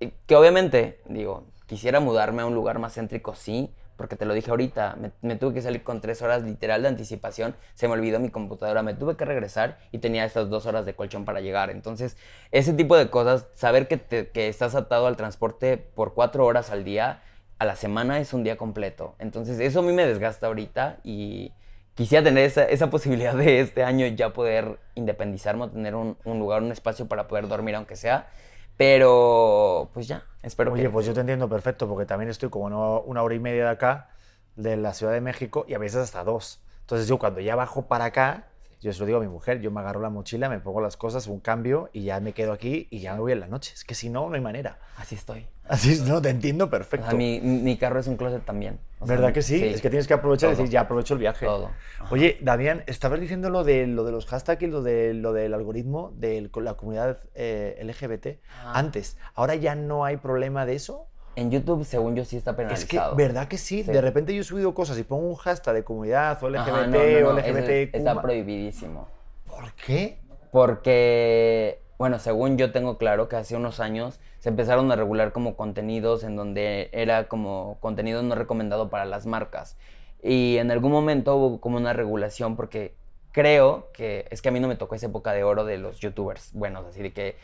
[0.00, 4.32] Y Que obviamente, digo, quisiera mudarme a un lugar más céntrico, sí, porque te lo
[4.32, 7.94] dije ahorita, me, me tuve que salir con tres horas literal de anticipación, se me
[7.94, 11.40] olvidó mi computadora, me tuve que regresar y tenía estas dos horas de colchón para
[11.42, 11.68] llegar.
[11.70, 12.16] Entonces,
[12.50, 16.70] ese tipo de cosas, saber que, te- que estás atado al transporte por cuatro horas
[16.70, 17.22] al día,
[17.58, 19.16] a la semana es un día completo.
[19.18, 21.52] Entonces, eso a mí me desgasta ahorita y
[21.94, 26.62] quisiera tener esa, esa posibilidad de este año ya poder independizarme, tener un, un lugar,
[26.62, 28.30] un espacio para poder dormir, aunque sea.
[28.76, 30.90] Pero, pues ya, espero Oye, que...
[30.90, 33.70] pues yo te entiendo perfecto, porque también estoy como no- una hora y media de
[33.70, 34.10] acá,
[34.56, 36.62] de la Ciudad de México, y a veces hasta dos.
[36.82, 38.49] Entonces yo cuando ya bajo para acá,
[38.80, 40.96] yo se lo digo a mi mujer, yo me agarro la mochila, me pongo las
[40.96, 43.72] cosas, un cambio, y ya me quedo aquí y ya me voy en la noche.
[43.74, 44.78] Es que si no, no hay manera.
[44.96, 45.46] Así estoy.
[45.68, 47.06] Así es, no, te entiendo O perfecto.
[47.08, 48.80] sea, mi, mi carro es un closet también.
[48.98, 49.62] O sea, ¿Verdad que sí?
[49.62, 51.46] Es que tienes que aprovechar y decir, ya aprovecho el viaje.
[51.46, 51.70] Todo.
[52.10, 55.54] Oye, Damián, estabas diciendo lo de, lo de los hashtags y lo, de, lo del
[55.54, 58.72] algoritmo de la comunidad eh, LGBT Ah.
[58.78, 59.16] antes.
[59.34, 61.06] ¿Ahora ya no hay problema de eso?
[61.36, 63.16] En YouTube, según yo, sí está Es que, penalizado.
[63.16, 63.82] ¿verdad que sí?
[63.84, 63.90] Sí.
[63.90, 66.86] De repente yo he subido cosas y pongo un hashtag de comunidad o LGBT Ajá,
[66.86, 67.94] no, no, no, o LGBTQ.
[67.94, 69.08] Está prohibidísimo.
[69.46, 70.18] ¿Por qué?
[70.50, 75.54] Porque, bueno, según yo tengo claro que hace unos años se empezaron a regular como
[75.54, 79.76] contenidos en donde era como contenido no recomendado para las marcas.
[80.22, 82.94] Y en algún momento hubo como una regulación porque
[83.32, 85.98] creo que es que a mí no me tocó esa época de oro de los
[86.00, 87.36] youtubers buenos, así de que,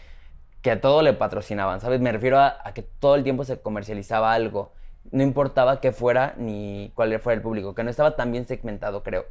[0.66, 2.00] que a todo le patrocinaban, ¿sabes?
[2.00, 4.72] Me refiero a, que todo el tiempo se comercializaba algo.
[5.12, 9.04] No importaba qué fuera ni cuál fuera el público, que no estaba tan bien segmentado,
[9.04, 9.26] creo.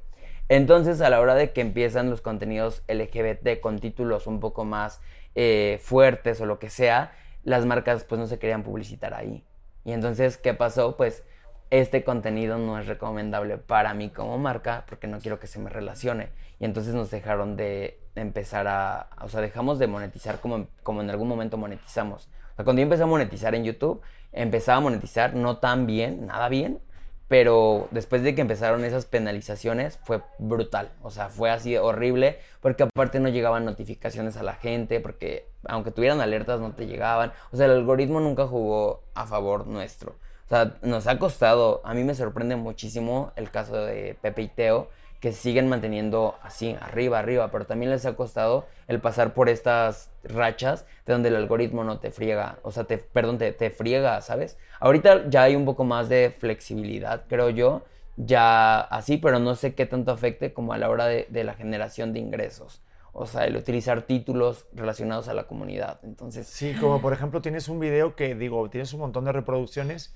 [0.48, 5.02] Entonces, a la hora de que empiezan los contenidos LGBT con títulos un poco más
[5.36, 7.12] eh, fuertes o lo que sea,
[7.44, 9.44] las marcas pues no se querían publicitar ahí.
[9.84, 10.96] Y entonces, ¿qué pasó?
[10.96, 11.26] Pues
[11.70, 15.70] este contenido no es recomendable para mí como marca porque no quiero que se me
[15.70, 16.30] relacione.
[16.60, 21.10] Y entonces nos dejaron de empezar a, o sea, dejamos de monetizar como, como en
[21.10, 22.30] algún momento monetizamos.
[22.54, 24.02] O sea, cuando yo empecé a monetizar en YouTube,
[24.32, 26.80] empezaba a monetizar no tan bien, nada bien,
[27.28, 32.84] pero después de que empezaron esas penalizaciones fue brutal, o sea, fue así horrible, porque
[32.84, 37.58] aparte no llegaban notificaciones a la gente, porque aunque tuvieran alertas no te llegaban, o
[37.58, 40.16] sea, el algoritmo nunca jugó a favor nuestro.
[40.46, 44.48] O sea, nos ha costado, a mí me sorprende muchísimo el caso de Pepe y
[44.48, 44.90] Teo,
[45.20, 50.12] que siguen manteniendo así, arriba, arriba, pero también les ha costado el pasar por estas
[50.24, 54.22] rachas de donde el algoritmo no te friega, o sea, te, perdón, te, te friega,
[54.22, 54.58] ¿sabes?
[54.80, 57.84] Ahorita ya hay un poco más de flexibilidad, creo yo,
[58.18, 61.56] ya así, pero no sé qué tanto afecte como a la hora de, de la
[61.56, 62.82] generación de ingresos.
[63.18, 66.00] O sea, el utilizar títulos relacionados a la comunidad.
[66.04, 70.14] Entonces, Sí, como por ejemplo tienes un video que, digo, tienes un montón de reproducciones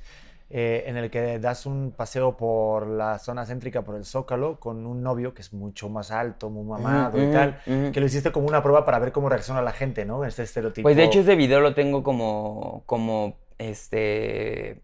[0.50, 4.86] eh, en el que das un paseo por la zona céntrica, por el Zócalo, con
[4.86, 8.48] un novio que es mucho más alto, muy mamado y tal, que lo hiciste como
[8.48, 10.26] una prueba para ver cómo reacciona la gente, ¿no?
[10.26, 10.84] Este estereotipo.
[10.84, 14.82] Pues de hecho ese video lo tengo como, como, este,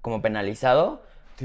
[0.00, 1.02] como penalizado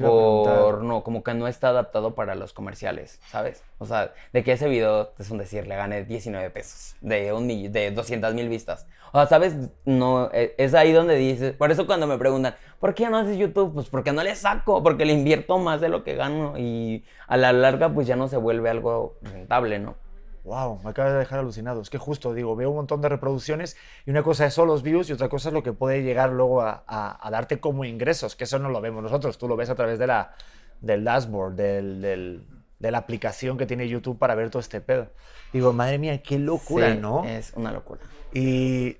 [0.09, 3.63] Por, no, como que no está adaptado para los comerciales, ¿sabes?
[3.79, 7.47] O sea, de que ese video, es un decir, le gané 19 pesos de un
[7.47, 8.85] mill- de 200 mil vistas.
[9.11, 9.55] O sea, ¿sabes?
[9.85, 13.37] No, e- es ahí donde dices, por eso cuando me preguntan, ¿por qué no haces
[13.37, 13.73] YouTube?
[13.73, 17.37] Pues porque no le saco, porque le invierto más de lo que gano y a
[17.37, 19.95] la larga pues ya no se vuelve algo rentable, ¿no?
[20.43, 21.81] Wow, me acaba de dejar alucinado.
[21.81, 23.75] Es que justo, digo, veo un montón de reproducciones
[24.05, 26.31] y una cosa es solo los views y otra cosa es lo que puede llegar
[26.31, 29.55] luego a, a- a darte como ingresos, que eso no lo vemos nosotros, tú lo
[29.55, 30.33] ves a través de la,
[30.81, 32.43] del dashboard, del, del-
[32.79, 35.07] de la aplicación que tiene YouTube para ver todo este pedo.
[35.51, 37.25] Digo, madre mía, qué locura, Sí, ¿no?
[37.25, 37.99] Es una locura.
[38.33, 38.91] Y,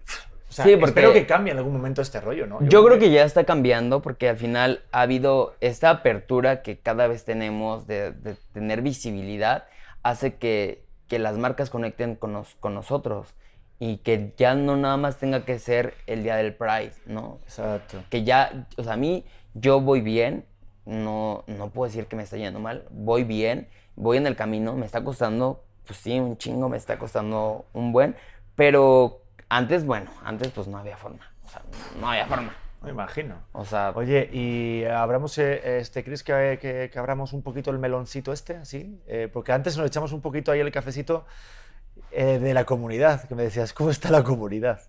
[0.50, 2.62] o sea, Sí, porque- espero que cambie en algún momento este rollo, ¿no?
[2.68, 7.08] Yo creo que ya está cambiando porque al final ha habido esta apertura que cada
[7.08, 9.64] vez tenemos de, de tener visibilidad,
[10.04, 13.36] hace que, que las marcas conecten con, nos- con nosotros
[13.80, 17.40] y que ya no nada más tenga que ser el día del Pride, ¿no?
[17.44, 18.04] Exacto.
[18.10, 20.46] Que ya, o sea, a mí yo voy bien,
[20.86, 24.74] no, no puedo decir que me está yendo mal, voy bien, voy en el camino,
[24.76, 28.16] me está costando, pues sí, un chingo, me está costando un buen,
[28.56, 31.62] pero antes, bueno, antes pues no había forma, o sea,
[32.00, 32.54] no había forma.
[32.82, 33.36] Me imagino.
[33.52, 37.80] O sea, Oye, y abramos, eh, este, ¿crees que, que, que abramos un poquito el
[37.80, 39.02] meloncito este, así?
[39.08, 41.26] Eh, porque antes nos echamos un poquito ahí el cafecito
[42.12, 44.82] eh, de la comunidad, que me decías, ¿cómo está la comunidad?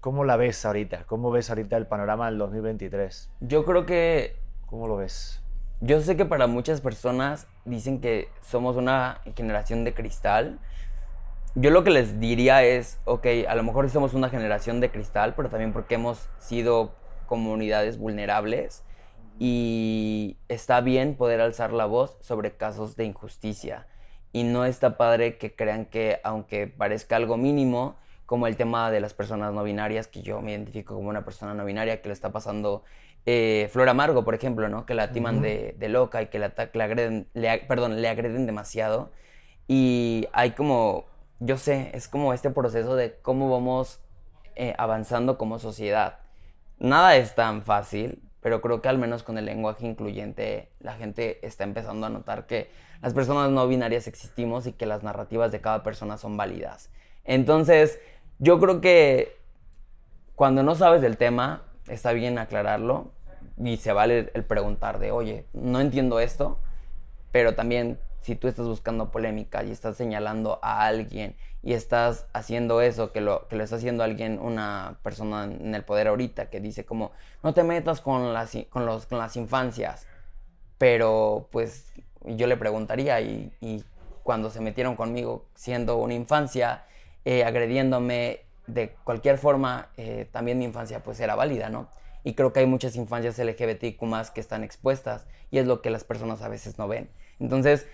[0.00, 1.04] ¿Cómo la ves ahorita?
[1.04, 3.30] ¿Cómo ves ahorita el panorama del 2023?
[3.40, 4.36] yo creo que
[4.70, 5.42] ¿Cómo lo ves?
[5.80, 10.60] Yo sé que para muchas personas dicen que somos una generación de cristal.
[11.56, 15.34] Yo lo que les diría es, ok, a lo mejor somos una generación de cristal,
[15.34, 16.92] pero también porque hemos sido
[17.30, 18.84] comunidades vulnerables
[19.38, 23.86] y está bien poder alzar la voz sobre casos de injusticia.
[24.32, 27.96] Y no está padre que crean que, aunque parezca algo mínimo,
[28.26, 31.54] como el tema de las personas no binarias, que yo me identifico como una persona
[31.54, 32.84] no binaria que le está pasando
[33.26, 34.86] eh, Flor Amargo, por ejemplo, ¿no?
[34.86, 35.44] Que la timan Ujú.
[35.44, 39.12] de, de loca y que la, le agreden, le perdón, le agreden demasiado.
[39.68, 41.06] Y hay como,
[41.40, 44.00] yo sé, es como este proceso de cómo vamos
[44.56, 46.19] eh, avanzando como sociedad.
[46.80, 51.46] Nada es tan fácil, pero creo que al menos con el lenguaje incluyente la gente
[51.46, 52.70] está empezando a notar que
[53.02, 56.90] las personas no binarias existimos y que las narrativas de cada persona son válidas.
[57.24, 58.00] Entonces,
[58.38, 59.36] yo creo que
[60.34, 63.12] cuando no sabes del tema, está bien aclararlo
[63.58, 66.58] y se vale el preguntar de, oye, no entiendo esto,
[67.30, 72.80] pero también si tú estás buscando polémica y estás señalando a alguien y estás haciendo
[72.80, 76.60] eso, que lo, que lo está haciendo alguien, una persona en el poder ahorita, que
[76.60, 77.12] dice como,
[77.42, 80.06] no te metas con las, con los, con las infancias,
[80.78, 81.92] pero pues
[82.24, 83.84] yo le preguntaría y, y
[84.22, 86.84] cuando se metieron conmigo siendo una infancia,
[87.24, 91.88] eh, agrediéndome de cualquier forma, eh, también mi infancia pues era válida, ¿no?
[92.22, 95.90] Y creo que hay muchas infancias LGBTQ más que están expuestas y es lo que
[95.90, 97.10] las personas a veces no ven.
[97.38, 97.86] Entonces,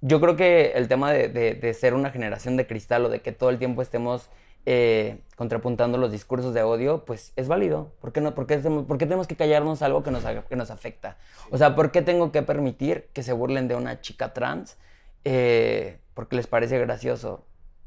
[0.00, 3.32] yo creo que el tema de, de- ser una generación de cristal o de que
[3.32, 4.28] todo el tiempo estemos
[4.66, 7.92] eh, contrapuntando los discursos de odio, pues es válido.
[8.00, 8.34] ¿Por qué, no?
[8.34, 11.16] ¿Por qué, tenemos que callarnos algo que nos, que nos afecta?
[11.50, 14.76] O sea, ¿por qué tengo que permitir que se burlen de una chica trans
[15.24, 17.44] eh, porque les parece gracioso?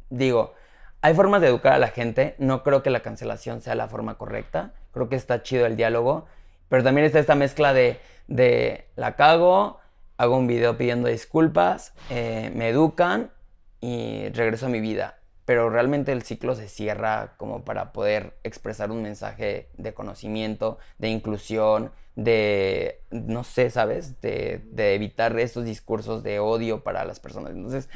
[0.10, 0.54] Digo,
[1.02, 2.36] hay formas de educar a la gente.
[2.38, 4.74] No creo que la cancelación sea la forma correcta.
[4.94, 6.26] Creo que está chido el diálogo.
[6.70, 9.81] Pero también está esta mezcla de, de la cago,
[10.22, 13.32] hago un video pidiendo disculpas, eh, me educan
[13.80, 15.18] y regreso a mi vida.
[15.46, 21.10] Pero realmente el ciclo se cierra como para poder expresar un mensaje de conocimiento, de
[21.10, 24.22] inclusión, de, no sé, ¿sabes?
[24.22, 27.54] De, de evitar estos discursos de odio para las personas.
[27.54, 27.90] Entonces,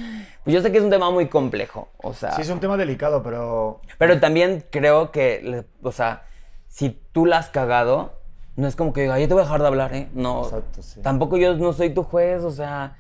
[0.44, 2.32] pues yo sé que es un tema muy complejo, o sea...
[2.32, 6.24] Sí, es un tema delicado, pero Pero también creo que, o sea,
[6.70, 8.20] si tú la has cagado,
[8.56, 10.08] no es como que diga, yo te voy a dejar de hablar, ¿eh?
[10.14, 10.46] No.
[10.46, 11.02] Exacto, sí.
[11.02, 12.98] Tampoco yo no soy tu juez, o sea,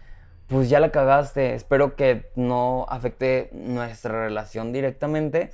[0.47, 1.55] pues ya la cagaste.
[1.55, 5.51] Espero que no afecte nuestra relación directamente.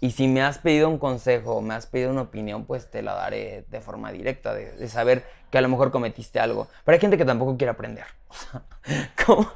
[0.00, 3.14] Y si me has pedido un consejo, me has pedido una opinión, pues te la
[3.14, 6.66] daré de forma directa, de, de saber que a lo mejor cometiste algo.
[6.84, 8.04] Pero hay gente que tampoco quiere aprender.
[8.32, 8.62] O sea,
[9.26, 9.52] ¿cómo?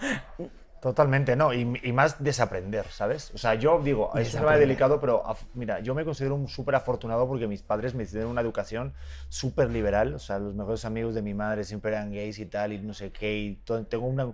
[0.87, 3.33] Totalmente, no, y, y más desaprender, ¿sabes?
[3.35, 5.21] O sea, yo digo, es un tema delicado, pero
[5.55, 8.95] mira, yo me considero un súper afortunado porque mis padres me dieron una educación
[9.29, 12.73] súper liberal, o sea, los mejores amigos de mi madre siempre eran gays y tal,
[12.73, 13.55] y no sé qué, y
[13.89, 14.33] tengo una-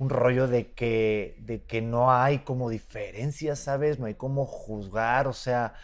[0.00, 4.00] un rollo de que, de que no hay como diferencias, ¿sabes?
[4.00, 5.74] No hay como juzgar, o sea,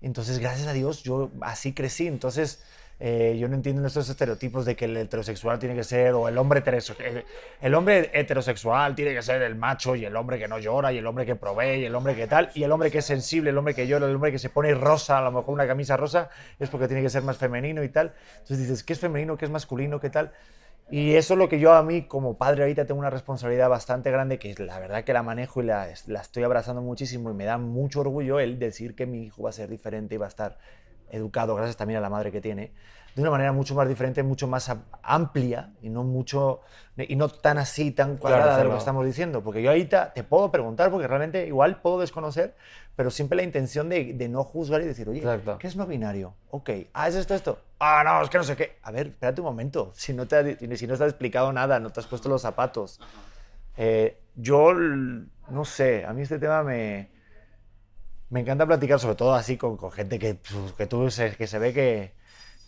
[0.00, 2.64] entonces, gracias a Dios, yo así crecí, entonces...
[3.02, 6.36] eh, yo no entiendo estos estereotipos de que el heterosexual tiene que ser, o el
[6.36, 7.24] hombre, heterosexual,
[7.62, 10.98] el hombre heterosexual tiene que ser el macho y el hombre que no llora y
[10.98, 13.50] el hombre que provee y el hombre que tal, y el hombre que es sensible,
[13.50, 15.96] el hombre que llora, el hombre que se pone rosa, a lo mejor una camisa
[15.96, 16.28] rosa,
[16.58, 18.12] es porque tiene que ser más femenino y tal.
[18.34, 19.38] Entonces dices, ¿qué es femenino?
[19.38, 19.98] ¿Qué es masculino?
[19.98, 20.32] ¿Qué tal?
[20.90, 24.10] Y eso es lo que yo a mí como padre ahorita tengo una responsabilidad bastante
[24.10, 27.44] grande, que la verdad que la manejo y la, la estoy abrazando muchísimo y me
[27.44, 30.28] da mucho orgullo el decir que mi hijo va a ser diferente y va a
[30.28, 30.58] estar
[31.10, 32.72] educado, gracias también a la madre que tiene,
[33.14, 36.60] de una manera mucho más diferente, mucho más am- amplia y no mucho
[36.96, 38.70] y no tan así, tan cuadrada de lo claro.
[38.72, 39.42] que estamos diciendo.
[39.42, 42.54] Porque yo ahorita te puedo preguntar, porque realmente igual puedo desconocer,
[42.94, 45.58] pero siempre la intención de, de no juzgar y decir, oye, Exacto.
[45.58, 46.34] ¿qué es no binario?
[46.50, 47.58] Ok, ah, ¿es esto, esto?
[47.78, 48.76] Ah, no, es que no sé qué.
[48.82, 49.90] A ver, espérate un momento.
[49.94, 52.42] Si no te, ha- si no te has explicado nada, no te has puesto los
[52.42, 53.00] zapatos.
[53.76, 57.10] Eh, yo, no sé, a mí este tema me,
[58.30, 60.38] me encanta platicar, sobre todo así con, gente que,
[60.76, 62.12] que tú se, que se ve que,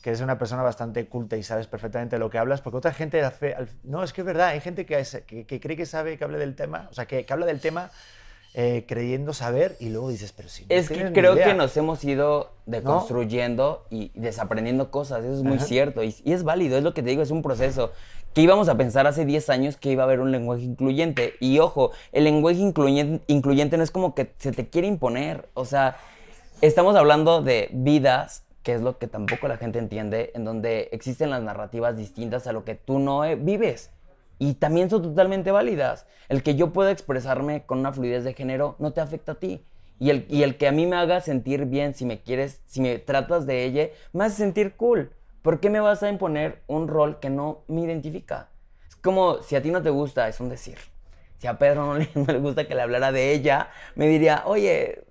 [0.03, 3.23] que eres una persona bastante culta y sabes perfectamente lo que hablas, porque otra gente
[3.23, 3.57] hace...
[3.85, 6.39] No, es que es verdad, hay gente que, que, que cree que sabe que hable
[6.39, 7.91] del tema, o sea, que, que habla del tema
[8.55, 11.47] eh, creyendo saber y luego dices, pero si no Es que creo idea".
[11.47, 15.65] que nos hemos ido deconstruyendo y desaprendiendo cosas, eso es muy Ajá.
[15.67, 17.93] cierto y, y es válido, es lo que te digo, es un proceso.
[18.35, 21.59] Que íbamos a pensar hace 10 años que iba a haber un lenguaje incluyente y
[21.59, 25.97] ojo, el lenguaje incluyente, incluyente no es como que se te quiere imponer, o sea,
[26.63, 31.29] estamos hablando de vidas, que es lo que tampoco la gente entiende, en donde existen
[31.31, 33.91] las narrativas distintas a lo que tú no eh, vives.
[34.43, 36.05] Y también son totalmente válidas.
[36.29, 39.65] El que yo pueda expresarme con una fluidez de género no te afecta a ti.
[40.01, 42.81] Y el, y el que a mí me haga sentir bien, si me quieres, si
[42.81, 45.13] me tratas de ella, me hace sentir cool.
[45.43, 48.49] ¿Por qué me vas a imponer un rol que no me identifica?
[48.89, 50.77] Es como si a ti no te gusta, es un decir.
[51.39, 54.43] Si a Pedro no le, no le gusta que le hablara de ella, me diría,
[54.47, 55.05] oye,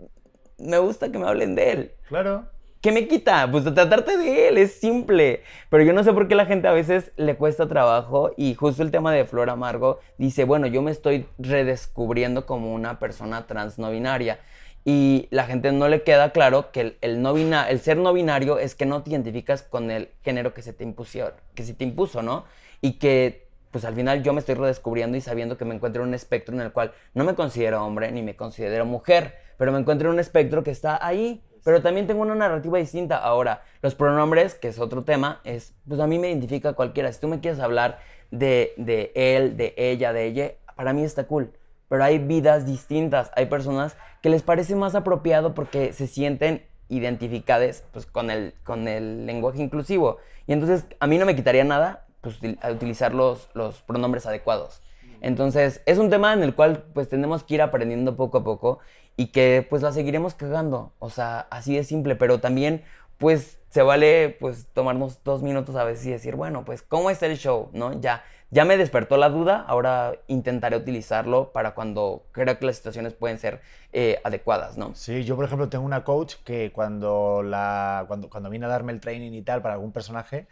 [0.57, 1.91] me gusta que me hablen de él.
[2.09, 2.49] Claro.
[2.81, 3.47] ¿Qué me quita?
[3.51, 5.43] Pues tratarte de él, es simple.
[5.69, 8.81] Pero yo no sé por qué la gente a veces le cuesta trabajo y justo
[8.81, 13.77] el tema de Flor Amargo dice, bueno, yo me estoy redescubriendo como una persona trans
[13.77, 14.39] no binaria.
[14.83, 18.73] Y la gente no le queda claro que el, no el ser no binario es
[18.73, 22.23] que no te identificas con el género que se te impuso, que se te impuso,
[22.23, 22.45] ¿no?
[22.81, 26.09] Y que pues al final yo me estoy redescubriendo y sabiendo que me encuentro en
[26.09, 29.77] un espectro en el cual no me considero hombre ni me considero mujer, pero me
[29.77, 33.17] encuentro en un espectro que está ahí, pero también tengo una narrativa distinta.
[33.17, 37.11] Ahora, los pronombres, que es otro tema, es, pues a mí me identifica cualquiera.
[37.11, 37.99] Si tú me quieres hablar
[38.31, 41.51] de, de él, de ella, de ella, para mí está cool.
[41.89, 47.83] Pero hay vidas distintas, hay personas que les parece más apropiado porque se sienten identificadas
[47.91, 50.17] pues, con, el, con el lenguaje inclusivo.
[50.47, 52.37] Y entonces a mí no me quitaría nada pues,
[52.71, 54.81] utilizar los, los pronombres adecuados.
[55.21, 58.79] Entonces es un tema en el cual pues tenemos que ir aprendiendo poco a poco
[59.17, 60.93] y que pues la seguiremos cagando.
[60.99, 62.83] O sea, así de simple, pero también
[63.17, 67.27] pues se vale pues tomarnos dos minutos a veces y decir, bueno, pues ¿cómo está
[67.27, 67.69] el show?
[67.71, 67.99] ¿No?
[68.01, 73.13] Ya, ya me despertó la duda, ahora intentaré utilizarlo para cuando creo que las situaciones
[73.13, 73.61] pueden ser
[73.93, 74.93] eh, adecuadas, ¿no?
[74.93, 78.91] Sí, yo por ejemplo tengo una coach que cuando, la, cuando, cuando viene a darme
[78.91, 80.47] el training y tal para algún personaje,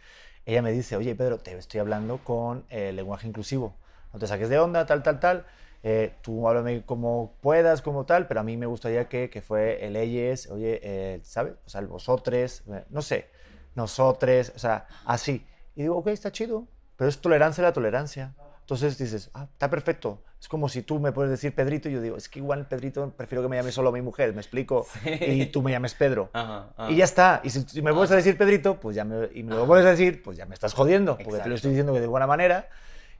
[0.46, 3.74] ella me dice, oye Pedro, te estoy hablando con eh, lenguaje inclusivo,
[4.14, 5.44] no te saques de onda, tal, tal, tal,
[5.82, 9.84] eh, tú háblame como puedas, como tal, pero a mí me gustaría que, que fue
[9.84, 11.54] el ellos, oye, eh, ¿sabes?
[11.64, 13.28] O sea, el vosotros, eh, no sé,
[13.74, 15.46] nosotres, o sea, así.
[15.74, 16.66] Y digo, ok, está chido,
[16.96, 18.34] pero es tolerancia a la tolerancia.
[18.60, 20.22] Entonces dices, ah, está perfecto.
[20.38, 23.10] Es como si tú me puedes decir Pedrito y yo digo, es que igual Pedrito
[23.16, 26.30] prefiero que me llame solo mi mujer, me explico, y tú me llames Pedro.
[26.32, 26.90] Ajá, ajá.
[26.90, 27.40] Y ya está.
[27.42, 29.86] Y si, si me vuelves a decir Pedrito, pues ya me, y me lo vuelves
[29.86, 31.48] a decir, pues ya me estás jodiendo, porque te Exacto.
[31.48, 32.68] lo estoy diciendo que de buena manera.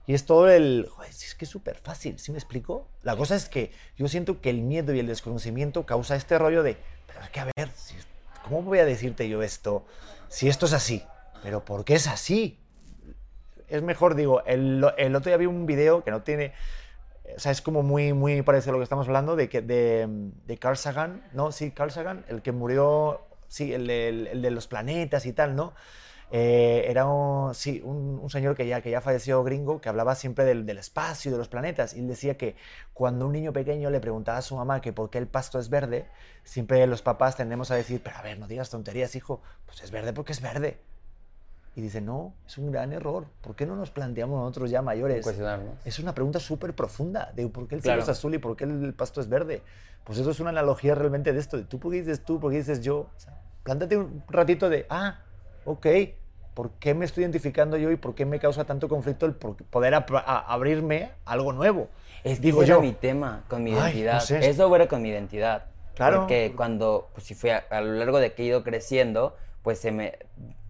[0.07, 0.87] Y es todo el...
[0.89, 2.87] Joder, es que es súper fácil, ¿sí me explico?
[3.03, 6.63] La cosa es que yo siento que el miedo y el desconocimiento causa este rollo
[6.63, 7.69] de, pero es que a ver,
[8.43, 9.85] ¿cómo voy a decirte yo esto
[10.27, 11.03] si esto es así?
[11.43, 12.59] ¿Pero por qué es así?
[13.67, 16.53] Es mejor, digo, el, otro día vi un video que no tiene...
[17.35, 20.07] O sea, es como muy, muy parecido a lo que estamos hablando de, que, de,
[20.45, 21.53] de Carl Sagan, ¿no?
[21.53, 25.73] Sí, Carl Sagan, el que murió, sí, el de los planetas y tal, ¿no?
[26.33, 30.15] Eh, era un, sí, un, un señor que ya, que ya falleció gringo, que hablaba
[30.15, 32.55] siempre del, del espacio, de los planetas, y él decía que
[32.93, 35.69] cuando un niño pequeño le preguntaba a su mamá que por qué el pasto es
[35.69, 36.05] verde,
[36.45, 39.91] siempre los papás tendemos a decir, pero a ver, no digas tonterías, hijo, pues es
[39.91, 40.79] verde porque es verde.
[41.73, 43.27] Y dice, no, es un gran error.
[43.41, 45.25] ¿Por qué no nos planteamos nosotros ya mayores?
[45.85, 48.01] Es una pregunta súper profunda de por qué el Claro.
[48.01, 49.61] cielo es azul y por qué el pasto es verde.
[50.03, 51.55] Pues eso es una analogía realmente de esto.
[51.55, 52.41] De tú, ¿por qué dices tú?
[52.41, 52.97] ¿Por qué dices yo?
[52.97, 55.19] O sea, plántate un ratito de, ah,
[55.63, 55.87] ok,
[56.53, 59.93] ¿por qué me estoy identificando yo y por qué me causa tanto conflicto el poder
[59.95, 60.05] a-
[60.47, 61.87] abrirme a algo nuevo?
[62.23, 62.85] Es que Digo ese era yo.
[62.85, 64.19] mi tema con mi Ay, no identidad.
[64.19, 64.49] sé.
[64.49, 65.65] Eso era con mi identidad.
[65.95, 66.19] Claro.
[66.21, 69.79] Porque cuando, pues si fui a, a lo largo de que he ido creciendo, pues
[69.79, 70.17] se me,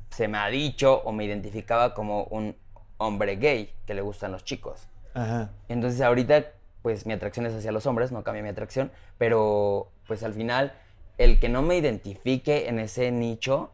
[0.10, 2.56] se me ha dicho o me identificaba como un
[2.98, 4.88] hombre gay que le gustan los chicos.
[5.14, 5.50] Ajá.
[5.68, 6.46] Entonces ahorita,
[6.82, 10.74] pues mi atracción es hacia los hombres, no cambia mi atracción, pero pues al final,
[11.18, 13.72] el que no me identifique en ese nicho,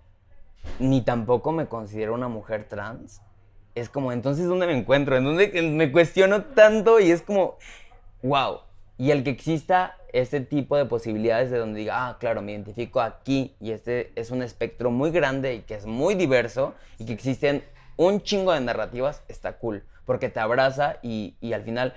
[0.79, 3.21] ni tampoco me considero una mujer trans,
[3.75, 5.17] es como, entonces, ¿dónde me encuentro?
[5.17, 6.99] ¿En dónde me cuestiono tanto?
[6.99, 7.57] Y es como,
[8.23, 8.61] wow.
[8.97, 13.01] Y el que exista este tipo de posibilidades de donde diga, ah, claro, me identifico
[13.01, 17.13] aquí y este es un espectro muy grande y que es muy diverso y que
[17.13, 17.63] existen
[17.97, 21.93] un chingo de narrativas, está cool, porque te abraza y, y al final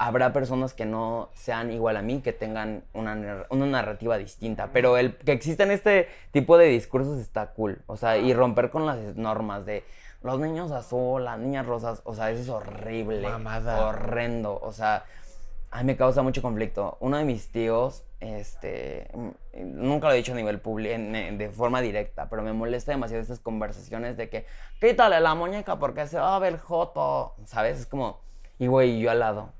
[0.00, 4.96] habrá personas que no sean igual a mí, que tengan una, una narrativa distinta, pero
[4.96, 8.98] el que existan este tipo de discursos está cool, o sea, y romper con las
[9.16, 9.84] normas de
[10.22, 13.88] los niños azul, las niñas rosas, o sea, eso es horrible, Mamada.
[13.88, 15.04] horrendo, o sea,
[15.70, 16.96] a mí me causa mucho conflicto.
[17.00, 19.28] Uno de mis tíos, este, mm,
[19.86, 23.38] nunca lo he dicho a nivel público, de forma directa, pero me molesta demasiado estas
[23.38, 24.46] conversaciones de que
[24.80, 27.80] quítale la muñeca porque se va a ver joto, ¿sabes?
[27.80, 28.18] Es como,
[28.58, 29.50] y güey, yo al lado,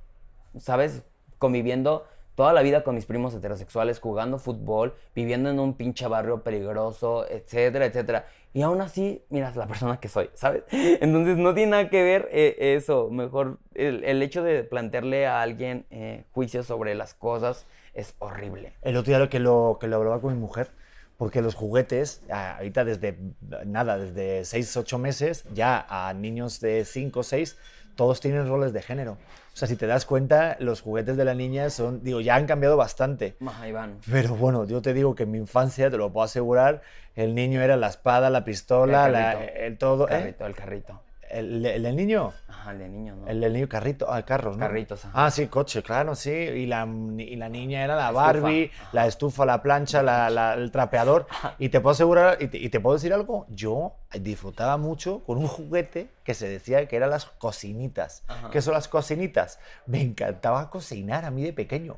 [0.59, 1.03] ¿sabes?
[1.39, 6.43] Conviviendo toda la vida con mis primos heterosexuales, jugando fútbol, viviendo en un pinche barrio
[6.43, 8.27] peligroso, etcétera, etcétera.
[8.53, 10.65] Y aún así, miras la persona que soy, ¿sabes?
[10.71, 13.11] Entonces no tiene nada que ver eh, eso.
[13.11, 18.73] Mejor el, hecho de plantearle a alguien eh, juicios sobre las cosas es horrible.
[18.83, 20.71] El otro día lo que lo, que lo hablaba con mi mujer,
[21.17, 23.19] porque los juguetes, ah, ahorita desde
[23.67, 27.59] nada, desde 6, 8 meses, ya a niños de 5, 6,
[28.01, 29.19] todos tienen roles de género.
[29.53, 32.47] O sea, si te das cuenta, los juguetes de la niña son, digo, ya han
[32.47, 33.37] cambiado bastante.
[33.41, 33.99] Maja, Iván.
[34.11, 36.81] Pero bueno, yo te digo que en mi infancia, te lo puedo asegurar,
[37.15, 39.53] el niño era la espada, la pistola, El la- carrito.
[39.55, 40.09] el todo.
[40.09, 40.19] El ¿eh?
[40.19, 41.01] carrito, el carrito.
[41.31, 42.33] ¿El, el del niño?
[42.49, 43.27] Ajá, el niño, ¿no?
[43.29, 44.61] El del niño carrito, ah, carros, ¿no?
[44.67, 45.27] Carritos, ajá.
[45.27, 46.31] Ah, sí, coche, claro, sí.
[46.31, 46.87] Y la,
[47.19, 48.11] y la niña era la.
[48.11, 51.27] Barbie, la estufa, la plancha, la- la- el trapeador.
[51.59, 55.39] Y te puedo asegurar, y te, y te puedo decir algo, yo disfrutaba mucho con
[55.39, 58.25] un juguete que se decía que eran las cocinitas.
[58.29, 58.51] Ajá.
[58.51, 59.59] ¿Qué son las cocinitas?
[59.87, 61.97] Me encantaba cocinar a mí de pequeño.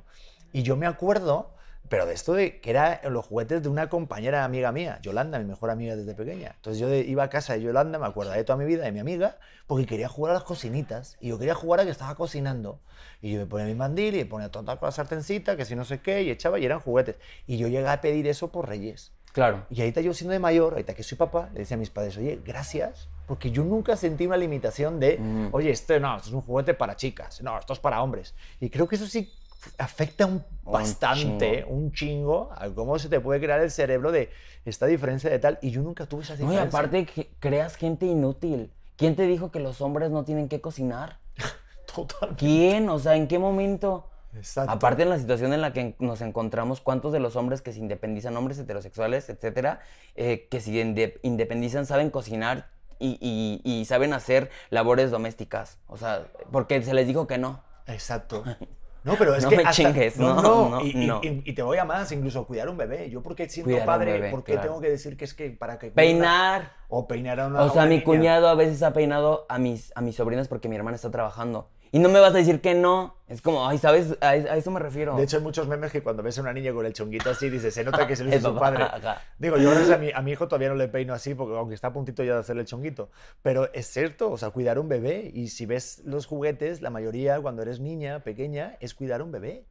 [0.53, 1.51] Y yo me acuerdo,
[1.93, 5.45] pero de esto de que eran los juguetes de una compañera amiga mía, Yolanda, mi
[5.45, 6.53] mejor amiga desde pequeña.
[6.57, 8.93] Entonces yo de- iba a casa de Yolanda, me acuerdo de toda mi vida, de
[8.93, 9.37] mi amiga,
[9.67, 11.19] porque quería jugar a las cocinitas.
[11.21, 12.81] Y yo quería jugar a que estaba cocinando.
[13.21, 15.77] Y yo me ponía mi mandil y me ponía tonta con la sartencita, que si
[15.77, 17.17] no sé qué, y echaba y eran juguetes.
[17.47, 19.13] Y yo llegué a pedir eso por Reyes.
[19.33, 19.67] Claro.
[19.69, 22.17] Y ahorita yo siendo de mayor, ahorita que soy papá, le decía a mis padres,
[22.17, 25.49] oye, gracias, porque yo nunca sentí una limitación de, Mm.
[25.53, 28.35] oye, este no, esto es un juguete para chicas, no, esto es para hombres.
[28.61, 29.31] Y creo que eso sí
[29.79, 31.71] afecta un, Un bastante, chingo.
[31.75, 34.31] un chingo, a cómo se te puede crear el cerebro de
[34.65, 35.59] esta diferencia de tal.
[35.63, 36.79] Y yo nunca tuve esa No, y diferencia.
[36.79, 38.73] aparte que creas gente inútil.
[38.97, 41.19] ¿Quién te dijo que los hombres no tienen que cocinar?
[41.95, 42.45] Totalmente.
[42.45, 42.89] ¿Quién?
[42.89, 44.09] O sea, ¿en qué momento?
[44.35, 44.71] Exacto.
[44.73, 47.81] Aparte en la situación en la que nos encontramos, ¿cuántos de los hombres que se
[47.81, 49.81] independizan, hombres heterosexuales, etcétera,
[50.15, 55.79] eh, que se inde- independizan, saben cocinar y, y- y saben hacer labores domésticas?
[55.87, 57.61] O sea, porque se les dijo que no.
[57.87, 58.43] Exacto.
[59.05, 61.21] No, pero es No que me hasta- chingues, no, no, y- no.
[61.25, 63.11] y- y te voy a más, incluso cuidar un bebé.
[63.11, 64.69] Yo porque siendo Cuidar padre, bebé, ¿por qué claro.
[64.69, 66.73] tengo que decir que es que para que Peinar.
[66.89, 68.05] o peinar a una O sea, una mi niña?
[68.05, 71.69] cuñado a veces ha peinado a mis, a mis sobrinas porque mi hermana está trabajando.
[71.95, 73.17] Y no me vas a decir que no.
[73.29, 74.17] Es como, ay, ¿sabes?
[74.23, 75.15] A, a eso me refiero.
[75.15, 77.51] De hecho, hay muchos memes que cuando ves a una niña con el chonguito así,
[77.51, 78.83] dices, se nota que se lo hizo su padre.
[78.85, 79.21] ajá.
[79.39, 81.89] Digo, yo a mi, a mi hijo todavía no le peino así, porque aunque está
[81.89, 83.11] a puntito ya de hacerle el chonguito.
[83.43, 85.31] Pero es cierto, o sea, cuidar un bebé.
[85.35, 89.67] Y si ves los juguetes, la mayoría cuando eres niña, pequeña, es cuidar un bebé.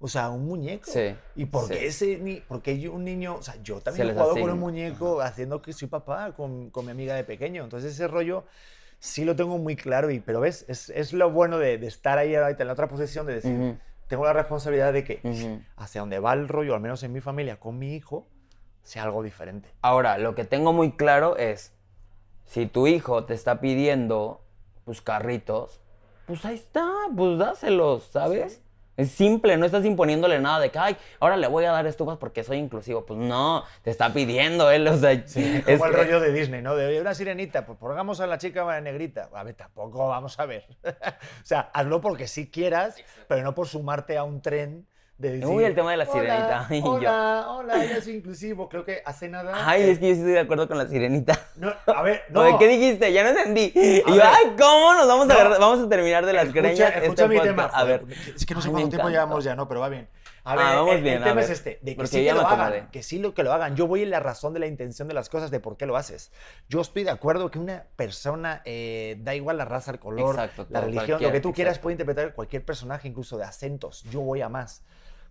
[0.00, 0.90] O sea, un muñeco.
[0.90, 1.74] Sí, ¿Y por sí.
[1.74, 4.32] qué ese ni, por qué yo, un niño, o sea, yo Se también he jugado
[4.36, 7.64] con un muñeco haciendo que soy papá con, con mi amiga de pequeño.
[7.64, 8.44] Entonces ese rollo
[8.98, 12.18] sí lo tengo muy claro, y, pero ves, es, es lo bueno de, de estar
[12.18, 16.18] ahí ahorita en la otra posición, de decir, tengo la responsabilidad de que hacia donde
[16.18, 18.26] va el rollo, al menos en mi familia, con mi hijo,
[18.82, 19.68] sea algo diferente.
[19.82, 21.72] Ahora, lo que tengo muy claro es,
[22.44, 24.42] si tu hijo te está pidiendo,
[24.84, 25.80] pues, carritos,
[26.26, 28.62] pues ahí está, pues dáselos, ¿sabes?
[28.98, 32.18] Es simple, no estás imponiéndole nada de que, ay, ahora le voy a dar estufas
[32.18, 33.06] porque soy inclusivo.
[33.06, 36.62] Pues no, te está pidiendo él, o sea, Como es el que- rollo de Disney,
[36.62, 36.74] ¿no?
[36.74, 39.30] De "Oye, una sirenita, pues pongamos a la chica negrita.
[39.32, 40.66] A ver, tampoco, vamos a ver.
[41.42, 42.96] o sea, hazlo porque sí quieras,
[43.28, 44.86] pero no por sumarte a un tren
[45.18, 45.46] de decir...
[45.46, 46.68] Uy, el tema de la "Hola, sirenita".
[46.70, 48.68] Yo- Hola, hola, ella es inclusivo.
[48.68, 49.52] Creo que hace nada...
[49.68, 51.38] Ay, eh, es que yo sí estoy de acuerdo con la sirenita.
[51.56, 52.40] no, a ver, no.
[52.42, 53.12] Oye, ¿qué dijiste?
[53.12, 53.72] Ya no entendí.
[53.74, 54.22] Y yo, ver.
[54.24, 55.34] ay, ¿cómo nos vamos a No.
[55.34, 55.60] agarrar?
[55.60, 57.44] Vamos a terminar de las Escucha, greñas escucha este mi podcast.
[57.56, 57.64] tema.
[57.66, 58.04] A ver.
[58.34, 59.10] Es que no sé cuánto tiempo encanta.
[59.10, 59.66] llevamos ya, ¿no?
[59.68, 60.08] Pero va bien.
[60.44, 61.44] A Ah, ver, vamos el, bien, el a tema ver.
[61.44, 62.62] es este, de que Porque sí que lo acomodé.
[62.78, 63.76] hagan, que sí lo que lo hagan.
[63.76, 65.96] Yo voy en la razón de la intención de las cosas, de por qué lo
[65.96, 66.32] haces.
[66.70, 70.66] Yo estoy de acuerdo que una persona, eh, da igual la raza, el color, Exacto,
[70.70, 71.82] la religión, lo que tú quieras exacto.
[71.82, 74.04] puede interpretar cualquier personaje, incluso de acentos.
[74.04, 74.84] Yo voy a más.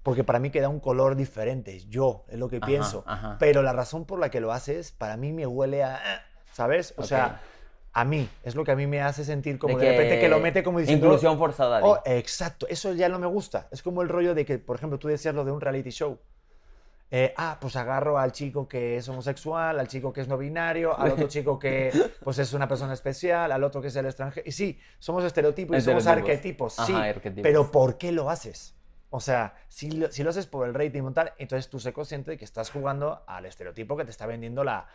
[0.08, 1.82] Porque para mí queda un color diferente.
[1.90, 3.04] Yo, es lo que Ajá, pienso.
[3.06, 3.36] ajá.
[3.40, 5.96] Pero la razón por la que lo haces, para mí me huele a...
[5.98, 6.22] "Ah",
[6.54, 6.94] ¿Sabes?
[6.96, 7.08] O Ok.
[7.08, 7.42] sea,
[7.92, 10.30] a mí, es lo que a mí me hace sentir como De de, repente que
[10.30, 11.08] lo mete como diciendo...
[11.08, 11.82] Inclusión forzada.
[11.84, 13.68] Oh, exacto, eso ya no me gusta.
[13.70, 16.18] Es como el rollo de que, por ejemplo, tú decías lo de un reality show.
[17.12, 20.98] Eh, ah, pues agarro al chico que es homosexual, al chico que es no binario,
[20.98, 21.92] al otro chico que
[22.24, 24.48] pues es una persona especial, al otro que es el extranjero.
[24.48, 26.94] Y sí, somos estereotipos y somos arquetipos, sí.
[26.94, 27.44] Ajá, arquetipos.
[27.44, 28.77] Pero ¿por qué lo haces?
[29.10, 31.94] O sea, si lo, si lo haces por el rating y tal, entonces tú sé
[31.94, 34.86] consciente de que estás jugando al estereotipo que te está vendiendo la,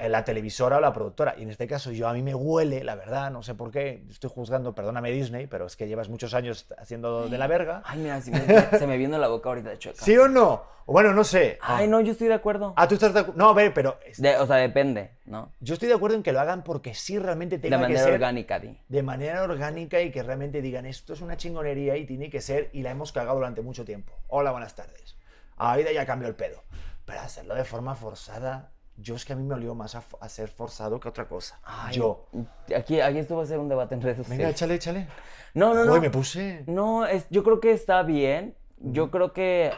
[0.00, 1.34] eh, la televisora o la productora.
[1.36, 4.04] Y en este caso, yo a mí me huele, la verdad, no sé por qué,
[4.08, 7.82] estoy juzgando, perdóname Disney, pero es que llevas muchos años haciendo de la verga.
[7.86, 8.46] Ay, mira, si me-
[8.78, 10.04] se me viene la boca ahorita de chueca.
[10.04, 10.62] ¿Sí o no?
[10.86, 11.58] O bueno, no sé.
[11.60, 12.72] Ay, no, yo estoy de acuerdo.
[12.76, 15.52] Ah, tú estás de acu- No, a ver, pero De- o sea, depende, ¿no?
[15.60, 18.02] yo estoy de acuerdo en que lo hagan porque sí realmente De tenga que manera
[18.02, 18.78] ser orgánica, di.
[18.88, 22.70] de manera orgánica y que realmente digan esto es una chingonería y tiene que ser
[22.72, 24.12] y la hemos cagado durante mucho tiempo.
[24.28, 25.16] Hola, buenas tardes.
[25.56, 26.62] Ahorita ya cambió el pedo.
[27.04, 30.28] Pero hacerlo de forma forzada, yo es que a mí me olió más a, a
[30.28, 31.58] ser forzado que otra cosa.
[31.64, 32.28] Ay, yo.
[32.76, 34.54] Aquí, aquí esto va a ser un debate en redes Venga, sociales.
[34.54, 35.08] échale, échale.
[35.54, 35.94] No, no, no.
[35.94, 36.64] Uy, me puse.
[36.66, 39.72] No, es, yo creo que está bien Yo creo que,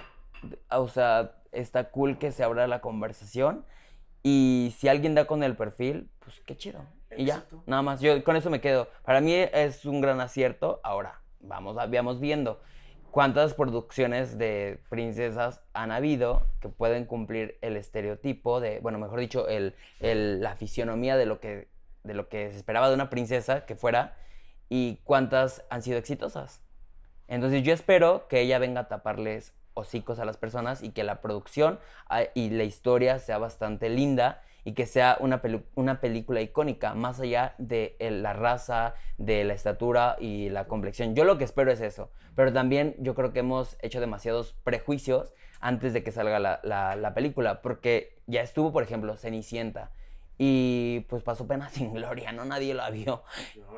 [0.71, 3.65] o sea, está cool que se abra la conversación
[4.23, 6.85] y si alguien da con el perfil, pues qué chido.
[7.17, 8.89] Y ya, nada más, yo con eso me quedo.
[9.05, 10.81] Para mí es un gran acierto.
[10.85, 12.61] Ahora, vamos, vamos viendo
[13.11, 19.49] cuántas producciones de princesas han habido que pueden cumplir el estereotipo de, bueno, mejor dicho,
[19.49, 21.69] el, el- la fisionomía de lo, que,
[22.05, 24.17] de lo que se esperaba de una princesa que fuera
[24.69, 26.63] y cuántas han sido exitosas.
[27.31, 31.21] Entonces yo espero que ella venga a taparles hocicos a las personas y que la
[31.23, 31.79] producción
[32.09, 35.41] ah, y la historia sea bastante linda y que sea una,
[35.77, 41.15] una película icónica, más allá de el- la raza, de la estatura y la complexión.
[41.15, 45.33] Yo lo que espero es eso, pero también yo creo que hemos hecho demasiados prejuicios
[45.61, 49.93] antes de que salga la, la- la película, porque ya estuvo, por ejemplo, Cenicienta.
[50.43, 52.47] Y pues pasó pena sin gloria, ¿no?
[52.47, 53.23] Nadie la vio.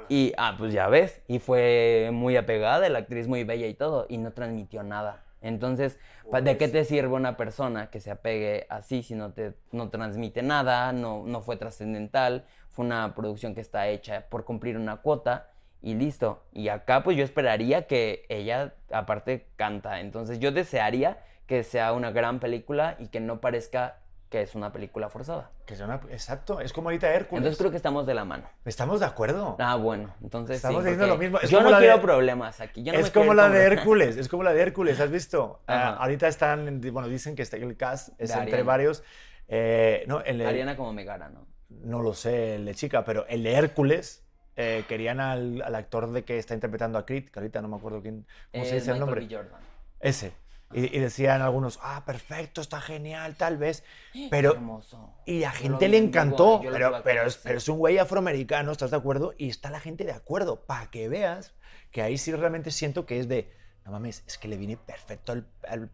[0.08, 1.20] Y, ah, pues ya ves.
[1.26, 4.06] Y fue muy apegada, la actriz muy bella y todo.
[4.08, 5.24] Y no transmitió nada.
[5.40, 5.98] Entonces,
[6.30, 10.44] ¿de qué te sirve una persona que se apegue así si no te no transmite
[10.44, 15.50] nada, no, no fue trascendental, fue una producción que está hecha por cumplir una cuota
[15.80, 16.44] y listo.
[16.52, 19.98] Y acá pues yo esperaría que ella aparte canta.
[19.98, 21.18] Entonces yo desearía
[21.48, 23.98] que sea una gran película y que no parezca
[24.32, 25.50] que es una película forzada.
[25.66, 27.40] Que sea una- Exacto, es como ahorita Hércules.
[27.42, 28.44] Entonces creo que estamos de la mano.
[28.64, 29.56] Estamos de acuerdo.
[29.60, 31.38] Ah, bueno, entonces Estamos sí, diciendo lo mismo.
[31.38, 32.82] Es yo no quiero de- problemas aquí.
[32.82, 33.64] Yo no es me como la con de.
[33.64, 35.60] Hércules, es como la de Hércules, ¿has visto?
[35.68, 38.64] Ah, ahorita están, bueno, dicen que está el cast es De entre Ariana.
[38.66, 39.04] varios.
[39.48, 41.46] eh, no, el Ariana como Megara, ¿no?
[41.68, 44.24] no lo sé, el de chica, pero el de Hércules
[44.56, 47.76] eh, querían al, al actor de que está interpretando a Creed, que ahorita no me
[47.76, 49.20] acuerdo quién, cómo se Es dice el nombre.
[49.26, 49.34] B.
[49.34, 49.60] Jordan.
[50.00, 50.32] Ese.
[50.74, 53.84] Y, y decían algunos, ah, perfecto, está genial, tal vez.
[54.30, 55.14] Pero, hermoso.
[55.26, 56.60] y a gente le vivo, encantó,
[57.04, 59.34] pero, es, pero es un güey afroamericano, ¿estás de acuerdo?
[59.38, 61.54] Y está la gente de acuerdo, para que veas
[61.90, 63.52] que ahí sí realmente siento que es de,
[63.84, 65.46] no mames, es que le viene perfecto al-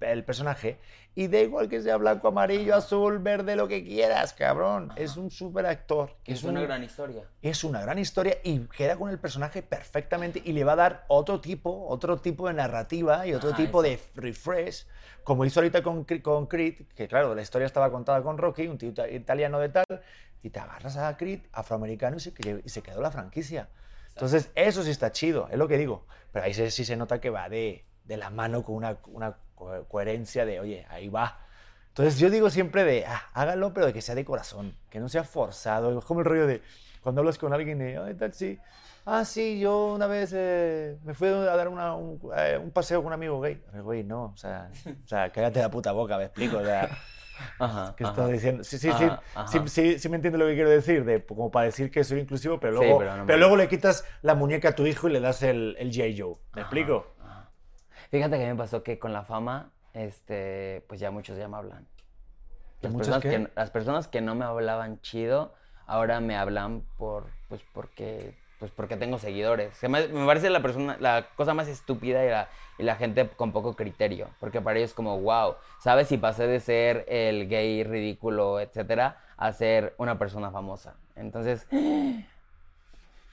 [0.07, 0.79] al personaje
[1.15, 4.93] y da igual que sea blanco, amarillo, azul, verde, lo que quieras, cabrón.
[4.97, 6.15] Es un súper actor.
[6.25, 7.25] Es, Es, una un- gran historia.
[7.41, 11.05] es una gran historia y queda con el personaje perfectamente y le va a dar
[11.09, 14.87] otro tipo, otro tipo de narrativa y otro Ajá, tipo de refresh,
[15.25, 18.77] como hizo ahorita con, con Creed, que claro, la historia estaba contada con Rocky, un
[18.79, 19.87] tío ita- italiano de tal,
[20.43, 22.33] y te agarras a Creed, afroamericano, y se,
[22.65, 23.69] y se quedó la franquicia.
[24.09, 26.05] Entonces, eso sí está chido, es lo que digo.
[26.33, 29.85] Pero ahí sí se nota que va de, de la mano con una, una co-
[29.89, 31.41] coherencia de, oye, ahí va.
[31.89, 35.09] Entonces, yo digo siempre de, ah, hágalo, pero de que sea de corazón, que no
[35.09, 35.99] sea forzado.
[35.99, 36.63] Es como el rollo de
[37.03, 38.59] cuando hablas con alguien de, ay, sí.
[39.05, 42.99] Ah, sí, yo una vez eh, me fui a dar una- un, eh, un paseo
[43.01, 43.63] con un amigo gay.
[43.73, 44.71] Ay, Güey, no, o sea,
[45.05, 46.59] o sea, cállate la puta boca, me explico.
[46.59, 46.89] O sea,
[47.59, 47.95] Ajá.
[47.97, 48.13] ¿qué ajá.
[48.13, 48.65] estás diciendo?
[48.65, 51.51] Sí, sí, sí, Ajá, sí, sí, sí me entiendes lo que quiero decir, de, como
[51.51, 54.71] para decir que soy inclusivo, pero luego, pero no pero luego le quitas la muñeca
[54.71, 56.09] a tu hijo y le das el, el J.
[56.17, 56.37] Joe.
[56.55, 57.07] ¿Me explico?
[58.11, 61.87] Fíjate que me pasó que con la fama, este, pues ya muchos ya me hablan.
[62.81, 63.29] ¿Que Las personas qué?
[63.31, 65.55] que, las personas que no me hablaban chido,
[65.87, 69.77] ahora me hablan por, pues porque, pues porque tengo seguidores.
[69.77, 72.49] Se me, me parece la persona, la cosa más estúpida y la,
[72.79, 76.09] y la gente con poco criterio, porque para ellos es como, wow, ¿sabes?
[76.09, 80.95] Si pasé de ser el gay ridículo, etcétera, a ser una persona famosa.
[81.17, 81.67] Entonces,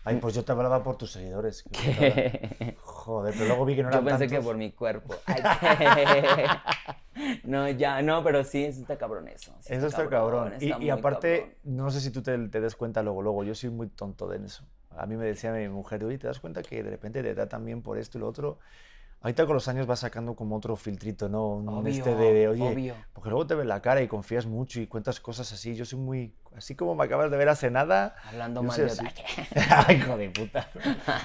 [0.07, 1.63] Ay, pues yo te hablaba por tus seguidores.
[1.71, 2.77] qué que...
[2.81, 4.45] Joder, pero luego vi que no Yo eran pensé que tantos.
[4.45, 5.15] por mi cuerpo.
[5.25, 5.41] Ay,
[7.43, 9.51] no, ya, no, pero sí, sí está cabrón eso.
[9.61, 10.53] sí Eso está cabrón.
[10.59, 11.55] Y, está y muy aparte, cabrón.
[11.63, 14.45] no sé si tú te, te des cuenta luego, luego, yo soy muy tonto de
[14.45, 14.63] eso.
[14.97, 17.65] A mí me decía mi mujer, oye, ¿te das cuenta que de repente te tratan
[17.65, 18.59] bien por esto y lo otro?
[19.21, 21.47] Ahorita con los años vas sacando como otro filtrito, ¿no?
[21.55, 22.95] Un Obvio, este de, de, oye, obvio.
[23.11, 25.73] porque luego te ves la cara y confías mucho y cuentas cosas así.
[25.75, 28.15] Yo soy muy, así como me acabas de ver hace nada.
[28.23, 28.91] Hablando mal de.
[29.87, 30.69] Ay, hijo de puta.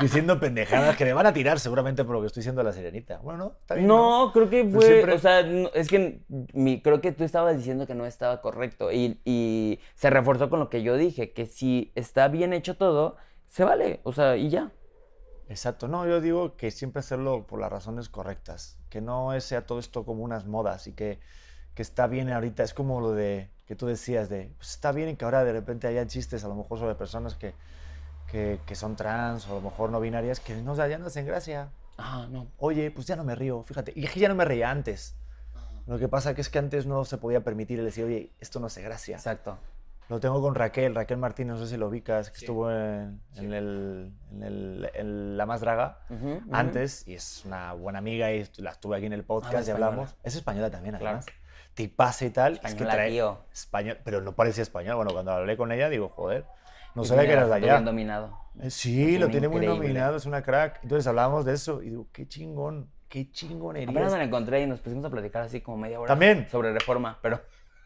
[0.00, 2.72] Diciendo pendejadas que me van a tirar seguramente por lo que estoy diciendo a la
[2.72, 3.18] sirenita.
[3.18, 3.86] Bueno, no, está bien.
[3.86, 6.22] No, creo que Pues fue, siempre- o sea, no, es que
[6.54, 10.58] mi, creo que tú estabas diciendo que no estaba correcto y, y se reforzó con
[10.58, 13.16] lo que yo dije, que si está bien hecho todo,
[13.50, 14.70] se vale, o sea, y ya.
[15.48, 19.80] Exacto, no, yo digo que siempre hacerlo por las razones correctas, que no sea todo
[19.80, 21.18] esto como unas modas y que,
[21.74, 25.16] que está bien ahorita, es como lo de que tú decías de, pues está bien
[25.16, 27.54] que ahora de repente haya chistes a lo mejor sobre personas que,
[28.30, 31.26] que, que son trans o a lo mejor no binarias que no, ya no hacen
[31.26, 31.70] gracia.
[31.98, 32.46] Ah, no.
[32.58, 35.16] Oye, pues ya no me río, fíjate, y es que ya no me reía antes.
[35.88, 38.60] Lo que pasa que es que antes no se podía permitir el decir, oye, esto
[38.60, 39.16] no hace gracia.
[39.16, 39.58] Exacto.
[40.10, 42.44] Lo tengo con Raquel, Raquel Martínez, no sé si lo ubicas, que Sí.
[42.44, 46.42] estuvo en, en el, en el- en La Más Draga Ujú, ujú.
[46.52, 49.86] antes y es una buena amiga y la estuve aquí en el podcast y española.
[49.86, 50.16] hablamos.
[50.24, 51.18] Es española también, Claro.
[51.18, 51.26] además.
[51.74, 52.54] Tipaza y tal.
[52.54, 53.38] es que Española, trae tío.
[53.52, 54.96] español, pero no parecía español.
[54.96, 56.44] Bueno, cuando hablé con ella digo, joder,
[56.96, 57.84] no Y sabía que eras de foto bien allá.
[57.84, 58.38] dominado.
[58.60, 60.80] Eh, Sí, lo tiene tiene muy nominado, es una crack.
[60.82, 63.90] Entonces hablábamos de eso y digo, qué chingón qué chingonería.
[63.90, 66.06] Apenas me la encontré y nos pusimos a platicar así como media hora.
[66.08, 66.48] ¿También?
[66.48, 67.40] Sobre reforma, pero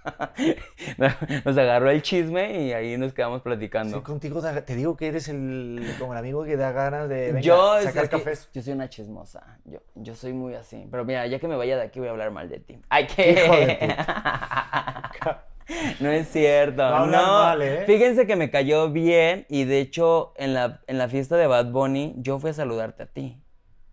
[1.45, 3.99] nos agarró el chisme y ahí nos quedamos platicando.
[3.99, 7.41] Sí, contigo te digo que eres el, como el amigo que da ganas de venga,
[7.41, 8.49] yo, sacar cafés.
[8.53, 9.59] yo soy una chismosa.
[9.65, 10.87] Yo, yo soy muy así.
[10.91, 12.79] Pero mira, ya que me vaya de aquí voy a hablar mal de ti.
[12.89, 13.33] Ay, que.
[13.33, 13.97] Hijo de
[16.01, 16.89] no es cierto.
[16.91, 17.85] No No, mal, ¿eh?
[17.87, 21.71] Fíjense que me cayó bien y de hecho en la, en la fiesta de Bad
[21.71, 23.41] Bunny yo fui a saludarte a ti.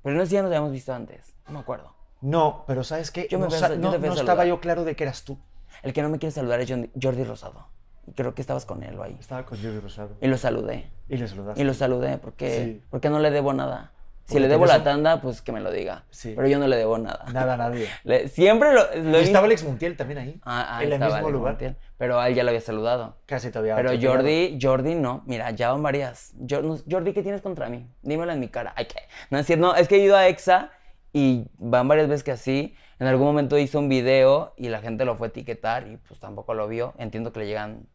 [0.04, 1.36] Pero no sé si ya nos habíamos visto antes.
[1.48, 1.96] No me acuerdo.
[2.22, 3.28] No, pero ¿sabes qué?
[3.30, 5.40] Yo me no, sa- yo no- estaba yo claro de que eras tú.
[5.84, 6.72] El que no me quiere saludar es
[7.02, 7.68] Jordi, Rosado.
[8.16, 9.16] Creo que estabas con él o ahí.
[9.20, 10.18] Estaba con Jordi Rosado.
[10.22, 10.90] Y lo saludé.
[11.08, 11.62] Y le saludaste.
[11.62, 12.82] Y lo saludé porque, Sí.
[12.90, 13.91] porque no le debo nada.
[14.26, 16.06] Si Porque le debo la tanda, pues que me lo diga.
[16.10, 16.34] Sí.
[16.36, 17.26] Pero yo no le debo nada.
[17.34, 17.88] Nada, nadie.
[18.03, 18.82] Le- siempre lo,
[19.20, 20.40] Y estaba Alex Montiel también ahí.
[20.45, 21.52] Ah, ah, en el mismo Alex lugar.
[21.53, 23.18] Montiel, pero a él ya lo había saludado.
[23.26, 23.76] Casi todavía.
[23.76, 23.90] Pero.
[24.02, 25.24] Jordi, Jordi no.
[25.26, 26.34] Mira, ya van varias.
[26.40, 27.88] Yo- no- Jordi, ¿qué tienes contra mí?
[28.03, 28.74] Dímelo en mi cara.
[28.78, 29.02] Ay, ¿qué?
[29.32, 30.70] No es cierto, no, es que he ido a EXA
[31.12, 32.76] y van varias veces que así.
[33.02, 36.19] En algún momento hizo un video y la gente lo fue a etiquetar y pues
[36.19, 36.94] tampoco lo vio.
[36.99, 37.88] Entiendo que le llegan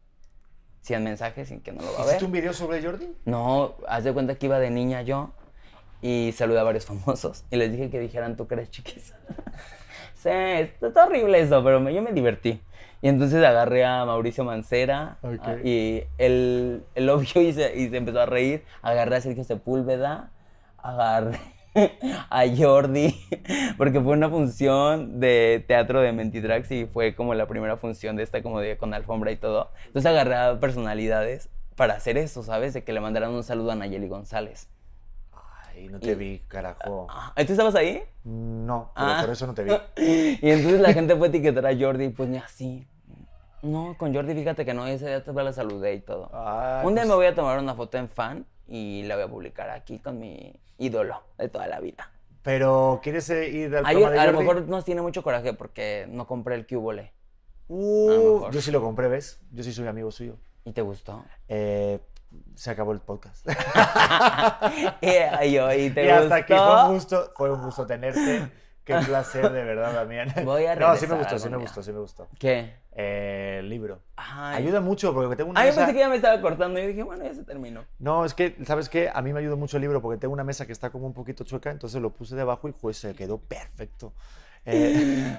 [0.81, 2.07] 100 mensajes y que no lo va a ver.
[2.07, 3.07] ¿Hiciste un video sobre Jordi?
[3.23, 5.31] No, haz de cuenta que iba de niña yo
[6.01, 9.13] y saludé a varios famosos y les dije que dijeran tú eres chiquis.
[10.13, 12.61] sí, está, horrible eso, pero me- yo me divertí.
[13.01, 17.89] Y entonces agarré a Mauricio Mancera a- y él, él lo vio y se, y
[17.89, 18.65] se empezó a reír.
[18.81, 20.31] Agarré a Sergio Sepúlveda,
[20.77, 21.39] agarré
[22.29, 23.15] a Jordi,
[23.77, 28.23] porque fue una función de teatro de Mentitrax y fue como la primera función de
[28.23, 29.71] esta como de con alfombra y todo.
[29.87, 32.73] Entonces agarré a personalidades para hacer eso, ¿sabes?
[32.73, 34.69] De que le mandaran un saludo a Nayeli González.
[35.69, 37.07] Ay, no te vi, carajo.
[37.09, 38.01] Ah, ¿Tú estabas ahí?
[38.23, 39.17] No, pero Ah.
[39.21, 39.71] por eso no te vi.
[40.41, 42.87] Y entonces la gente fue a etiquetar a Jordi, pues ni así.
[43.61, 46.29] No, con Jordi fíjate que no, ese día te la saludé y todo.
[46.33, 49.25] Ay, Un día pues, me voy a tomar una foto en fan y la voy
[49.25, 52.11] a publicar aquí con mi ídolo de toda la vida.
[52.43, 54.47] Pero, ¿quieres ir al Ay, programa de a lo Jordi?
[54.47, 57.13] mejor nos tiene mucho coraje porque no compré el cubole.
[57.67, 58.53] Uh, a lo mejor.
[58.53, 59.41] yo sí lo compré, ¿ves?
[59.51, 60.37] Yo sí soy amigo suyo.
[60.63, 61.25] ¿Y te gustó?
[61.47, 61.99] Eh,
[62.55, 63.45] se acabó el podcast.
[65.01, 68.49] y, ay, yo, ¿y te y hasta aquí fue un gusto, fue un gusto tenerte.
[68.87, 70.33] Qué placer, de verdad, Damián.
[70.45, 72.27] Voy a No, sí me gustó, sí me gustó, sí me gustó.
[72.39, 72.73] ¿Qué?
[72.93, 73.99] Eh, el libro.
[74.15, 74.63] Ay.
[74.63, 75.81] Ayuda mucho porque tengo una Ay, yo mesa...
[75.81, 77.83] pensé que ya me estaba cortando y dije, bueno, ya se terminó.
[77.99, 79.11] No, es que, ¿sabes qué?
[79.13, 81.13] A mí me ayuda mucho el libro porque tengo una mesa que está como un
[81.13, 84.13] poquito chueca, entonces lo puse debajo y pues se quedó perfecto.
[84.65, 85.37] Eh,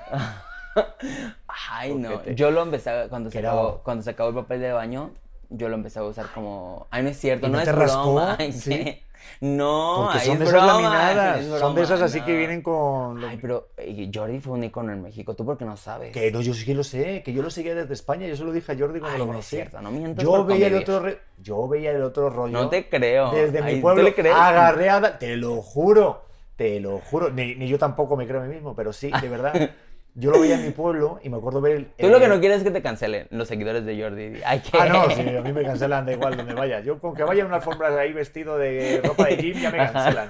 [1.70, 2.22] Ay, no.
[2.26, 5.14] Yo lo empecé cuando se, acabó, cuando se acabó el papel de baño,
[5.48, 6.86] yo lo empecé a usar como.
[6.90, 8.36] Ay, no es cierto, ¿Y no, es broma.
[8.38, 9.02] Ay, ¿Sí?
[9.40, 12.38] No, porque son de esas broma, laminadas, es son de broma, esas así que no.
[12.38, 13.24] vienen con...
[13.24, 16.12] Ay, pero eh, Jordi fue un icono en México, tú porque no sabes.
[16.12, 18.44] Que no, yo sí que lo sé, que yo lo seguía desde España, yo se
[18.44, 19.56] lo dije a Jordi cuando Ay, lo no es conocí.
[19.56, 22.52] cierto, no mientas yo por veía el otro re- yo veía el otro rollo.
[22.52, 23.30] No te creo.
[23.30, 24.34] Desde Ay, mi ¿tú pueblo le crees?
[24.34, 26.24] agarré a Da- te lo juro,
[26.56, 29.28] te lo juro, ni, ni yo tampoco me creo a mí mismo, pero sí, de
[29.28, 29.70] verdad.
[30.14, 32.40] Yo lo veía en mi pueblo y me acuerdo ver el Tú lo que no
[32.40, 34.40] quieres es que te cancelen los seguidores de Jordi.
[34.44, 34.76] Ay, que.
[34.76, 36.80] Ah, no, sí, a mí me cancelan da igual donde vaya.
[36.80, 39.78] Yo con que vaya a una alfombra ahí vestido de ropa de gym ya me
[39.78, 40.26] cancelan.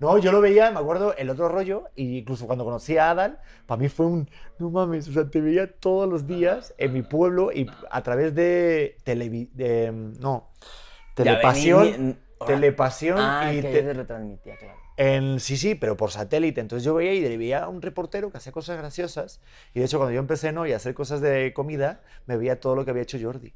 [0.00, 3.38] No, yo lo veía, me acuerdo, el otro rollo, y incluso cuando conocí a Adal,
[3.66, 4.28] para mí fue un,
[4.58, 8.34] no mames, o sea, te veía todos los días en mi pueblo y a través
[8.34, 14.81] de, televi de no, Ya telepasión, vení- telepasión Ah, y te- retransmitía, claro.
[14.96, 16.60] En, sí, sí, pero por satélite.
[16.60, 19.40] Entonces yo veía y veía a un reportero que hacía cosas graciosas.
[19.74, 20.66] Y de hecho, cuando yo empecé ¿no?
[20.66, 23.54] y a hacer cosas de comida, me veía todo lo que había hecho Jordi.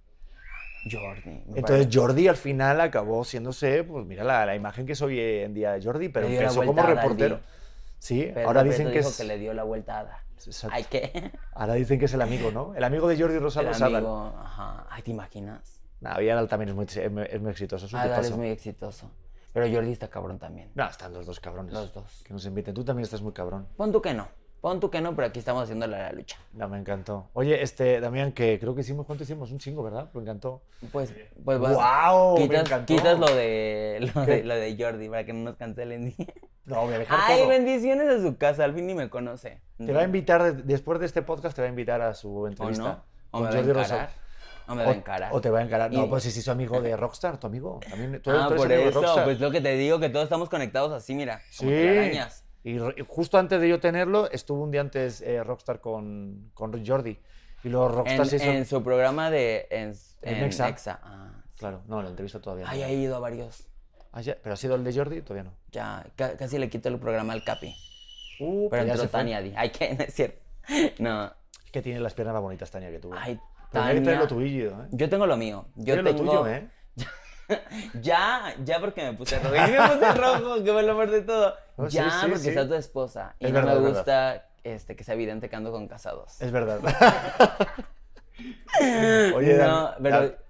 [0.90, 1.42] Jordi.
[1.54, 1.88] Entonces.
[1.92, 5.72] Jordi al final acabó siéndose, pues mira la, la imagen que soy hoy en día
[5.72, 7.40] de Jordi, pero empezó como reportero.
[7.98, 10.24] Sí, Pedro ahora dicen que dijo es, que le dio la vuelta a Ada.
[10.44, 10.76] exacto.
[10.76, 11.32] Ay, ¿qué?
[11.54, 12.74] ahora dicen que es el amigo, ¿no?
[12.74, 13.96] El amigo de Jordi El Rosado Adal.
[13.96, 14.86] amigo, ajá.
[14.90, 15.82] Ay, ¿te imaginas?
[16.00, 19.10] Nah, Adal también es muy, es es muy exitoso, Adal es muy exitoso.
[19.56, 20.70] Pero Jordi está cabrón también.
[20.74, 21.72] No, están los dos cabrones.
[21.72, 22.22] Los dos.
[22.26, 22.74] Que nos inviten.
[22.74, 23.66] Tú también estás muy cabrón.
[23.76, 24.28] Pon tú que no.
[24.60, 26.36] Pon tú que no, pero aquí estamos haciendo la, la lucha.
[26.52, 27.28] No, me encantó.
[27.34, 29.50] Oye, este, Damián, que creo que hicimos, ¿cuánto hicimos?
[29.52, 30.10] Un chingo, ¿verdad?
[30.12, 30.62] Me encantó.
[30.92, 31.14] Pues,
[31.44, 32.36] pues va- ¡Guau!
[32.38, 32.86] Me quitas, encantó.
[32.94, 36.14] quitas lo de, lo, de, lo de Jordi para que no nos cancelen.
[36.66, 37.48] No, voy a dejar Ay, todo.
[37.50, 38.64] bendiciones a su casa.
[38.64, 39.60] Al fin ni me conoce.
[39.78, 42.38] Te va a invitar, de- después de este podcast, te va a invitar a su
[42.40, 42.82] ¿O entrevista.
[42.82, 43.04] no?
[43.30, 44.08] ¿O con me va a Jordi Rosado.
[44.66, 44.72] Encarar?
[44.72, 45.32] ¿O me va a encarar?
[45.32, 45.92] O te va a encarar.
[45.92, 47.80] No, Y- pues si sí, su amigo de Rockstar, tu amigo.
[47.88, 49.24] También, tú, Ah, tú por eso, Rockstar.
[49.24, 51.40] pues lo que te digo, que todos estamos conectados así, mira.
[51.58, 51.76] Como Sí.
[51.76, 52.44] telarañas.
[52.64, 57.18] Y justo antes de yo tenerlo, estuvo un día antes eh, Rockstar con, con Jordi.
[57.62, 58.44] Y luego Rockstar En, se hizo...
[58.46, 59.66] en su programa de.
[59.70, 60.66] En, en Nexa.
[60.66, 61.00] Nexa.
[61.02, 61.58] Ah, sí.
[61.60, 62.70] Claro, no, la entrevista todavía no.
[62.72, 63.66] Ay, he ido a varios.
[64.12, 65.20] Ah, ya, ¿Pero ha sido el de Jordi?
[65.22, 65.56] Todavía no.
[65.70, 67.74] Ya, ca- casi le quito el programa al Capi.
[68.40, 69.08] Uh, Pero ya entró.
[69.08, 69.40] Tania.
[69.42, 70.40] di- Ay, que no es cierto.
[70.98, 71.26] No.
[71.64, 73.10] Es que tiene las piernas más bonitas, Tania, que tú.
[73.16, 73.38] Ay,
[73.72, 74.20] Hay que Tania.
[74.20, 74.86] lo tuyo, ¿eh?
[74.92, 75.66] Yo tengo lo mío.
[75.76, 76.10] Yo tengo.
[76.10, 76.68] lo tuyo, ¿eh?
[78.02, 79.54] ya, ya porque me puse rojo.
[79.54, 81.54] Y me puse rojo, que fue lo peor de todo.
[81.88, 82.48] Ya, sí, porque sí.
[82.48, 83.34] está tu esposa.
[83.38, 83.98] Y Es no verdad, es me verdad.
[84.00, 86.40] gusta este, que sea evidente que ando con casados.
[86.40, 86.80] Es verdad.
[89.34, 89.90] Oye, no,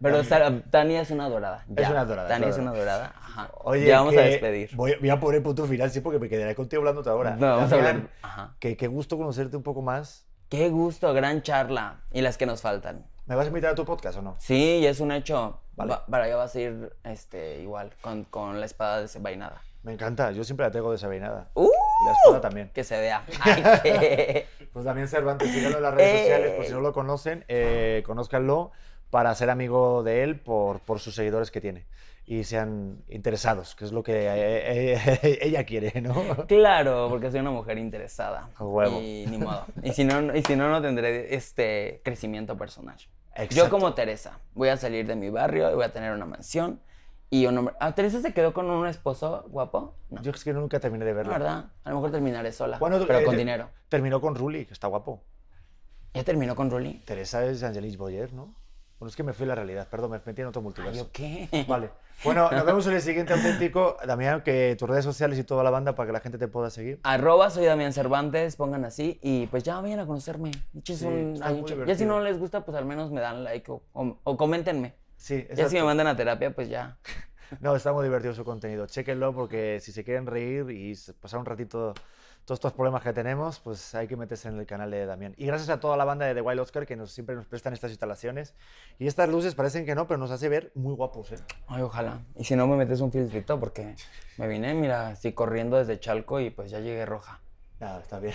[0.01, 1.64] pero, Sara- Tania es una dorada.
[1.68, 1.90] ya.
[1.90, 3.14] una dorada, Tania es es una dorada.
[3.16, 3.51] Ajá.
[3.62, 4.70] Oye, ya vamos a despedir.
[4.74, 7.36] Voy, voy a poner punto final, sí, porque me quedaré contigo hablando otra hora.
[7.36, 8.09] No, vamos a hablar.
[8.22, 8.56] Ajá.
[8.59, 10.26] Que qué gusto conocerte un poco más.
[10.48, 12.01] Qué gusto, gran charla.
[12.12, 13.06] Y las que nos faltan.
[13.27, 14.36] ¿Me vas a invitar a tu podcast o no?
[14.39, 15.60] Sí, ya es un hecho.
[15.74, 15.90] Vale.
[15.93, 19.60] Va- para allá vas a ir este, igual, con, con la espada desenvainada.
[19.82, 21.51] Me encanta, yo siempre la tengo desavinada.
[21.55, 21.64] ¡Uh!
[21.66, 22.70] Y la espada también.
[22.73, 23.24] Que se vea.
[23.40, 26.18] Ay, qué- Pues Damián Cervantes, síganlo en las redes Eh.
[26.23, 28.70] sociales, por si no lo conocen, eh, conózcanlo
[29.10, 31.86] para ser amigo de él por, por sus seguidores que tiene.
[32.28, 36.47] Y sean interesados, que es lo que eh, eh, ella quiere, ¿no?
[36.48, 38.51] Claro, porque soy una mujer interesada.
[38.57, 39.01] A huevo.
[39.01, 39.65] Y ni modo.
[39.82, 42.97] Y si no, y si no, no tendré este crecimiento personal.
[42.98, 43.70] Yo Exacto.
[43.70, 46.81] como Teresa, voy a salir de mi barrio y voy a tener una mansión
[47.31, 47.74] y un hombre...
[47.81, 49.94] Ah, ¿Teresa se quedó con un esposo guapo?
[50.11, 51.32] No, Yo es que nunca terminé de verlo.
[51.32, 51.66] verdad.
[51.85, 53.69] A lo mejor terminaré sola, Bueno, pero eh, con dinero.
[53.89, 55.23] Terminó con Ruli, que está guapo.
[56.15, 57.03] ¿Ya terminó con Ruli?
[57.05, 58.55] Teresa es Angelique Boyer, ¿no?
[58.98, 61.05] Bueno, es que me fui a la realidad, perdón, me metí en otro multiverso.
[61.05, 61.48] ¿Yo qué?
[61.68, 61.90] Vale.
[62.24, 63.98] Bueno, nos vemos en el siguiente auténtico.
[64.06, 66.70] Damián, que tus redes sociales y toda la banda para que la gente te pueda
[66.70, 66.98] seguir.
[67.02, 70.51] Arroba soy Damián Cervantes, pongan así y pues ya vayan a conocerme.
[70.82, 71.35] Sí, un-
[71.86, 74.94] ya si no les gusta, pues al menos me dan like o, o- o coméntenme.
[75.16, 76.97] Sí, Ya si me mandan a terapia, pues ya.
[77.60, 78.86] No, está muy divertido su contenido.
[78.86, 81.94] Chéquenlo porque si se quieren reír y pasar un ratito
[82.47, 85.35] todos estos problemas que tenemos, pues hay que meterse en el canal de Damián.
[85.36, 87.73] Y gracias a toda la banda de The Wild Oscar que nos, siempre nos prestan
[87.73, 88.55] estas instalaciones.
[89.01, 91.39] Y estas luces parecen que no, pero nos hace ver muy guapos, ¿eh?
[91.66, 92.20] Ay, ojalá.
[92.36, 93.97] Y si no, me metes un filtrito porque
[94.39, 97.40] me vine, mira, así corriendo desde Chalco y pues ya llegué roja.
[97.81, 98.35] Nada, está bien.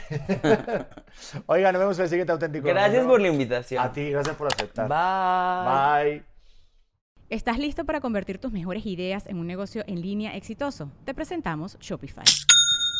[1.45, 2.67] Oiga, nos vemos en el siguiente auténtico.
[2.67, 3.81] Gracias por la invitación.
[3.81, 4.89] A ti, gracias por aceptar.
[4.89, 6.19] Bye.
[6.19, 6.25] Bye.
[7.29, 10.91] ¿Estás listo para convertir tus mejores ideas en un negocio en línea exitoso?
[11.05, 12.25] Te presentamos Shopify.